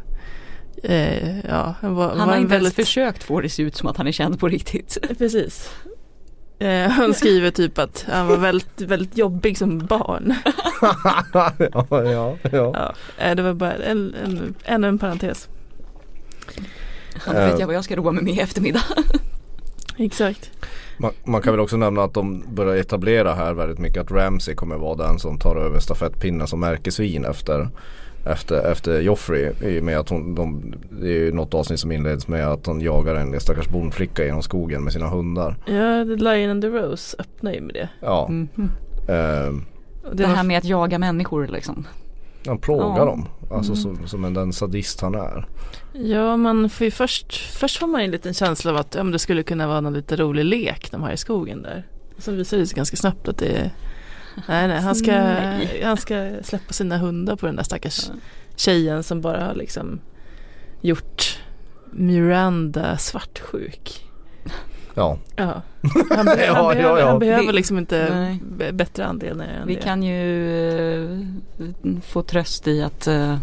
Eh, 0.83 1.41
ja, 1.41 1.75
han 1.81 1.95
var, 1.95 2.09
Han 2.09 2.19
var 2.19 2.27
har 2.27 2.35
en 2.35 2.43
inte 2.43 2.55
ens 2.55 2.65
väldigt, 2.65 2.87
försökt 2.87 3.23
få 3.23 3.41
det 3.41 3.49
se 3.49 3.63
ut 3.63 3.77
som 3.77 3.89
att 3.89 3.97
han 3.97 4.07
är 4.07 4.13
känd 4.13 4.41
på 4.41 4.49
riktigt. 4.49 4.99
Precis. 5.19 5.71
Eh, 6.63 6.89
han 6.89 7.15
skriver 7.15 7.51
typ 7.51 7.79
att 7.79 8.05
han 8.09 8.27
var 8.27 8.37
väldigt, 8.37 8.81
väldigt 8.81 9.19
jobbig 9.19 9.59
som 9.59 9.79
barn. 9.79 10.35
ja, 11.33 11.53
ja, 11.59 12.37
ja. 12.43 12.73
Ja, 12.75 12.95
eh, 13.19 13.35
det 13.35 13.43
var 13.43 13.55
bara 13.55 13.73
en, 13.73 14.15
en, 14.25 14.55
ännu 14.65 14.89
en 14.89 14.99
parentes. 14.99 15.49
Ja, 17.27 17.33
vet 17.33 17.59
jag 17.59 17.67
vad 17.67 17.77
jag 17.77 17.85
ska 17.85 17.97
roa 17.97 18.13
mig 18.13 18.25
med 18.25 18.35
i 18.35 18.41
eftermiddag. 18.41 18.83
Exakt. 19.97 20.51
Man, 20.97 21.13
man 21.25 21.43
kan 21.43 21.53
väl 21.53 21.61
också 21.61 21.77
nämna 21.77 22.03
att 22.03 22.15
de 22.15 22.45
börjar 22.55 22.77
etablera 22.77 23.35
här 23.35 23.53
väldigt 23.55 23.79
mycket 23.79 24.03
att 24.03 24.11
Ramsey 24.11 24.55
kommer 24.55 24.77
vara 24.77 25.07
den 25.07 25.19
som 25.19 25.39
tar 25.39 25.57
över 25.57 25.79
stafettpinnen 25.79 26.47
som 26.47 26.61
märkesvin 26.61 27.25
efter 27.25 27.69
efter, 28.27 28.71
efter 28.73 29.01
Joffrey 29.01 29.53
i 29.63 29.81
och 29.81 29.85
med 29.85 29.99
att 29.99 30.09
hon, 30.09 30.35
de, 30.35 30.75
det 30.91 31.07
är 31.07 31.19
ju 31.19 31.33
något 31.33 31.55
avsnitt 31.55 31.81
som 31.81 31.93
inleds 31.93 32.29
med 32.29 32.49
att 32.49 32.67
hon 32.67 32.81
jagar 32.81 33.15
en 33.15 33.41
stackars 33.41 33.69
bondflicka 33.69 34.25
genom 34.25 34.43
skogen 34.43 34.85
med 34.85 34.93
sina 34.93 35.09
hundar. 35.09 35.57
Ja, 35.67 36.05
The 36.05 36.17
Lion 36.25 36.51
and 36.51 36.63
the 36.63 36.69
Rose 36.69 37.17
öppnar 37.19 37.53
ju 37.53 37.61
med 37.61 37.75
det. 37.75 37.89
Ja, 38.01 38.31
ehm, 39.09 39.65
Och 40.11 40.17
Det 40.17 40.27
här 40.27 40.43
med 40.45 40.59
att 40.59 40.65
jaga 40.65 40.99
människor 40.99 41.47
liksom. 41.47 41.87
han 42.47 42.59
plågar 42.59 42.99
Ja. 42.99 43.05
dem. 43.05 43.29
Alltså 43.51 43.75
som, 43.77 44.07
som 44.07 44.25
en 44.25 44.35
den 44.35 44.53
sadist 44.53 45.01
han 45.01 45.15
är. 45.15 45.47
Ja, 45.93 46.37
man 46.37 46.71
får 46.71 46.85
ju 46.85 46.91
först, 46.91 47.37
först 47.59 47.79
får 47.79 47.87
man 47.87 48.01
en 48.01 48.11
liten 48.11 48.35
känsla 48.35 48.71
av 48.71 48.77
att 48.77 48.95
ja, 48.95 49.03
men 49.03 49.13
det 49.13 49.19
skulle 49.19 49.43
kunna 49.43 49.67
vara 49.69 49.81
någon 49.81 49.93
lite 49.93 50.17
rolig 50.17 50.45
lek 50.45 50.89
de 50.91 51.03
har 51.03 51.11
i 51.13 51.17
skogen 51.17 51.63
där. 51.63 51.87
Så 52.19 52.33
visar 52.33 52.57
det 52.59 52.67
sig 52.67 52.77
ganska 52.77 52.97
snabbt 52.97 53.29
att 53.29 53.39
det 53.39 53.47
är 53.57 53.71
Nej, 54.49 54.69
nej, 54.69 54.81
han 54.81 54.95
ska, 54.95 55.13
Nej. 55.13 55.83
han 55.85 55.97
ska 55.97 56.31
släppa 56.43 56.73
sina 56.73 56.99
hundar 56.99 57.37
på 57.37 57.47
den 57.47 57.57
där 57.57 57.63
stackars 57.63 58.11
tjejen 58.57 59.03
som 59.03 59.21
bara 59.21 59.45
har 59.45 59.55
liksom 59.55 60.01
gjort 60.81 61.39
Miranda 61.91 62.99
svartsjuk. 62.99 64.05
Ja, 64.95 65.19
Ja, 65.37 65.63
han, 66.11 66.25
be- 66.27 66.45
Ja, 66.47 66.53
han, 66.55 66.65
ja, 66.65 66.75
behöver, 66.75 67.01
ja. 67.01 67.07
han 67.09 67.19
behöver 67.19 67.47
Vi- 67.47 67.53
liksom 67.53 67.79
inte 67.79 68.09
Nej. 68.15 68.39
b- 68.59 68.73
bättre 68.73 69.07
anledningar 69.07 69.53
än 69.61 69.67
Vi 69.67 69.75
det. 69.75 69.81
kan 69.81 70.03
ju 70.03 71.13
eh, 71.13 71.19
få 72.07 72.23
tröst 72.23 72.69
i 72.69 72.83
att 72.83 73.07
eh, 73.07 73.37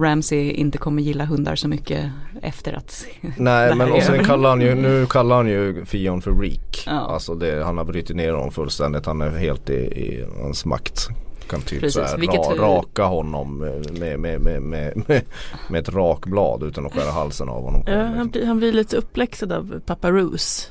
Ramsey 0.00 0.50
inte 0.50 0.78
kommer 0.78 1.02
gilla 1.02 1.24
hundar 1.24 1.56
så 1.56 1.68
mycket 1.68 2.10
efter 2.42 2.72
att 2.72 3.06
nej 3.36 3.74
men 3.74 3.92
och 3.92 4.02
sen 4.02 4.24
kallar 4.24 4.48
han 4.50 4.60
ju, 4.60 4.74
nu 4.74 5.06
kallar 5.06 5.36
han 5.36 5.48
ju 5.48 5.84
Fion 5.84 6.22
för 6.22 6.32
Reek. 6.32 6.82
Ja. 6.86 6.92
Alltså 6.92 7.34
det, 7.34 7.64
han 7.64 7.78
har 7.78 7.84
brutit 7.84 8.16
ner 8.16 8.32
honom 8.32 8.50
fullständigt. 8.50 9.06
Han 9.06 9.20
är 9.20 9.30
helt 9.30 9.70
i, 9.70 9.74
i 9.74 10.26
hans 10.42 10.64
makt. 10.64 11.08
Kan 11.48 11.60
typ 11.60 11.80
Precis, 11.80 11.94
så 11.94 12.00
här, 12.02 12.18
vilket- 12.18 12.40
ra, 12.40 12.54
raka 12.54 13.04
honom 13.04 13.58
med, 13.58 13.98
med, 13.98 14.40
med, 14.40 14.62
med, 14.62 14.62
med, 15.06 15.22
med 15.70 15.80
ett 15.80 15.88
rakblad 15.88 16.62
utan 16.62 16.86
att 16.86 16.92
skära 16.92 17.10
halsen 17.10 17.48
av 17.48 17.62
honom. 17.62 17.82
Ja, 17.86 18.02
han, 18.04 18.28
blir, 18.28 18.46
han 18.46 18.58
blir 18.58 18.72
lite 18.72 18.96
uppläxad 18.96 19.52
av 19.52 19.80
pappa 19.86 20.10
Roose, 20.10 20.66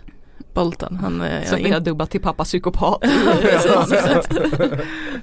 Bolton. 0.53 0.95
Han, 1.01 1.21
är- 1.21 1.45
han, 1.49 1.63
vi 1.63 1.71
har 1.71 1.79
dubbat 1.79 2.11
till 2.11 2.21
pappa 2.21 2.43
psykopat. 2.43 2.97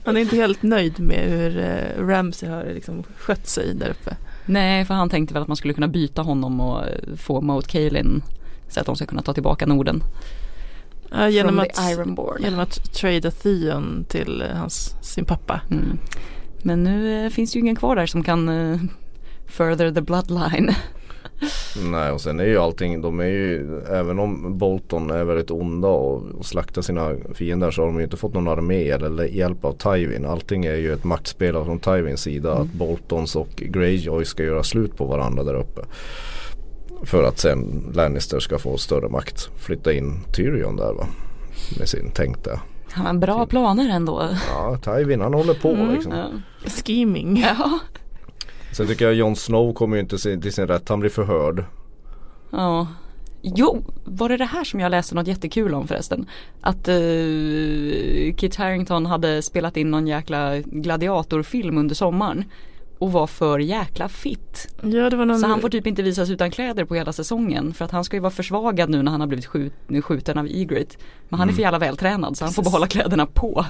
han 0.05 0.17
är 0.17 0.21
inte 0.21 0.37
helt 0.37 0.63
nöjd 0.63 1.01
med 1.01 1.31
hur 1.31 1.59
eh, 1.59 2.07
Ramsey 2.07 2.49
har 2.49 2.65
liksom 2.65 3.03
skött 3.19 3.47
sig 3.47 3.75
där 3.75 3.91
uppe. 3.91 4.17
Nej 4.47 4.85
för 4.85 4.95
han 4.95 5.09
tänkte 5.11 5.35
väl 5.35 5.43
att 5.43 5.49
man 5.49 5.57
skulle 5.57 5.75
kunna 5.75 5.89
byta 5.89 6.23
honom 6.23 6.61
och 6.61 6.87
eh, 6.87 7.17
få 7.17 7.41
Moat 7.41 7.67
Kaelin 7.67 8.23
så 8.69 8.81
att 8.81 8.87
de 8.87 8.97
ska 8.97 9.07
kunna 9.07 9.23
ta 9.23 9.35
tillbaka 9.35 9.67
Norden. 9.67 10.03
Ja, 11.11 11.29
genom, 11.29 11.59
att, 11.59 11.79
genom 12.41 12.61
att 12.61 12.93
trada 12.93 13.31
Theon 13.31 14.05
till 14.09 14.43
eh, 14.43 14.49
hans, 14.49 14.95
sin 15.03 15.25
pappa. 15.25 15.61
Mm. 15.71 15.99
Men 16.63 16.85
nu 16.85 17.31
finns 17.31 17.57
ju 17.57 17.61
ingen 17.61 17.77
kvar 17.77 17.97
där 17.97 18.07
som 18.07 18.23
kan 18.23 18.49
eh, 18.49 18.79
further 19.47 19.93
the 19.93 20.01
bloodline. 20.01 20.75
Nej 21.85 22.11
och 22.11 22.21
sen 22.21 22.41
är 22.41 22.45
ju 22.45 22.59
allting, 22.59 23.01
de 23.01 23.21
är 23.21 23.25
ju, 23.25 23.81
även 23.91 24.19
om 24.19 24.59
Bolton 24.59 25.11
är 25.11 25.25
väldigt 25.25 25.51
onda 25.51 25.89
och, 25.89 26.23
och 26.39 26.47
slaktar 26.47 26.83
sina 26.83 27.15
fiender 27.35 27.71
så 27.71 27.83
har 27.83 27.87
de 27.87 27.99
ju 27.99 28.05
inte 28.05 28.17
fått 28.17 28.35
någon 28.35 28.49
armé 28.49 28.91
eller 28.91 29.25
hjälp 29.25 29.65
av 29.65 29.73
Tywin. 29.73 30.27
Allting 30.27 30.65
är 30.65 30.77
ju 30.77 30.93
ett 30.93 31.05
maktspel 31.05 31.65
från 31.65 31.79
Tywins 31.79 32.21
sida 32.21 32.53
att 32.53 32.73
Boltons 32.73 33.37
och 33.37 33.49
Greyjoy 33.57 34.25
ska 34.25 34.43
göra 34.43 34.63
slut 34.63 34.97
på 34.97 35.05
varandra 35.05 35.43
där 35.43 35.55
uppe. 35.55 35.81
För 37.03 37.25
att 37.25 37.39
sen 37.39 37.93
Lannister 37.95 38.41
ska 38.41 38.59
få 38.59 38.77
större 38.77 39.09
makt. 39.09 39.49
Flytta 39.57 39.93
in 39.93 40.21
Tyrion 40.33 40.77
där 40.77 40.93
va. 40.93 41.07
Med 41.79 41.89
sin 41.89 42.11
tänkta. 42.11 42.61
Han 42.91 43.07
har 43.07 43.15
bra 43.15 43.47
planer 43.47 43.89
ändå. 43.89 44.29
Ja 44.49 44.79
Tywin 44.85 45.21
han 45.21 45.35
håller 45.35 45.55
på 45.55 45.89
liksom. 45.93 46.13
Ja. 46.13 46.27
Scheming. 46.71 47.37
ja. 47.59 47.79
Sen 48.77 48.87
tycker 48.87 49.05
jag 49.05 49.15
Jon 49.15 49.37
Snow 49.37 49.73
kommer 49.73 49.97
ju 49.97 50.03
inte 50.03 50.19
till 50.19 50.53
sin 50.53 50.67
rätt. 50.67 50.89
Han 50.89 51.01
blir 51.01 51.11
förhörd. 51.11 51.65
Ja. 52.51 52.87
Jo, 53.43 53.85
var 54.05 54.29
det 54.29 54.37
det 54.37 54.45
här 54.45 54.65
som 54.65 54.81
jag 54.81 54.91
läste 54.91 55.15
något 55.15 55.27
jättekul 55.27 55.75
om 55.75 55.89
förresten? 55.89 56.27
Att 56.61 56.89
uh, 56.89 58.35
Kit 58.35 58.57
Harington 58.57 59.07
hade 59.07 59.43
spelat 59.43 59.77
in 59.77 59.91
någon 59.91 60.07
jäkla 60.07 60.59
gladiatorfilm 60.59 61.79
under 61.79 61.95
sommaren 61.95 62.45
och 62.99 63.13
var 63.13 63.27
för 63.27 63.59
jäkla 63.59 64.09
fit. 64.09 64.69
Ja, 64.83 65.11
det 65.11 65.17
var 65.17 65.25
någon... 65.25 65.39
Så 65.39 65.47
han 65.47 65.61
får 65.61 65.69
typ 65.69 65.87
inte 65.87 66.03
visas 66.03 66.31
utan 66.31 66.51
kläder 66.51 66.85
på 66.85 66.95
hela 66.95 67.13
säsongen 67.13 67.75
för 67.75 67.85
att 67.85 67.91
han 67.91 68.05
ska 68.05 68.17
ju 68.17 68.21
vara 68.21 68.31
försvagad 68.31 68.91
nu 68.91 69.03
när 69.03 69.11
han 69.11 69.21
har 69.21 69.29
blivit 69.29 69.47
skjut, 69.47 69.73
skjuten 70.03 70.39
av 70.39 70.47
Egret. 70.47 70.99
Men 71.29 71.39
han 71.39 71.49
är 71.49 71.53
för 71.53 71.63
jävla 71.63 71.79
vältränad 71.79 72.37
så 72.37 72.45
han 72.45 72.55
får 72.55 72.63
behålla 72.63 72.87
kläderna 72.87 73.27
på. 73.27 73.65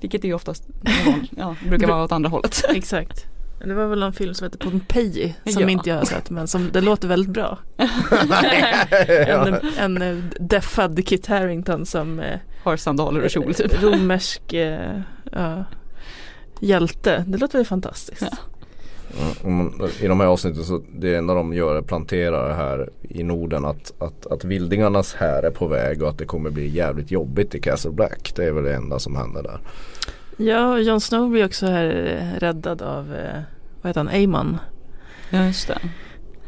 Vilket 0.00 0.24
är 0.24 0.28
ju 0.28 0.34
oftast, 0.34 0.68
ja, 1.36 1.56
brukar 1.68 1.86
vara 1.86 2.04
åt 2.04 2.12
andra 2.12 2.30
hållet. 2.30 2.64
Exakt. 2.68 3.26
Det 3.64 3.74
var 3.74 3.86
väl 3.86 4.00
någon 4.00 4.12
film 4.12 4.34
som 4.34 4.44
heter 4.44 4.58
Pompeji 4.58 5.34
som 5.44 5.62
Ja. 5.62 5.68
inte 5.70 5.90
jag 5.90 5.96
har 5.96 6.04
sett 6.04 6.30
men 6.30 6.46
som 6.48 6.70
det 6.72 6.80
låter 6.80 7.08
väldigt 7.08 7.30
bra. 7.32 7.58
en, 9.26 9.56
en 9.78 10.02
eh, 10.02 10.24
deffad 10.40 11.06
Kit 11.06 11.26
Harington 11.26 11.86
som 11.86 12.20
eh, 12.20 12.38
Har 12.62 12.76
sandaler 12.76 13.24
och 13.24 13.30
kjol 13.30 13.54
typ. 13.54 13.82
romersk 13.82 14.52
eh, 14.52 15.00
ja, 15.32 15.64
hjälte. 16.60 17.24
Det 17.28 17.38
låter 17.38 17.58
väl 17.58 17.66
fantastiskt. 17.66 18.22
Ja. 18.22 18.36
I 20.00 20.06
de 20.06 20.20
här 20.20 20.26
avsnitten 20.26 20.64
så 20.64 20.82
det 20.98 21.14
enda 21.14 21.34
de 21.34 21.52
gör 21.54 21.76
är 21.76 21.82
planterar 21.82 22.48
det 22.48 22.54
här 22.54 22.90
i 23.02 23.22
Norden 23.22 23.64
att, 23.64 23.92
att, 23.98 24.26
att 24.26 24.44
vildingarnas 24.44 25.14
här 25.14 25.42
är 25.42 25.50
på 25.50 25.66
väg 25.66 26.02
och 26.02 26.08
att 26.08 26.18
det 26.18 26.24
kommer 26.24 26.50
bli 26.50 26.68
jävligt 26.68 27.10
jobbigt 27.10 27.54
i 27.54 27.60
Castle 27.60 27.90
Black. 27.90 28.32
Det 28.36 28.44
är 28.44 28.52
väl 28.52 28.64
det 28.64 28.74
enda 28.74 28.98
som 28.98 29.16
händer 29.16 29.42
där. 29.42 29.60
Ja, 30.40 30.72
och 30.72 30.82
Jon 30.82 31.00
Snow 31.00 31.30
blir 31.30 31.44
också 31.44 31.66
här 31.66 32.16
eh, 32.18 32.40
räddad 32.40 32.82
av, 32.82 33.14
eh, 33.14 33.40
vad 33.82 33.90
heter 33.90 34.00
han, 34.00 34.08
Aemon. 34.08 34.58
Ja 35.30 35.44
just 35.44 35.68
det. 35.68 35.78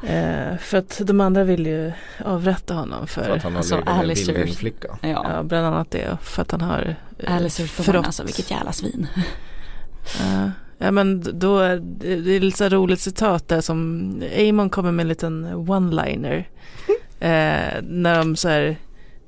Eh, 0.07 0.59
för 0.59 0.79
att 0.79 1.01
de 1.05 1.21
andra 1.21 1.45
vill 1.45 1.67
ju 1.67 1.93
avrätta 2.25 2.75
honom 2.75 3.07
för, 3.07 3.23
För 3.23 3.31
att 3.31 3.43
han 3.43 3.53
har 3.53 3.59
alltså, 3.59 3.75
legat 3.75 3.87
med 3.87 3.95
en 3.95 4.01
Alistair. 4.01 4.35
vildingflicka. 4.35 4.99
Ja. 5.01 5.09
ja, 5.35 5.43
bland 5.43 5.67
annat 5.67 5.91
det. 5.91 6.19
För 6.23 6.43
att 6.43 6.51
han 6.51 6.61
har 6.61 6.97
eh, 7.19 7.37
Alistair 7.37 7.85
Thorne 7.85 7.99
alltså 7.99 8.25
vilket 8.25 8.51
jävla 8.51 8.73
svin. 8.73 9.07
Ja, 10.21 10.51
ja 10.79 10.91
men 10.91 11.39
då 11.39 11.59
är 11.59 11.77
det, 11.77 12.17
det 12.17 12.37
är 12.37 12.41
lite 12.41 12.59
så 12.59 12.69
roligt 12.69 13.01
citat 13.01 13.49
där 13.49 13.61
som 13.61 14.23
Amon 14.39 14.71
kommer 14.71 14.93
med 14.93 15.03
en 15.05 15.09
liten 15.09 15.47
one-liner. 15.47 16.37
eh, 17.21 17.83
när 17.83 18.19
de 18.19 18.37
så 18.37 18.49
här, 18.49 18.77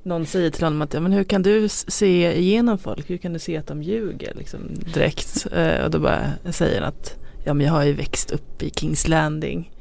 någon 0.05 0.27
säger 0.27 0.51
till 0.51 0.65
honom 0.65 0.83
att 0.83 0.95
ja, 0.95 1.01
men 1.01 1.13
hur 1.13 1.25
kan 1.25 1.43
du 1.43 1.69
se 1.69 2.39
igenom 2.39 2.79
folk? 2.79 3.11
Hur 3.11 3.17
kan 3.17 3.33
du 3.33 3.39
se 3.39 3.57
att 3.57 3.67
de 3.67 3.83
ljuger 3.83 4.33
liksom 4.35 4.61
direkt? 4.95 5.47
Eh, 5.53 5.85
och 5.85 5.91
då 5.91 5.99
bara 5.99 6.21
säger 6.51 6.81
han 6.81 6.89
att 6.89 7.17
ja 7.45 7.55
men 7.55 7.67
jag 7.67 7.73
har 7.73 7.85
ju 7.85 7.93
växt 7.93 8.31
upp 8.31 8.63
i 8.63 8.71
Kings 8.71 9.09
Landing. 9.09 9.71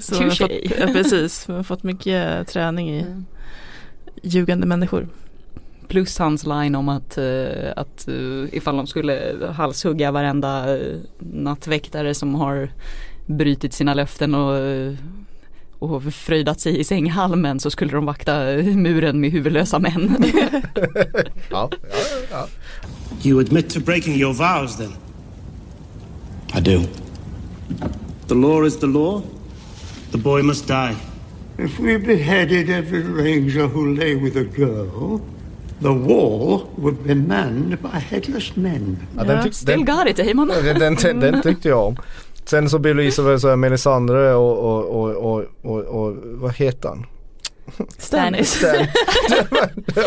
så 0.00 0.22
man 0.22 0.30
fått, 0.30 0.50
ja, 0.78 0.86
precis, 0.86 1.48
man 1.48 1.56
har 1.56 1.64
fått 1.64 1.82
mycket 1.82 2.48
träning 2.48 2.90
i 2.90 3.06
ljugande 4.22 4.66
människor. 4.66 5.08
Plus 5.88 6.18
hans 6.18 6.46
line 6.46 6.74
om 6.74 6.88
att, 6.88 7.18
eh, 7.18 7.72
att 7.76 8.08
eh, 8.08 8.54
ifall 8.54 8.76
de 8.76 8.86
skulle 8.86 9.36
halshugga 9.50 10.10
varenda 10.10 10.78
nattväktare 11.18 12.14
som 12.14 12.34
har 12.34 12.68
brutit 13.26 13.72
sina 13.72 13.94
löften 13.94 14.34
och, 14.34 14.56
eh, 14.56 14.94
och 15.78 16.02
fröjdat 16.14 16.60
sig 16.60 16.78
i 16.80 16.84
sänghalmen 16.84 17.60
så 17.60 17.70
skulle 17.70 17.92
de 17.92 18.04
vakta 18.06 18.52
eh, 18.52 18.64
muren 18.76 19.20
med 19.20 19.30
huvudlösa 19.30 19.78
män. 19.78 20.16
Ja, 21.50 21.70
ja, 21.70 21.70
ja. 22.30 22.46
You 23.22 23.40
admit 23.40 23.70
to 23.70 23.80
breaking 23.80 24.14
your 24.20 24.32
vows 24.34 24.76
then? 24.76 24.90
I 26.56 26.60
do. 26.60 26.80
The 28.28 28.34
law 28.34 28.66
is 28.66 28.76
the 28.78 28.86
law. 28.86 29.22
The 30.12 30.18
boy 30.18 30.42
must 30.42 30.66
die. 30.68 30.94
If 31.58 31.80
we 31.80 31.98
beheaded 31.98 32.70
every 32.70 33.02
ranger 33.02 33.66
who 33.66 33.94
lay 33.94 34.14
with 34.14 34.36
a 34.36 34.44
girl, 34.56 35.20
the 35.80 35.88
wall 35.92 36.60
would 36.76 37.04
be 37.06 37.14
manned 37.14 37.78
by 37.82 37.98
headless 38.10 38.56
men. 38.56 38.96
ja 39.16 39.24
den, 39.24 39.38
tyck- 39.42 39.52
Still 39.52 39.84
den, 39.84 39.96
got 39.96 40.06
it 40.08 40.18
Eamon. 40.18 40.48
den, 40.48 40.78
den, 40.78 40.94
den, 40.94 41.20
den 41.20 41.42
tyckte 41.42 41.68
jag 41.68 41.86
om. 41.86 41.96
Sen 42.50 42.70
så 42.70 42.78
belyser 42.78 43.22
väl 43.22 43.40
så 43.40 43.48
här 43.48 43.56
Melisandre 43.56 44.34
och, 44.34 44.58
och, 44.58 44.84
och, 44.84 45.16
och, 45.16 45.44
och, 45.62 45.84
och 45.84 46.16
vad 46.22 46.54
heter 46.54 46.88
han? 46.88 47.06
Stannis. 47.98 48.50
Stan. 48.50 48.86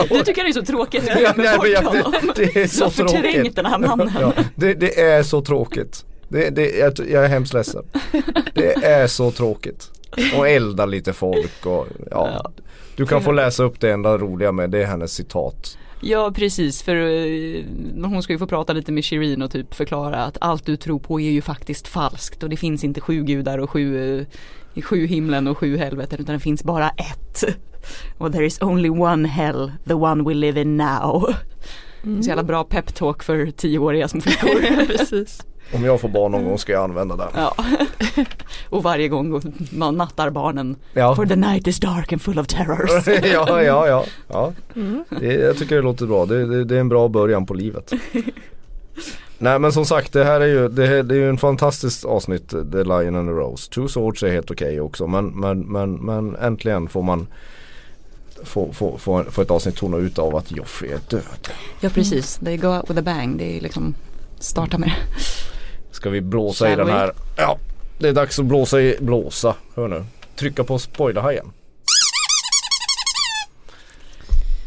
Du 0.10 0.24
tycker 0.24 0.44
det 0.44 0.50
är 0.50 0.54
så 0.54 0.62
tråkigt 0.66 1.10
att 1.10 1.22
Ja, 1.22 1.34
nej, 1.38 1.58
bort 1.58 1.94
honom. 1.94 2.14
det, 2.36 2.44
det 2.54 2.62
är 2.62 2.68
så 2.68 2.89
förträngt 2.89 3.34
tråkigt. 3.34 3.56
den 3.56 3.66
här 3.66 3.78
mannen. 3.78 4.12
Ja, 4.20 4.34
det, 4.56 4.74
det 4.74 5.02
är 5.02 5.24
så 5.24 5.42
tråkigt. 5.42 6.06
Det, 6.30 6.50
det, 6.50 6.70
jag, 6.70 6.94
jag 7.10 7.26
är 7.26 7.28
hemskt 7.30 7.54
ledsen. 7.54 7.84
Det 8.54 8.86
är 8.86 9.08
så 9.08 9.32
tråkigt. 9.32 9.92
Och 10.38 10.50
elda 10.50 10.86
lite 10.86 11.14
folk 11.14 11.66
och 11.66 11.88
ja. 12.12 12.52
Du 12.96 13.06
kan 13.06 13.22
få 13.22 13.32
läsa 13.32 13.64
upp 13.64 13.80
det 13.80 13.92
enda 13.92 14.18
roliga 14.18 14.52
med 14.52 14.70
det 14.70 14.82
är 14.82 14.86
hennes 14.86 15.12
citat. 15.14 15.78
Ja 16.02 16.32
precis 16.36 16.84
för 16.84 16.95
eh, 16.95 17.64
hon 18.04 18.24
ska 18.24 18.34
ju 18.34 18.39
få 18.39 18.47
prata 18.47 18.74
lite 18.74 18.91
med 18.91 19.06
Shirin 19.06 19.41
och 19.41 19.52
typ 19.52 19.74
förklara 19.74 20.24
att 20.24 20.38
allt 20.41 20.66
du 20.66 20.78
tror 20.78 20.99
på 20.99 21.22
är 21.22 21.32
ju 21.32 21.41
faktiskt 21.41 21.88
falskt 21.88 22.43
och 22.43 22.49
det 22.49 22.58
finns 22.58 22.84
inte 22.84 23.02
sju 23.02 23.24
gudar 23.24 23.58
och 23.58 23.70
sju, 23.70 24.18
eh, 24.20 24.82
sju 24.82 25.06
himlen 25.06 25.47
och 25.47 25.58
sju 25.58 25.78
helveten 25.78 26.20
utan 26.20 26.34
det 26.34 26.39
finns 26.39 26.64
bara 26.64 26.89
ett. 26.89 27.43
Och 28.18 28.32
there 28.32 28.45
is 28.45 28.62
only 28.62 28.89
one 28.89 29.28
hell, 29.28 29.72
the 29.88 29.93
one 29.93 30.24
we 30.24 30.34
live 30.34 30.62
in 30.62 30.78
now. 30.78 31.34
Så 32.04 32.28
jävla 32.28 32.43
bra 32.43 32.64
peptalk 32.64 33.24
för 33.24 33.52
tioåriga 33.52 34.08
små 34.08 34.22
flickor. 34.22 34.86
Precis. 34.97 35.45
Om 35.74 35.84
jag 35.84 36.02
får 36.02 36.10
barn 36.10 36.32
någon 36.32 36.44
gång 36.46 36.58
ska 36.58 36.72
jag 36.72 36.84
använda 36.84 37.16
den. 37.16 37.28
ja. 37.36 37.56
Och 38.70 38.84
varje 38.84 39.08
gång 39.08 39.42
man 39.72 39.96
nattar 39.98 40.30
barnen. 40.30 40.76
Ja. 40.94 41.16
For 41.16 41.26
the 41.26 41.36
night 41.36 41.68
is 41.68 41.80
dark 41.80 42.14
and 42.14 42.22
full 42.22 42.40
of 42.40 42.48
terrors. 42.48 43.08
ja, 43.34 43.64
ja, 43.64 43.88
ja. 43.88 44.06
ja. 44.28 44.54
Det, 45.20 45.34
jag 45.34 45.58
tycker 45.58 45.76
det 45.76 45.82
låter 45.82 46.06
bra. 46.06 46.26
Det, 46.26 46.46
det, 46.46 46.64
det 46.64 46.76
är 46.76 46.80
en 46.80 46.90
bra 46.90 47.08
början 47.08 47.46
på 47.46 47.54
livet. 47.54 47.92
Nej 49.38 49.60
men 49.60 49.72
som 49.72 49.86
sagt 49.86 50.14
det 50.14 50.24
här 50.24 50.42
är 50.42 50.46
ju, 50.48 50.68
det, 50.70 50.88
här- 50.88 51.04
det 51.04 51.16
är 51.16 51.20
ju 51.20 51.30
en 51.30 51.38
fantastiskt 51.38 52.06
avsnitt 52.06 52.50
The 52.50 52.84
Lion 52.84 53.16
and 53.16 53.28
the 53.30 53.34
Rose. 53.34 53.72
Two 53.72 53.88
Swords 53.88 54.24
är 54.24 54.32
helt 54.32 54.52
okej 54.52 54.82
också 54.82 55.08
men, 55.08 55.26
men, 55.28 55.60
men, 55.60 55.94
men 55.94 56.36
äntligen 56.36 56.88
får 56.88 57.04
man 57.04 57.28
få, 58.44 58.74
få, 58.74 58.98
få, 58.98 59.24
få 59.32 59.42
ett 59.42 59.52
avsnitt 59.52 59.76
tona 59.76 59.98
ut 59.98 60.20
av 60.20 60.36
att 60.36 60.52
Joffrey 60.52 60.92
är 60.92 61.00
död. 61.10 61.48
Ja 61.82 61.90
precis, 61.90 62.36
they 62.38 62.58
go 62.58 62.68
out 62.68 62.90
with 62.90 63.00
a 63.00 63.04
bang. 63.06 63.38
Det 63.38 63.58
är 63.58 63.62
liksom 63.62 63.94
starta 64.40 64.78
med 64.78 64.90
det. 64.90 64.96
Ska 66.02 66.10
vi 66.10 66.22
blåsa 66.22 66.66
i 66.66 66.70
Shall 66.70 66.78
den 66.78 66.88
we? 66.88 66.93
här? 66.93 67.14
Ja, 67.36 67.58
det 67.97 68.10
är 68.10 68.14
dags 68.14 68.39
att 68.39 68.45
blåsa 68.45 68.82
i, 68.82 68.97
blåsa, 68.99 69.56
hör 69.76 69.88
nu. 69.88 70.04
Trycka 70.36 70.64
på 70.64 70.80
spoilerhajen. 70.80 71.52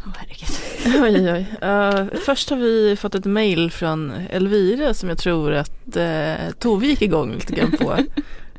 Åh 0.05 0.11
herregud. 0.17 1.03
Oj, 1.03 1.31
oj. 1.31 1.69
Uh, 1.69 2.19
först 2.25 2.49
har 2.49 2.57
vi 2.57 2.95
fått 2.95 3.15
ett 3.15 3.25
mail 3.25 3.71
från 3.71 4.11
Elvira 4.29 4.93
som 4.93 5.09
jag 5.09 5.17
tror 5.17 5.53
att 5.53 5.97
uh, 5.97 6.51
Tove 6.59 6.85
gick 6.85 7.01
igång 7.01 7.33
lite 7.33 7.55
grann 7.55 7.71
på. 7.71 7.97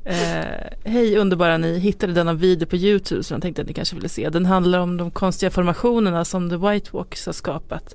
Eh, 0.09 0.67
Hej 0.85 1.17
underbara 1.17 1.59
ni, 1.59 1.79
hittade 1.79 2.13
denna 2.13 2.33
video 2.33 2.67
på 2.67 2.77
Youtube 2.77 3.23
som 3.23 3.35
jag 3.35 3.43
tänkte 3.43 3.63
att 3.63 3.69
ni 3.69 3.75
kanske 3.75 3.97
ville 3.97 4.09
se. 4.09 4.29
Den 4.29 4.47
handlar 4.47 4.79
om 4.79 4.97
de 4.97 5.11
konstiga 5.11 5.51
formationerna 5.51 6.25
som 6.25 6.51
The 6.51 6.57
White 6.57 6.91
Walks 6.93 7.27
har 7.27 7.33
skapat. 7.33 7.95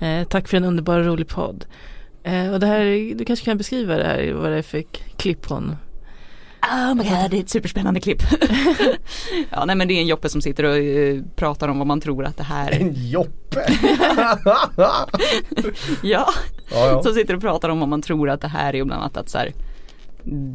Eh, 0.00 0.24
tack 0.28 0.48
för 0.48 0.56
en 0.56 0.64
underbar 0.64 0.98
och 0.98 1.06
rolig 1.06 1.28
podd. 1.28 1.64
Eh, 2.22 2.52
och 2.52 2.60
det 2.60 2.66
här, 2.66 3.14
du 3.14 3.24
kanske 3.24 3.44
kan 3.44 3.58
beskriva 3.58 3.96
det 3.96 4.04
här, 4.04 4.32
vad 4.32 4.50
det 4.50 4.58
är 4.58 4.62
för 4.62 4.82
klipp 5.16 5.46
hon 5.46 5.76
Oh 6.62 6.94
my 6.94 7.04
god, 7.04 7.30
det 7.30 7.36
är 7.36 7.40
ett 7.40 7.50
superspännande 7.50 8.00
klipp. 8.00 8.22
ja 9.50 9.64
nej 9.64 9.76
men 9.76 9.88
det 9.88 9.94
är 9.94 10.00
en 10.00 10.06
Joppe 10.06 10.28
som 10.28 10.42
sitter 10.42 10.64
och 10.64 10.76
eh, 10.76 11.22
pratar 11.36 11.68
om 11.68 11.78
vad 11.78 11.86
man 11.86 12.00
tror 12.00 12.24
att 12.24 12.36
det 12.36 12.42
här 12.42 12.70
är. 12.70 12.80
En 12.80 12.92
Joppe! 12.94 13.66
Ja, 16.02 16.02
ja, 16.02 16.26
ja. 16.70 17.02
som 17.02 17.14
sitter 17.14 17.34
och 17.34 17.40
pratar 17.40 17.68
om 17.68 17.80
vad 17.80 17.88
man 17.88 18.02
tror 18.02 18.30
att 18.30 18.40
det 18.40 18.48
här 18.48 18.74
är 18.74 18.80
och 18.80 18.86
bland 18.86 19.02
annat 19.02 19.16
att 19.16 19.28
så 19.28 19.38
här, 19.38 19.52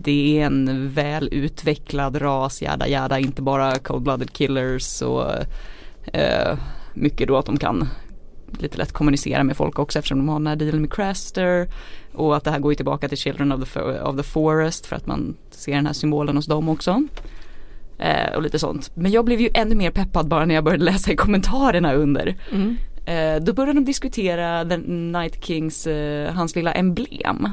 det 0.02 0.40
är 0.40 0.46
en 0.46 0.90
väl 0.90 1.30
utvecklad 1.32 2.22
ras, 2.22 2.62
jada 2.62 2.88
jada, 2.88 3.20
inte 3.20 3.42
bara 3.42 3.74
cold-blooded 3.74 4.32
killers 4.32 5.02
och 5.02 5.32
eh, 6.14 6.58
mycket 6.94 7.28
då 7.28 7.38
att 7.38 7.46
de 7.46 7.58
kan 7.58 7.90
lite 8.62 8.78
lätt 8.78 8.92
kommunicera 8.92 9.44
med 9.44 9.58
folk 9.58 9.80
också 9.80 10.00
eftersom 10.00 10.18
de 10.18 10.30
har 10.30 10.40
den 10.40 10.48
här 10.48 10.56
dealen 10.56 10.82
med 10.82 10.94
Craster 10.94 11.68
och 12.14 12.36
att 12.36 12.44
det 12.44 12.52
här 12.52 12.60
går 12.60 12.72
ju 12.72 12.76
tillbaka 12.76 13.08
till 13.10 13.18
Children 13.18 13.52
of 13.52 13.74
the, 13.74 13.80
of 13.80 14.18
the 14.18 14.24
Forest 14.24 14.86
för 14.86 14.96
att 14.96 15.08
man 15.08 15.36
ser 15.52 15.72
den 15.76 15.86
här 15.86 15.94
symbolen 15.94 16.36
hos 16.36 16.46
dem 16.46 16.70
också. 16.70 17.04
Eh, 17.98 18.36
och 18.36 18.42
lite 18.42 18.60
sånt. 18.60 18.92
Men 18.96 19.12
jag 19.12 19.26
blev 19.26 19.42
ju 19.42 19.50
ännu 19.54 19.76
mer 19.76 19.92
peppad 19.92 20.28
bara 20.28 20.46
när 20.46 20.56
jag 20.56 20.64
började 20.64 20.84
läsa 20.84 21.12
i 21.12 21.16
kommentarerna 21.16 21.94
under. 21.94 22.36
Eh, 23.06 23.44
då 23.44 23.54
började 23.54 23.80
de 23.80 23.86
diskutera 23.86 24.66
The 24.66 24.78
Night 24.88 25.46
Kings, 25.46 25.88
eh, 25.88 26.34
hans 26.34 26.56
lilla 26.56 26.72
emblem. 26.74 27.50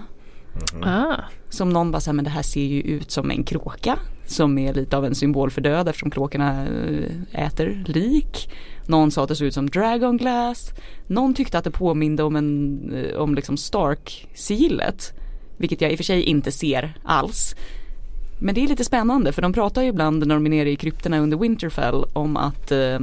Ah, 0.83 1.15
Som 1.49 1.71
någon 1.71 1.91
bara 1.91 2.01
säger 2.01 2.15
men 2.15 2.25
det 2.25 2.31
här 2.31 2.43
ser 2.43 2.61
ju 2.65 2.81
ut 2.81 3.11
som 3.11 3.31
en 3.31 3.45
kråka. 3.45 3.99
Som 4.27 4.59
är 4.59 4.75
lite 4.75 4.97
av 4.97 5.05
en 5.05 5.15
symbol 5.15 5.51
för 5.51 5.61
död 5.61 5.89
eftersom 5.89 6.11
kråkorna 6.11 6.63
eh, 6.67 7.47
äter 7.47 7.85
lik. 7.87 8.51
Någon 8.87 9.11
sa 9.11 9.23
att 9.23 9.29
det 9.29 9.37
såg 9.37 9.47
ut 9.47 9.55
som 9.55 9.71
Dragon 9.71 10.17
Glass. 10.17 10.73
Någon 11.07 11.35
tyckte 11.35 11.59
att 11.59 11.65
det 11.65 11.71
påminde 11.71 12.23
om, 12.23 12.37
en, 12.37 12.93
eh, 12.95 13.17
om 13.17 13.35
liksom 13.35 13.57
Stark-sigillet. 13.57 15.13
Vilket 15.57 15.81
jag 15.81 15.91
i 15.91 15.95
och 15.95 15.99
för 15.99 16.05
sig 16.05 16.23
inte 16.23 16.53
ser 16.53 16.95
alls. 17.05 17.55
Men 18.39 18.55
det 18.55 18.65
är 18.65 18.69
lite 18.69 18.85
spännande 18.85 19.33
för 19.33 19.43
de 19.43 19.53
pratar 19.53 19.83
ju 19.83 19.89
ibland 19.89 20.27
när 20.27 20.35
de 20.35 20.47
är 20.47 20.51
nere 20.51 20.71
i 20.71 20.77
kryptorna 20.77 21.19
under 21.19 21.37
Winterfell 21.37 22.05
om 22.13 22.37
att 22.37 22.73
eh, 22.73 22.99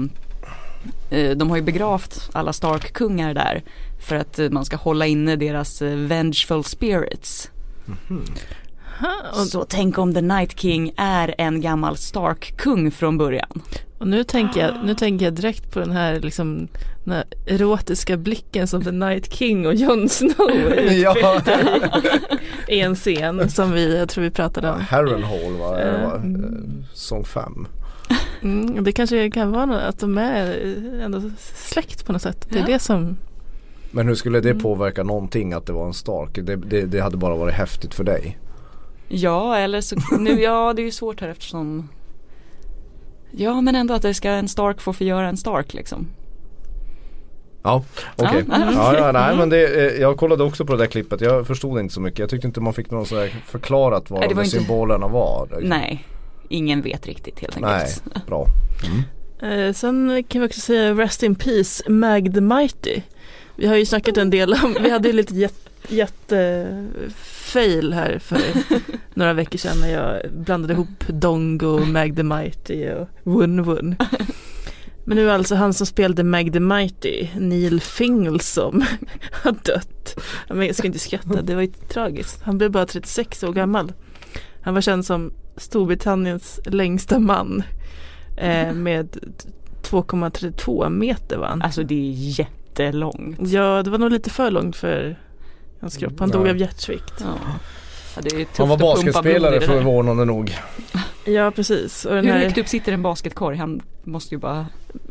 eh, 1.09 1.37
de 1.37 1.49
har 1.49 1.57
ju 1.57 1.63
begravt 1.63 2.29
alla 2.33 2.53
Stark-kungar 2.53 3.33
där 3.33 3.63
för 4.07 4.15
att 4.15 4.39
eh, 4.39 4.49
man 4.49 4.65
ska 4.65 4.77
hålla 4.77 5.05
inne 5.07 5.35
deras 5.35 5.81
vengeful 5.81 6.63
spirits. 6.63 7.51
Mhm. 7.85 8.23
Så 9.51 9.63
tänk 9.69 9.97
om 9.97 10.13
The 10.13 10.21
Night 10.21 10.59
King 10.59 10.91
är 10.97 11.35
en 11.37 11.61
gammal 11.61 11.97
Stark-kung 11.97 12.91
från 12.91 13.17
början. 13.17 13.61
Och 13.97 14.07
nu 14.07 14.23
tänker, 14.23 14.59
jag, 14.61 14.73
nu 14.85 14.95
tänker 14.95 15.25
jag 15.25 15.33
direkt 15.33 15.71
på 15.73 15.79
den 15.79 15.91
här, 15.91 16.19
liksom, 16.19 16.67
den 17.03 17.13
här 17.13 17.23
erotiska 17.47 18.17
blicken 18.17 18.67
som 18.67 18.83
The 18.83 18.91
Night 18.91 19.33
King 19.33 19.67
och 19.67 19.73
Jon 19.75 20.09
Snow 20.09 20.51
Ja. 20.91 21.41
i 22.67 22.79
en 22.79 22.95
scen 22.95 23.49
som 23.49 23.71
vi, 23.71 23.97
jag 23.97 24.09
tror 24.09 24.23
vi 24.23 24.31
pratade 24.31 24.69
om. 24.71 24.81
Harrenhal 24.81 25.53
var 25.59 25.75
det 25.77 25.83
Eh. 25.83 26.03
eh, 26.03 26.11
sång 26.93 27.23
fem. 27.25 27.67
Mm, 28.41 28.83
det 28.83 28.91
kanske 28.91 29.29
kan 29.31 29.51
vara 29.51 29.65
något, 29.65 29.81
att 29.81 29.99
de 29.99 30.17
är 30.17 30.75
ändå 31.03 31.21
släkt 31.55 32.05
på 32.05 32.13
något 32.13 32.21
sätt. 32.21 32.47
Det 32.49 32.55
är 32.55 32.59
Ja. 32.61 32.65
det 32.67 32.79
som, 32.79 33.17
Men 33.91 34.07
hur 34.07 34.15
skulle 34.15 34.37
Mm. 34.39 34.57
det 34.57 34.63
påverka 34.63 35.03
någonting 35.03 35.53
att 35.53 35.65
det 35.65 35.73
var 35.73 35.85
en 35.87 35.93
Stark? 35.93 36.29
Det, 36.41 36.55
det, 36.55 36.81
det 36.85 36.99
hade 36.99 37.17
bara 37.17 37.35
varit 37.35 37.53
häftigt 37.55 37.93
för 37.93 38.03
dig. 38.03 38.37
Ja 39.09 39.57
eller 39.57 39.81
så, 39.81 39.95
nu, 40.19 40.41
ja 40.41 40.73
det 40.73 40.81
är 40.81 40.83
ju 40.83 40.91
svårt 40.91 41.21
här 41.21 41.27
eftersom 41.27 41.89
Ja 43.31 43.61
men 43.61 43.75
ändå 43.75 43.93
att 43.93 44.01
det 44.01 44.13
ska 44.13 44.29
en 44.29 44.47
Stark 44.47 44.81
få 44.81 44.93
förgöra 44.93 45.27
en 45.29 45.37
Stark 45.37 45.73
liksom. 45.73 46.07
Ja, 47.63 47.83
okej. 48.17 48.43
Ja, 48.47 48.55
ja. 48.59 48.71
Ja, 48.73 48.97
ja, 48.97 49.11
nej 49.11 49.37
men 49.37 49.49
det, 49.49 49.91
eh, 49.95 50.01
jag 50.01 50.17
kollade 50.17 50.43
också 50.43 50.65
på 50.65 50.71
det 50.73 50.77
där 50.79 50.85
klippet. 50.85 51.21
Jag 51.21 51.47
förstod 51.47 51.79
inte 51.79 51.93
så 51.93 52.01
mycket. 52.01 52.19
Jag 52.19 52.29
tyckte 52.29 52.47
inte 52.47 52.61
man 52.61 52.73
fick 52.73 52.91
någon 52.91 53.05
så 53.05 53.19
här 53.19 53.27
förklarat 53.47 54.09
vad 54.09 54.19
Nej, 54.19 54.29
de 54.29 54.35
var 54.35 54.43
inte- 54.43 54.57
symbolerna 54.57 55.07
var. 55.07 55.47
liksom. 55.51 55.69
Nej, 55.69 56.05
ingen 56.49 56.81
vet 56.81 57.07
riktigt 57.07 57.39
helt 57.39 57.59
Nej, 57.59 57.73
enkelt. 57.81 58.25
bra. 58.27 58.45
eh, 59.49 59.73
sen 59.73 60.23
kan 60.27 60.41
vi 60.41 60.47
också 60.47 60.59
säga 60.59 60.93
Rest 60.93 61.23
in 61.23 61.35
Peace, 61.35 61.89
Mag 61.91 62.33
the 62.33 62.41
Mighty. 62.41 63.01
Vi 63.55 63.67
har 63.67 63.75
ju 63.75 63.85
snackat 63.85 64.17
en 64.17 64.29
del 64.29 64.53
om, 64.63 64.75
vi 64.81 64.89
hade 64.89 65.07
ju 65.07 65.13
lite 65.13 65.33
jätte, 65.87 66.35
jätte 66.35 66.85
fail 67.23 67.93
här 67.93 68.19
för 68.19 68.39
några 69.13 69.33
veckor 69.33 69.57
sedan 69.57 69.79
när 69.81 69.89
jag 69.89 70.31
blandade 70.31 70.73
ihop 70.73 71.07
Dongo, 71.07 71.79
Mag 71.85 72.15
the 72.15 72.23
Mighty 72.23 72.89
och 72.89 73.07
Wun 73.23 73.63
Wun. 73.63 73.95
Men 75.03 75.17
nu 75.17 75.29
är 75.29 75.33
alltså 75.33 75.55
han 75.55 75.73
som 75.73 75.87
spelade 75.87 76.23
Mag 76.23 76.53
the 76.53 76.59
Mighty, 76.59 77.27
Neil 77.35 77.81
Fingelsom, 77.81 78.83
har 79.43 79.51
dött. 79.51 80.19
Men 80.49 80.67
jag 80.67 80.75
ska 80.75 80.87
inte 80.87 80.99
skratta, 80.99 81.41
det 81.41 81.55
var 81.55 81.61
ju 81.61 81.67
tragiskt. 81.67 82.41
Han 82.41 82.57
blev 82.57 82.71
bara 82.71 82.85
36 82.85 83.43
år 83.43 83.53
gammal. 83.53 83.93
Han 84.61 84.73
var 84.73 84.81
känd 84.81 85.05
som 85.05 85.33
Storbritanniens 85.57 86.59
längsta 86.65 87.19
man 87.19 87.63
eh, 88.37 88.73
med 88.73 89.17
2,32 89.83 90.89
meter 90.89 91.37
var 91.37 91.47
han. 91.47 91.61
Alltså 91.61 91.83
det 91.83 91.95
är 91.95 92.39
jättelångt. 92.39 93.39
Ja, 93.51 93.83
det 93.83 93.89
var 93.89 93.97
nog 93.97 94.11
lite 94.11 94.29
för 94.29 94.51
långt 94.51 94.75
för 94.75 95.17
hans 95.81 95.97
kropp. 95.97 96.19
Han 96.19 96.29
Ja. 96.29 96.37
dog 96.37 96.49
av 96.49 96.57
hjärtsvikt. 96.57 97.13
Ja. 97.19 97.33
Ja, 98.15 98.21
det 98.21 98.29
är 98.35 98.45
tufft 98.45 98.57
Han 98.57 98.69
var 98.69 98.77
basketspelare 98.77 99.61
förvånande 99.61 100.25
nog. 100.25 100.55
Ja, 101.25 101.51
precis. 101.51 102.05
Och 102.05 102.15
den 102.15 102.25
Hur 102.25 102.31
här, 102.31 102.39
högt 102.39 102.57
upp 102.57 102.67
sitter 102.67 102.91
en 102.91 103.01
basketkorg? 103.01 103.57
Han 103.57 103.81
måste 104.03 104.35
ju 104.35 104.39
bara, 104.39 104.65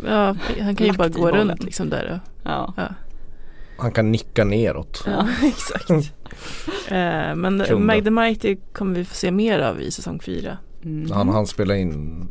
ja, 0.07 0.37
han 0.61 0.77
kan 0.77 0.87
ju 0.87 0.93
bara 0.93 1.09
gå 1.09 1.21
bollen. 1.21 1.49
runt 1.49 1.63
liksom 1.65 1.91
där. 1.91 2.13
Och, 2.25 2.49
ja. 2.51 2.75
ja. 2.77 2.89
Han 3.79 3.93
kan 3.93 4.13
nicka 4.13 4.45
neråt. 4.45 5.03
Ja, 5.07 5.29
exakt. 5.49 5.91
eh, 6.89 7.35
men 7.35 7.65
Kunde. 7.67 7.75
Mag 7.79 8.05
the 8.05 8.11
Mighty 8.11 8.57
kommer 8.73 8.95
vi 8.95 9.05
få 9.05 9.15
se 9.15 9.31
mer 9.31 9.59
av 9.59 9.81
i 9.83 9.91
säsong 9.91 10.21
fyra. 10.21 10.59
Mm. 10.85 11.11
Han, 11.11 11.29
han 11.29 11.47
spelade 11.47 11.81
in, 11.81 12.27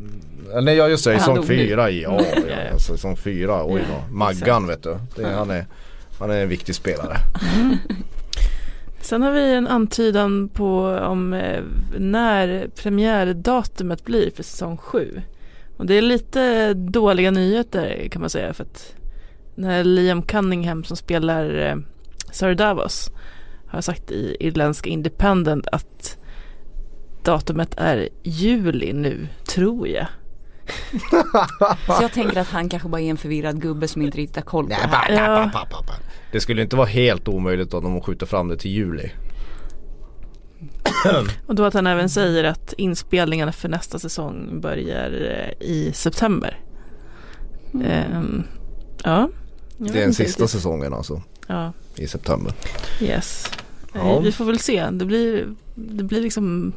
eller 0.52 0.62
nej 0.62 0.76
ja 0.76 0.88
just 0.88 1.04
det, 1.06 1.12
i 1.14 1.18
Han 1.18 1.22
säsong 1.22 1.44
fyra 1.48 1.90
i, 1.90 2.02
ja, 2.02 2.20
Ja, 2.22 2.26
ja, 2.36 2.64
ja. 2.66 2.72
alltså 2.74 2.94
säsong 2.94 3.18
fyra, 3.18 3.66
oj 3.66 3.82
då. 3.92 4.14
Maggan 4.16 4.68
vet 4.68 4.84
du. 4.84 4.98
Det, 5.16 5.28
han, 5.30 5.50
är, 5.50 5.66
han 6.20 6.32
är 6.32 6.42
en 6.44 6.50
viktig 6.50 6.76
spelare. 6.76 7.18
Sen 9.08 9.22
har 9.22 9.32
vi 9.32 9.54
en 9.54 9.68
antydan 9.68 10.50
på 10.50 10.88
om 10.88 11.34
eh, 11.34 11.64
när 11.98 12.68
premiärdatumet 12.68 14.06
blir 14.06 14.32
för 14.32 14.44
säsong 14.44 14.78
sju. 14.78 15.22
Och 15.78 15.86
det 15.86 15.94
är 15.94 16.02
lite 16.02 16.74
dåliga 16.74 17.32
nyheter 17.32 18.08
kan 18.12 18.22
man 18.22 18.30
säga 18.30 18.54
för 18.54 18.64
att 18.64 18.96
när 19.56 19.84
Liam 19.84 20.22
Cunningham 20.22 20.84
som 20.84 20.98
spelar 20.98 21.60
eh, 21.60 21.76
Sir 22.32 22.56
Davos 22.56 23.12
har 23.68 23.82
sagt 23.82 24.12
i 24.12 24.38
irländska 24.40 24.90
Independent 24.90 25.68
att 25.68 26.18
datumet 27.24 27.76
är 27.78 28.10
juli 28.24 28.94
nu, 28.94 29.28
tror 29.46 29.88
jag. 29.88 30.08
Så 31.98 32.02
jag 32.04 32.12
tänker 32.12 32.42
att 32.42 32.50
han 32.50 32.70
kanske 32.70 32.90
bara 32.90 33.02
är 33.02 33.10
en 33.10 33.18
förvirrad 33.18 33.62
gubbe 33.62 33.88
som 33.88 34.02
inte 34.02 34.18
riktigt 34.18 34.36
har 34.36 34.44
koll 34.44 34.66
på 34.66 34.70
det 34.70 34.76
här. 34.76 35.12
Ja. 35.12 35.52
Det 36.32 36.40
skulle 36.40 36.62
inte 36.62 36.76
vara 36.76 36.88
helt 36.88 37.28
omöjligt 37.28 37.74
om 37.74 37.84
de 37.84 38.02
skjuter 38.02 38.26
fram 38.26 38.48
det 38.48 38.58
till 38.58 38.72
juli. 38.72 39.12
Och 41.46 41.56
då 41.56 41.66
att 41.66 41.74
han 41.74 41.88
även 41.88 42.10
säger 42.10 42.44
att 42.44 42.74
inspelningarna 42.78 43.52
för 43.52 43.70
nästa 43.70 44.00
säsong 44.00 44.62
börjar 44.62 45.12
eh, 45.12 45.68
i 45.68 45.92
september. 45.94 46.60
Ehm, 47.84 48.44
ja. 49.04 49.30
Jag 49.78 49.84
vet 49.86 49.94
Det 49.94 50.00
är 50.00 50.04
den 50.04 50.14
sista 50.14 50.44
riktigt. 50.44 50.50
säsongen 50.50 50.94
alltså, 50.94 51.22
Ja, 51.48 51.74
i 51.96 52.08
september. 52.08 52.54
yes. 53.02 53.52
Ja. 53.94 54.00
Eh, 54.16 54.22
Vi 54.22 54.32
får 54.32 54.46
väl 54.46 54.60
se. 54.60 54.90
Det 54.92 55.06
blir, 55.06 55.48
det 55.76 56.04
blir 56.04 56.22
liksom 56.22 56.74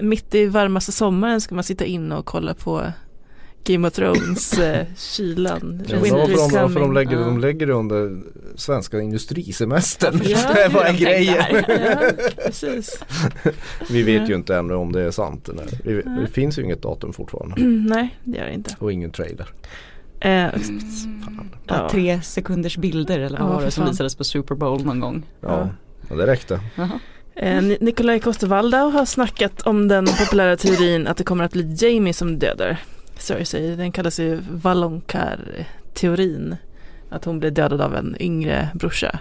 mitt 0.00 0.34
i 0.34 0.46
varmaste 0.46 0.92
sommaren 0.92 1.40
ska 1.40 1.54
man 1.54 1.64
sitta 1.64 1.84
in 1.84 2.12
och 2.12 2.26
kolla 2.26 2.54
på 2.54 2.92
Game 3.68 3.88
of 3.88 3.94
Thrones 3.94 4.58
eh, 4.58 4.86
kylan. 4.96 5.82
Ja, 5.88 5.96
varför, 6.00 6.48
de, 6.50 6.60
varför 6.62 6.80
de, 6.80 6.92
lägger, 6.92 7.12
Ja. 7.12 7.18
de 7.24 7.38
lägger 7.40 7.66
det 7.66 7.72
under 7.72 8.20
svenska 8.56 9.00
industrisemestern. 9.00 10.20
Ja, 10.24 10.38
det 10.54 10.68
tänkte 10.70 11.04
grejen. 11.04 11.34
här. 11.34 11.64
Ja, 12.04 12.32
precis. 12.44 13.00
Vi 13.90 14.02
vet 14.02 14.20
Ja. 14.22 14.28
ju 14.28 14.34
inte 14.34 14.56
ännu 14.56 14.74
om 14.74 14.92
det 14.92 15.02
är 15.02 15.10
sant. 15.10 15.48
eller? 15.48 15.66
Vi, 15.84 16.02
det 16.02 16.26
finns 16.32 16.58
ju 16.58 16.62
inget 16.62 16.82
datum 16.82 17.12
fortfarande. 17.12 17.60
Mm, 17.60 17.82
nej, 17.86 18.18
det 18.24 18.38
gör 18.38 18.46
det 18.46 18.52
inte. 18.54 18.76
Och 18.78 18.92
ingen 18.92 19.10
trailer. 19.10 19.46
Eh, 20.20 20.46
Bara 21.68 21.78
Ja. 21.78 21.88
tre 21.90 22.20
sekunders 22.22 22.76
bilder 22.76 23.18
eller 23.18 23.38
vad 23.38 23.48
Ja, 23.50 23.54
var 23.54 23.64
det 23.64 23.70
som 23.70 23.82
fan. 23.84 23.90
visades 23.92 24.14
på 24.16 24.24
Super 24.24 24.54
Bowl 24.54 24.84
någon 24.84 25.00
gång. 25.00 25.22
Ja, 25.40 25.68
ja 26.08 26.16
det 26.16 26.26
räckte. 26.26 26.60
Jaha. 26.76 26.90
Eh, 27.36 27.62
Ni- 27.62 27.78
Nikolaj 27.80 28.18
Coster-Waldau 28.20 28.90
har 28.92 29.04
snackat 29.04 29.62
om 29.62 29.88
den 29.88 30.06
populära 30.06 30.56
teorin 30.56 31.06
att 31.06 31.16
det 31.16 31.24
kommer 31.24 31.44
att 31.44 31.52
bli 31.52 31.76
Jamie 31.78 32.12
som 32.14 32.38
dödar 32.38 32.78
Cersei. 33.18 33.76
Den 33.76 33.92
kallas 33.92 34.20
ju 34.20 34.40
Valonqar-teorin. 34.50 36.56
Att 37.10 37.24
hon 37.24 37.38
blir 37.40 37.50
dödad 37.50 37.80
av 37.80 37.94
en 37.96 38.16
yngre 38.20 38.68
brorsa. 38.74 39.18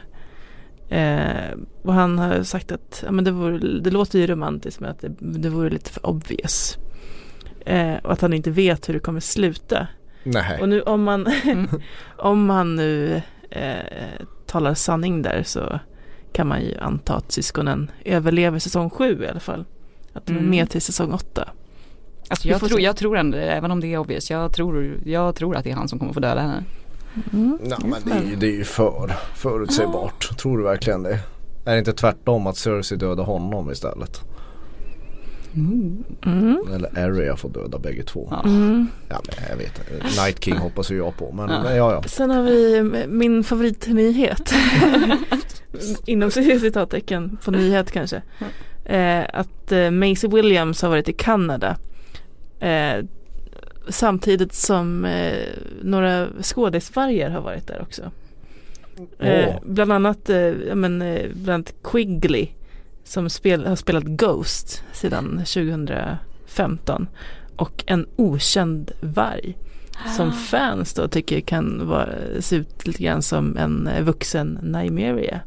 Eh, 0.90 1.52
och 1.82 1.94
han 1.94 2.20
har 2.20 2.44
sagt 2.44 2.72
att 2.72 3.04
ja, 3.06 3.12
men 3.12 3.24
det, 3.26 3.32
vore, 3.32 3.80
det 3.80 3.92
låter 3.92 4.20
ju 4.20 4.28
romantiskt 4.28 4.80
men 4.80 4.92
att 4.92 5.00
det, 5.02 5.12
det 5.20 5.50
vore 5.50 5.70
lite 5.70 5.92
för 5.92 6.06
obvious. 6.06 6.78
Eh, 7.66 7.96
och 8.04 8.12
att 8.12 8.22
han 8.22 8.34
inte 8.34 8.52
vet 8.52 8.90
hur 8.90 8.94
det 8.94 9.00
kommer 9.00 9.20
sluta. 9.20 9.88
Nej. 10.24 10.62
Och 10.62 10.70
nu 10.70 10.82
om 10.82 11.04
man, 11.04 11.28
Mm. 11.46 11.68
om 12.18 12.50
han 12.50 12.76
nu 12.76 13.22
eh, 13.50 14.22
talar 14.46 14.74
sanning 14.74 15.22
där 15.22 15.44
så 15.44 15.80
kan 16.34 16.48
man 16.48 16.62
ju 16.62 16.78
anta 16.78 17.16
att 17.16 17.32
syskonen 17.32 17.92
överlever 18.06 18.60
säsong 18.60 18.90
sju 18.90 19.24
i 19.24 19.28
alla 19.28 19.40
fall. 19.40 19.66
Att 20.14 20.26
de 20.26 20.34
är 20.34 20.38
Mm. 20.40 20.50
med 20.52 20.70
till 20.70 20.82
säsong 20.82 21.14
åtta. 21.14 21.50
Alltså 22.28 22.48
jag 22.48 22.62
tror, 22.62 22.82
jag 22.82 22.96
tror 22.96 23.18
ändå, 23.18 23.38
även 23.38 23.72
om 23.72 23.80
det 23.80 23.94
är 23.94 23.98
obvious, 23.98 24.32
jag 24.32 24.54
tror, 24.54 25.00
jag 25.06 25.36
tror 25.36 25.56
att 25.56 25.64
det 25.64 25.72
är 25.72 25.76
han 25.76 25.88
som 25.88 26.00
kommer 26.00 26.14
få 26.14 26.20
döda 26.20 26.42
henne. 26.42 26.64
Mm. 27.34 27.60
Ja, 27.70 27.78
men 27.86 28.02
det 28.06 28.12
är, 28.12 28.30
ju, 28.30 28.36
det 28.36 28.48
är 28.48 28.56
ju 28.56 28.64
för 28.64 29.14
förutsägbart. 29.36 30.38
Tror 30.38 30.58
du 30.58 30.64
verkligen 30.64 31.04
det? 31.04 31.20
Är 31.66 31.72
det 31.72 31.80
inte 31.80 31.94
tvärtom 31.94 32.48
att 32.48 32.58
Cersei 32.58 32.98
dödar 32.98 33.24
honom 33.24 33.72
istället? 33.72 34.22
Mm. 35.56 36.64
Eller 36.74 37.00
Arya 37.00 37.36
får 37.36 37.50
döda 37.50 37.80
bägge 37.80 38.04
två. 38.04 38.28
Ja. 38.32 38.44
Mm. 38.46 38.88
Ja, 39.10 39.22
men 39.26 39.50
jag 39.50 39.58
vet. 39.58 39.82
Night 40.04 40.44
King 40.44 40.58
hoppas 40.58 40.92
ju 40.92 40.98
jag 40.98 41.18
på. 41.18 41.32
Men 41.32 41.50
ja, 41.50 41.76
ja. 41.76 41.94
ja. 41.94 42.04
Sen 42.04 42.30
har 42.30 42.42
vi 42.42 42.84
min 43.08 43.44
favoritnyhet. 43.44 44.54
Inom 46.06 46.32
citattecken 46.32 47.38
på 47.46 47.52
nyhet 47.52 47.92
kanske. 47.92 48.22
Eh, 48.86 49.24
att 49.34 49.72
eh, 49.72 49.92
Maisie 49.92 50.30
Williams 50.30 50.82
har 50.82 50.90
varit 50.90 51.10
i 51.10 51.14
Kanada. 51.14 51.78
Eh, 52.60 53.06
samtidigt 53.88 54.54
som 54.54 55.06
eh, 55.06 55.48
några 55.82 56.28
skådisvargar 56.42 57.30
har 57.30 57.42
varit 57.42 57.68
där 57.68 57.82
också. 57.82 58.12
Eh, 59.20 59.56
bland 59.64 59.92
annat 59.92 60.30
eh, 60.30 60.52
men, 60.76 61.02
eh, 61.02 61.30
bland 61.34 61.54
annat 61.54 61.74
Quigley 61.84 62.48
som 63.04 63.30
spel, 63.30 63.66
har 63.66 63.76
spelat 63.76 64.04
Ghost 64.04 64.84
sedan 64.94 65.38
2015 65.38 67.08
och 67.56 67.84
en 67.88 68.08
okänd 68.16 68.92
varg 69.02 69.58
som 70.18 70.32
fans 70.32 70.94
då 70.94 71.08
tycker 71.08 71.40
kan 71.40 71.88
vara, 71.88 72.10
se 72.40 72.56
ut 72.56 72.88
lite 72.88 73.04
grann 73.04 73.22
som 73.22 73.58
en 73.58 73.88
eh, 73.88 74.04
vuxen 74.04 74.60
Nymeria 74.62 75.40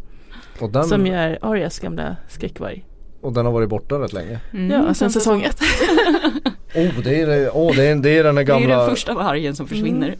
Och 0.61 0.70
den, 0.70 0.84
som 0.84 1.06
ju 1.06 1.14
är 1.14 1.38
Arias 1.42 1.78
gamla 1.78 2.16
skräckvarg. 2.28 2.84
Och 3.21 3.33
den 3.33 3.45
har 3.47 3.53
varit 3.53 3.68
borta 3.68 3.95
rätt 3.95 4.12
länge. 4.12 4.41
Mm, 4.53 4.71
Ja, 4.87 4.95
sen 4.95 5.11
säsong 5.11 5.43
ett. 5.43 5.61
Oh, 6.75 7.01
det 7.05 7.21
är, 7.21 7.49
oh, 7.49 7.77
det 7.77 7.87
är, 7.87 7.95
det 7.97 8.11
är 8.18 8.25
den 8.25 8.35
där 8.35 8.45
Det 8.45 8.53
är 8.53 8.59
gamla, 8.61 8.79
den 8.79 8.91
första 8.91 9.14
vargen 9.14 9.57
som 9.57 9.66
försvinner. 9.68 10.16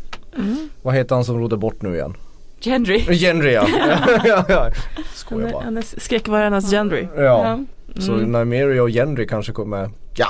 vad 0.83 0.95
heter 0.95 1.15
han 1.15 1.25
som 1.25 1.39
rodde 1.41 1.57
bort 1.57 1.83
nu 1.83 1.95
igen? 1.95 2.15
Gendry. 2.61 2.99
Genry 3.01 3.53
ja. 4.25 4.71
Skojar 5.15 5.49
är, 5.49 5.53
bara. 5.53 5.65
han 5.65 5.79
är 5.79 5.83
skräckvargarnas 6.01 6.71
Gendry. 6.71 7.07
Ja, 7.17 7.59
så 7.99 8.13
Mm. 8.15 8.33
Nymeria 8.33 8.83
och 8.83 8.89
Genry 8.91 9.27
kanske 9.27 9.53
kommer, 9.53 9.91
ja. 10.17 10.27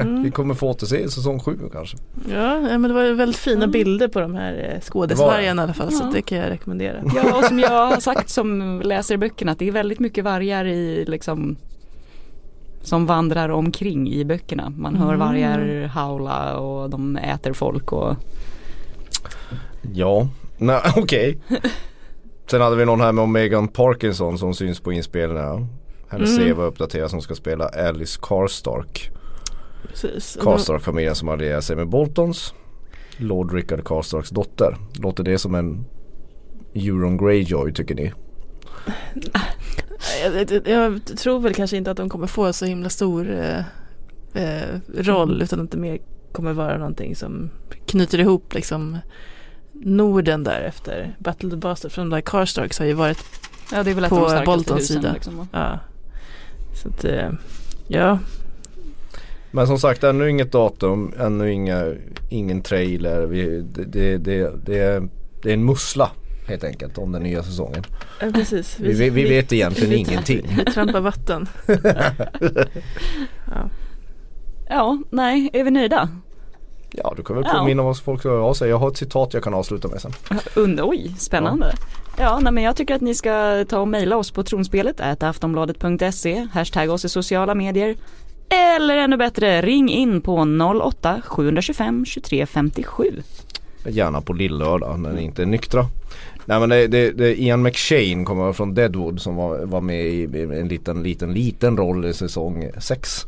Mm. 0.00 0.22
Vi 0.22 0.30
kommer 0.30 0.54
få 0.54 0.68
återse 0.68 0.98
i 0.98 1.08
säsong 1.08 1.40
sju 1.40 1.58
kanske. 1.72 1.96
Ja, 2.32 2.60
men 2.60 2.82
det 2.82 2.92
var 2.92 3.12
väldigt 3.12 3.36
fina 3.40 3.66
bilder 3.66 4.08
på 4.08 4.20
de 4.20 4.34
här 4.34 4.70
eh, 4.74 4.80
skådisvargarna 4.80 5.62
i 5.62 5.64
alla 5.64 5.74
fall 5.74 5.92
så 5.92 6.02
Ja. 6.02 6.06
att 6.08 6.14
det 6.14 6.22
kan 6.22 6.38
jag 6.38 6.50
rekommendera. 6.50 6.96
Ja, 7.16 7.38
och 7.38 7.44
som 7.44 7.58
jag 7.58 7.86
har 7.86 8.00
sagt 8.00 8.28
som 8.30 8.80
läser 8.84 9.16
böckerna 9.16 9.52
att 9.52 9.58
det 9.58 9.68
är 9.68 9.72
väldigt 9.72 10.00
mycket 10.00 10.24
vargar 10.24 10.64
i 10.64 11.04
liksom 11.08 11.56
som 12.82 13.06
vandrar 13.06 13.48
omkring 13.48 14.08
i 14.12 14.24
böckerna. 14.24 14.72
Man 14.76 14.96
hör 14.96 15.14
Mm. 15.14 15.18
vargar 15.20 15.86
haula 15.86 16.56
och 16.58 16.90
de 16.90 17.16
äter 17.16 17.52
folk 17.52 17.92
och 17.92 18.16
Ja, 19.92 20.28
nej 20.58 20.80
okej. 20.96 21.38
Sen 22.50 22.60
hade 22.60 22.76
vi 22.76 22.84
någon 22.84 23.00
här 23.00 23.12
med 23.12 23.28
Megan 23.28 23.68
Parkinson 23.68 24.38
som 24.38 24.54
syns 24.54 24.80
på 24.80 24.92
inspelningarna. 24.92 25.66
Hennes 26.08 26.38
Mm. 26.38 26.54
CV 26.54 26.60
uppdateras 26.62 27.10
som 27.10 27.20
ska 27.20 27.34
spela 27.34 27.68
Alice 27.68 28.18
Karstark. 28.22 29.10
Precis. 29.88 30.38
Karstark-familjen 30.42 31.14
som 31.14 31.28
allierar 31.28 31.60
sig 31.60 31.76
med 31.76 31.88
Boltons. 31.88 32.54
Lord 33.16 33.52
Rickard 33.52 33.84
Karstarks 33.84 34.30
dotter. 34.30 34.76
Låter 35.02 35.22
det 35.24 35.38
som 35.38 35.54
en 35.54 35.84
Euron 36.74 37.16
Greyjoy 37.16 37.72
tycker 37.72 37.94
ni? 37.94 38.12
Jag, 40.22 40.50
jag, 40.50 40.68
jag 40.68 41.06
tror 41.18 41.40
väl 41.40 41.54
kanske 41.54 41.76
inte 41.76 41.90
att 41.90 41.96
de 41.96 42.08
kommer 42.08 42.26
få 42.26 42.52
så 42.52 42.64
himla 42.64 42.88
stor 42.88 43.30
eh, 43.30 43.58
eh, 44.34 44.80
roll 44.94 45.42
utan 45.42 45.60
att 45.60 45.70
det 45.70 45.78
mer 45.78 45.98
kommer 46.32 46.52
vara 46.52 46.78
någonting 46.78 47.16
som 47.16 47.50
knyter 47.86 48.20
ihop 48.20 48.54
liksom 48.54 48.98
Norden 49.72 50.44
där 50.44 50.60
efter 50.60 51.16
Battle 51.18 51.46
of 51.46 51.52
the 51.52 51.56
Bastards 51.56 51.94
de 51.94 52.10
där 52.10 52.20
Karstarks 52.20 52.78
har 52.78 52.86
ju 52.86 52.92
varit 52.92 53.24
ja, 53.72 53.82
det 53.82 53.90
är 53.90 53.94
väl 53.94 54.08
på 54.08 54.42
Boltons 54.46 54.86
sida. 54.86 55.12
Liksom. 55.12 55.48
Ja. 55.52 55.78
Så 56.74 56.88
att 56.88 57.04
eh, 57.04 57.30
ja, 57.88 58.18
Men 59.50 59.66
som 59.66 59.78
sagt 59.78 60.04
ännu 60.04 60.30
inget 60.30 60.52
datum, 60.52 61.12
ännu 61.18 61.52
inga, 61.52 61.94
ingen 62.28 62.62
trailer. 62.62 63.26
Vi, 63.26 63.60
det, 63.60 63.84
det, 63.84 64.18
det, 64.18 64.52
det, 64.64 64.78
är, 64.78 65.08
det 65.42 65.50
är 65.50 65.54
en 65.54 65.64
mussla 65.64 66.10
helt 66.48 66.64
enkelt 66.64 66.98
om 66.98 67.12
den 67.12 67.22
nya 67.22 67.42
säsongen. 67.42 67.84
eh, 68.22 68.32
precis. 68.32 68.80
Vi, 68.80 68.92
vi, 68.92 69.10
vi 69.10 69.28
vet 69.28 69.52
egentligen 69.52 69.90
vi- 69.90 69.96
ingenting. 69.96 70.46
Vi 70.66 70.72
trampar 70.72 71.00
vatten. 71.00 71.48
ja. 73.46 73.70
Ja, 74.68 74.98
nej, 75.10 75.50
är 75.52 75.64
vi 75.64 75.70
nöjda? 75.70 76.08
Ja 76.90 77.14
du 77.16 77.22
kan 77.22 77.36
väl 77.36 77.44
Ja. 77.48 77.58
påminna 77.58 77.82
vad 77.82 77.98
folk 77.98 78.20
ska 78.20 78.28
höra 78.28 78.44
av 78.44 78.54
sig. 78.54 78.70
Jag 78.70 78.78
har 78.78 78.88
ett 78.88 78.96
citat 78.96 79.34
jag 79.34 79.42
kan 79.42 79.54
avsluta 79.54 79.88
med 79.88 80.00
sen. 80.00 80.12
Und, 80.56 80.80
oj, 80.80 81.14
spännande. 81.18 81.72
Ja, 82.18 82.38
nej, 82.42 82.52
men 82.52 82.64
jag 82.64 82.76
tycker 82.76 82.94
att 82.94 83.00
ni 83.00 83.14
ska 83.14 83.64
ta 83.68 83.78
och 83.80 83.88
mejla 83.88 84.16
oss 84.16 84.30
på 84.30 84.42
tronspelet 84.42 85.22
aftonbladet.se, 85.22 86.46
hashtag 86.52 86.90
oss 86.90 87.04
i 87.04 87.08
sociala 87.08 87.54
medier. 87.54 87.96
Eller 88.76 88.96
ännu 88.96 89.16
bättre, 89.16 89.62
ring 89.62 89.88
in 89.90 90.20
på 90.20 90.46
08 90.84 91.20
725 91.26 92.04
23 92.06 92.46
57. 92.46 93.04
Gärna 93.88 94.20
på 94.20 94.32
lillördag 94.32 94.98
när 95.00 95.12
ni 95.12 95.22
inte 95.22 95.42
är 95.42 95.46
nyktra. 95.46 95.86
Nej 96.48 96.60
men 96.60 96.68
det, 96.68 96.86
det, 96.86 97.10
det 97.10 97.40
Ian 97.40 97.62
McShane 97.62 98.24
kommer 98.24 98.52
från 98.52 98.74
Deadwood 98.74 99.20
som 99.20 99.36
var, 99.36 99.58
var 99.58 99.80
med 99.80 100.06
i 100.06 100.24
en 100.34 100.68
liten, 100.68 101.02
liten, 101.02 101.32
liten 101.34 101.76
roll 101.76 102.06
i 102.06 102.12
säsong 102.12 102.70
6. 102.78 103.26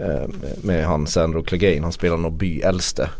Eh, 0.00 0.28
med 0.62 0.84
han 0.84 1.06
Sandro 1.06 1.42
Clegane, 1.42 1.82
han 1.82 1.92
spelar 1.92 2.16
nog 2.16 2.32
byäldste. 2.32 3.10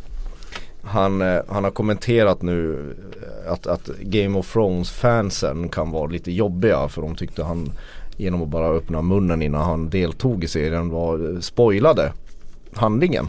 Han, 0.82 1.22
eh, 1.22 1.40
han 1.48 1.64
har 1.64 1.70
kommenterat 1.70 2.42
nu 2.42 2.90
eh, 3.22 3.52
att, 3.52 3.66
att 3.66 3.86
Game 4.00 4.38
of 4.38 4.52
Thrones 4.52 4.90
fansen 4.90 5.68
kan 5.68 5.90
vara 5.90 6.06
lite 6.06 6.32
jobbiga 6.32 6.88
för 6.88 7.02
de 7.02 7.14
tyckte 7.14 7.44
han 7.44 7.72
genom 8.16 8.42
att 8.42 8.48
bara 8.48 8.68
öppna 8.68 9.02
munnen 9.02 9.42
innan 9.42 9.62
han 9.62 9.90
deltog 9.90 10.44
i 10.44 10.48
serien 10.48 10.88
var 10.88 11.34
eh, 11.34 11.40
spoilade 11.40 12.12
handlingen. 12.72 13.28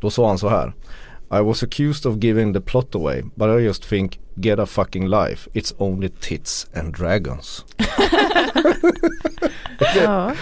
Då 0.00 0.10
sa 0.10 0.28
han 0.28 0.38
så 0.38 0.48
här. 0.48 0.72
I 1.40 1.42
was 1.42 1.62
accused 1.62 2.06
of 2.06 2.18
giving 2.20 2.52
the 2.52 2.60
plot 2.60 2.94
away 2.94 3.22
but 3.36 3.60
I 3.60 3.66
just 3.66 3.84
think 3.84 4.18
get 4.40 4.58
a 4.58 4.66
fucking 4.66 5.06
life. 5.06 5.48
It's 5.54 5.72
only 5.78 6.08
tits 6.08 6.66
and 6.74 6.94
dragons. 6.94 7.64
ja. 9.96 10.32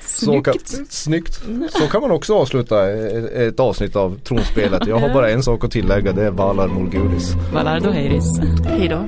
Så 0.00 0.42
kan, 0.42 0.54
snyggt. 0.88 1.40
Så 1.70 1.86
kan 1.86 2.00
man 2.00 2.10
också 2.10 2.34
avsluta 2.34 2.90
ett, 2.90 3.32
ett 3.32 3.60
avsnitt 3.60 3.96
av 3.96 4.18
tronspelet. 4.24 4.86
Jag 4.86 4.98
har 4.98 5.08
bara 5.14 5.30
en 5.30 5.42
sak 5.42 5.64
att 5.64 5.70
tillägga 5.70 6.12
det 6.12 6.24
är 6.24 6.30
Valar 6.30 6.68
Morgulis. 6.68 7.34
Valardo 7.52 7.90
Heiris. 7.90 8.38
Hej 8.64 8.88
då. 8.88 9.04